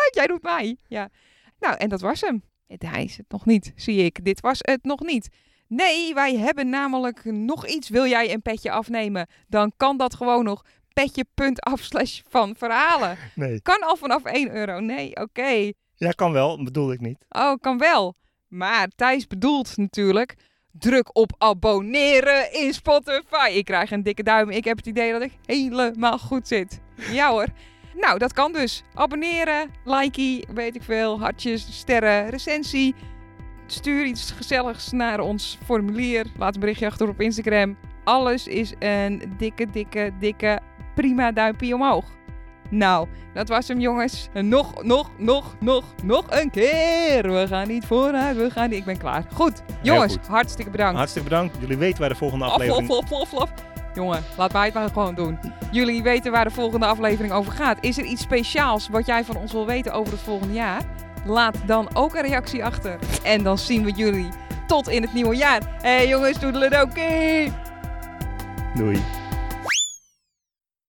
Leuk, 0.00 0.10
jij 0.10 0.26
doet 0.26 0.42
mij. 0.42 0.76
Ja. 0.88 1.08
Nou, 1.60 1.76
en 1.76 1.88
dat 1.88 2.00
was 2.00 2.20
hem. 2.20 2.42
Het- 2.66 2.82
Hij 2.82 3.04
is 3.04 3.16
het 3.16 3.26
nog 3.28 3.46
niet, 3.46 3.72
zie 3.76 4.04
ik. 4.04 4.24
Dit 4.24 4.40
was 4.40 4.58
het 4.60 4.84
nog 4.84 5.00
niet. 5.00 5.28
Nee, 5.70 6.14
wij 6.14 6.36
hebben 6.36 6.68
namelijk 6.68 7.24
nog 7.24 7.66
iets. 7.66 7.88
Wil 7.88 8.06
jij 8.06 8.32
een 8.32 8.42
petje 8.42 8.70
afnemen? 8.70 9.26
Dan 9.48 9.72
kan 9.76 9.96
dat 9.96 10.14
gewoon 10.14 10.44
nog. 10.44 10.64
Petje.af 10.92 11.80
slash 11.80 12.20
van 12.28 12.54
verhalen. 12.56 13.16
Nee. 13.34 13.62
Kan 13.62 13.80
al 13.80 13.96
vanaf 13.96 14.24
1 14.24 14.54
euro. 14.54 14.80
Nee, 14.80 15.16
oké. 15.16 15.72
Ja, 15.94 16.10
kan 16.10 16.32
wel. 16.32 16.64
Bedoel 16.64 16.92
ik 16.92 17.00
niet. 17.00 17.24
Oh, 17.28 17.54
kan 17.60 17.78
wel. 17.78 18.14
Maar 18.48 18.88
Thijs 18.96 19.26
bedoelt 19.26 19.76
natuurlijk... 19.76 20.36
Druk 20.72 21.16
op 21.16 21.32
abonneren 21.38 22.52
in 22.52 22.74
Spotify. 22.74 23.50
Ik 23.52 23.64
krijg 23.64 23.90
een 23.90 24.02
dikke 24.02 24.22
duim. 24.22 24.50
Ik 24.50 24.64
heb 24.64 24.76
het 24.76 24.86
idee 24.86 25.12
dat 25.12 25.22
ik 25.22 25.32
helemaal 25.46 26.18
goed 26.18 26.48
zit. 26.48 26.80
Ja 27.12 27.30
hoor. 27.30 27.46
Nou, 27.94 28.18
dat 28.18 28.32
kan 28.32 28.52
dus. 28.52 28.82
Abonneren, 28.94 29.70
likey, 29.84 30.44
weet 30.54 30.74
ik 30.76 30.82
veel, 30.82 31.20
hartjes, 31.20 31.78
sterren, 31.78 32.28
recensie. 32.28 32.94
Stuur 33.72 34.04
iets 34.04 34.30
gezelligs 34.30 34.92
naar 34.92 35.20
ons 35.20 35.58
formulier. 35.64 36.26
Laat 36.38 36.54
een 36.54 36.60
berichtje 36.60 36.86
achter 36.86 37.08
op 37.08 37.20
Instagram. 37.20 37.76
Alles 38.04 38.46
is 38.46 38.72
een 38.78 39.32
dikke, 39.36 39.70
dikke, 39.70 40.12
dikke, 40.18 40.60
prima 40.94 41.32
duimpje 41.32 41.74
omhoog. 41.74 42.04
Nou, 42.70 43.08
dat 43.34 43.48
was 43.48 43.68
hem 43.68 43.80
jongens. 43.80 44.28
En 44.32 44.48
nog, 44.48 44.82
nog, 44.82 45.10
nog, 45.18 45.56
nog, 45.60 45.84
nog 46.02 46.24
een 46.28 46.50
keer. 46.50 47.32
We 47.32 47.46
gaan 47.48 47.68
niet 47.68 47.86
vooruit, 47.86 48.36
we 48.36 48.50
gaan 48.50 48.68
niet... 48.68 48.78
Ik 48.78 48.84
ben 48.84 48.98
klaar. 48.98 49.24
Goed, 49.32 49.62
jongens, 49.82 50.12
goed. 50.12 50.26
hartstikke 50.26 50.70
bedankt. 50.70 50.96
Hartstikke 50.96 51.28
bedankt. 51.28 51.56
Jullie 51.60 51.78
weten 51.78 52.00
waar 52.00 52.08
de 52.08 52.14
volgende 52.14 52.44
Af, 52.44 52.52
aflevering... 52.52 52.90
af, 52.90 53.12
af, 53.12 53.20
af, 53.20 53.34
af. 53.34 53.50
Jongen, 53.94 54.22
laat 54.36 54.52
wij 54.52 54.64
het 54.64 54.74
maar 54.74 54.88
gewoon 54.88 55.14
doen. 55.14 55.38
Jullie 55.70 56.02
weten 56.02 56.32
waar 56.32 56.44
de 56.44 56.50
volgende 56.50 56.86
aflevering 56.86 57.32
over 57.32 57.52
gaat. 57.52 57.78
Is 57.80 57.98
er 57.98 58.04
iets 58.04 58.22
speciaals 58.22 58.88
wat 58.88 59.06
jij 59.06 59.24
van 59.24 59.36
ons 59.36 59.52
wil 59.52 59.66
weten 59.66 59.92
over 59.92 60.12
het 60.12 60.22
volgende 60.22 60.54
jaar? 60.54 60.82
Laat 61.24 61.56
dan 61.66 61.88
ook 61.92 62.14
een 62.14 62.22
reactie 62.22 62.64
achter. 62.64 62.98
En 63.22 63.42
dan 63.42 63.58
zien 63.58 63.84
we 63.84 63.90
jullie 63.90 64.28
tot 64.66 64.88
in 64.88 65.02
het 65.02 65.12
nieuwe 65.12 65.36
jaar. 65.36 65.60
Hé 65.82 65.88
hey 65.88 66.08
jongens, 66.08 66.38
doedeledokie! 66.38 67.52
Doei. 68.74 69.19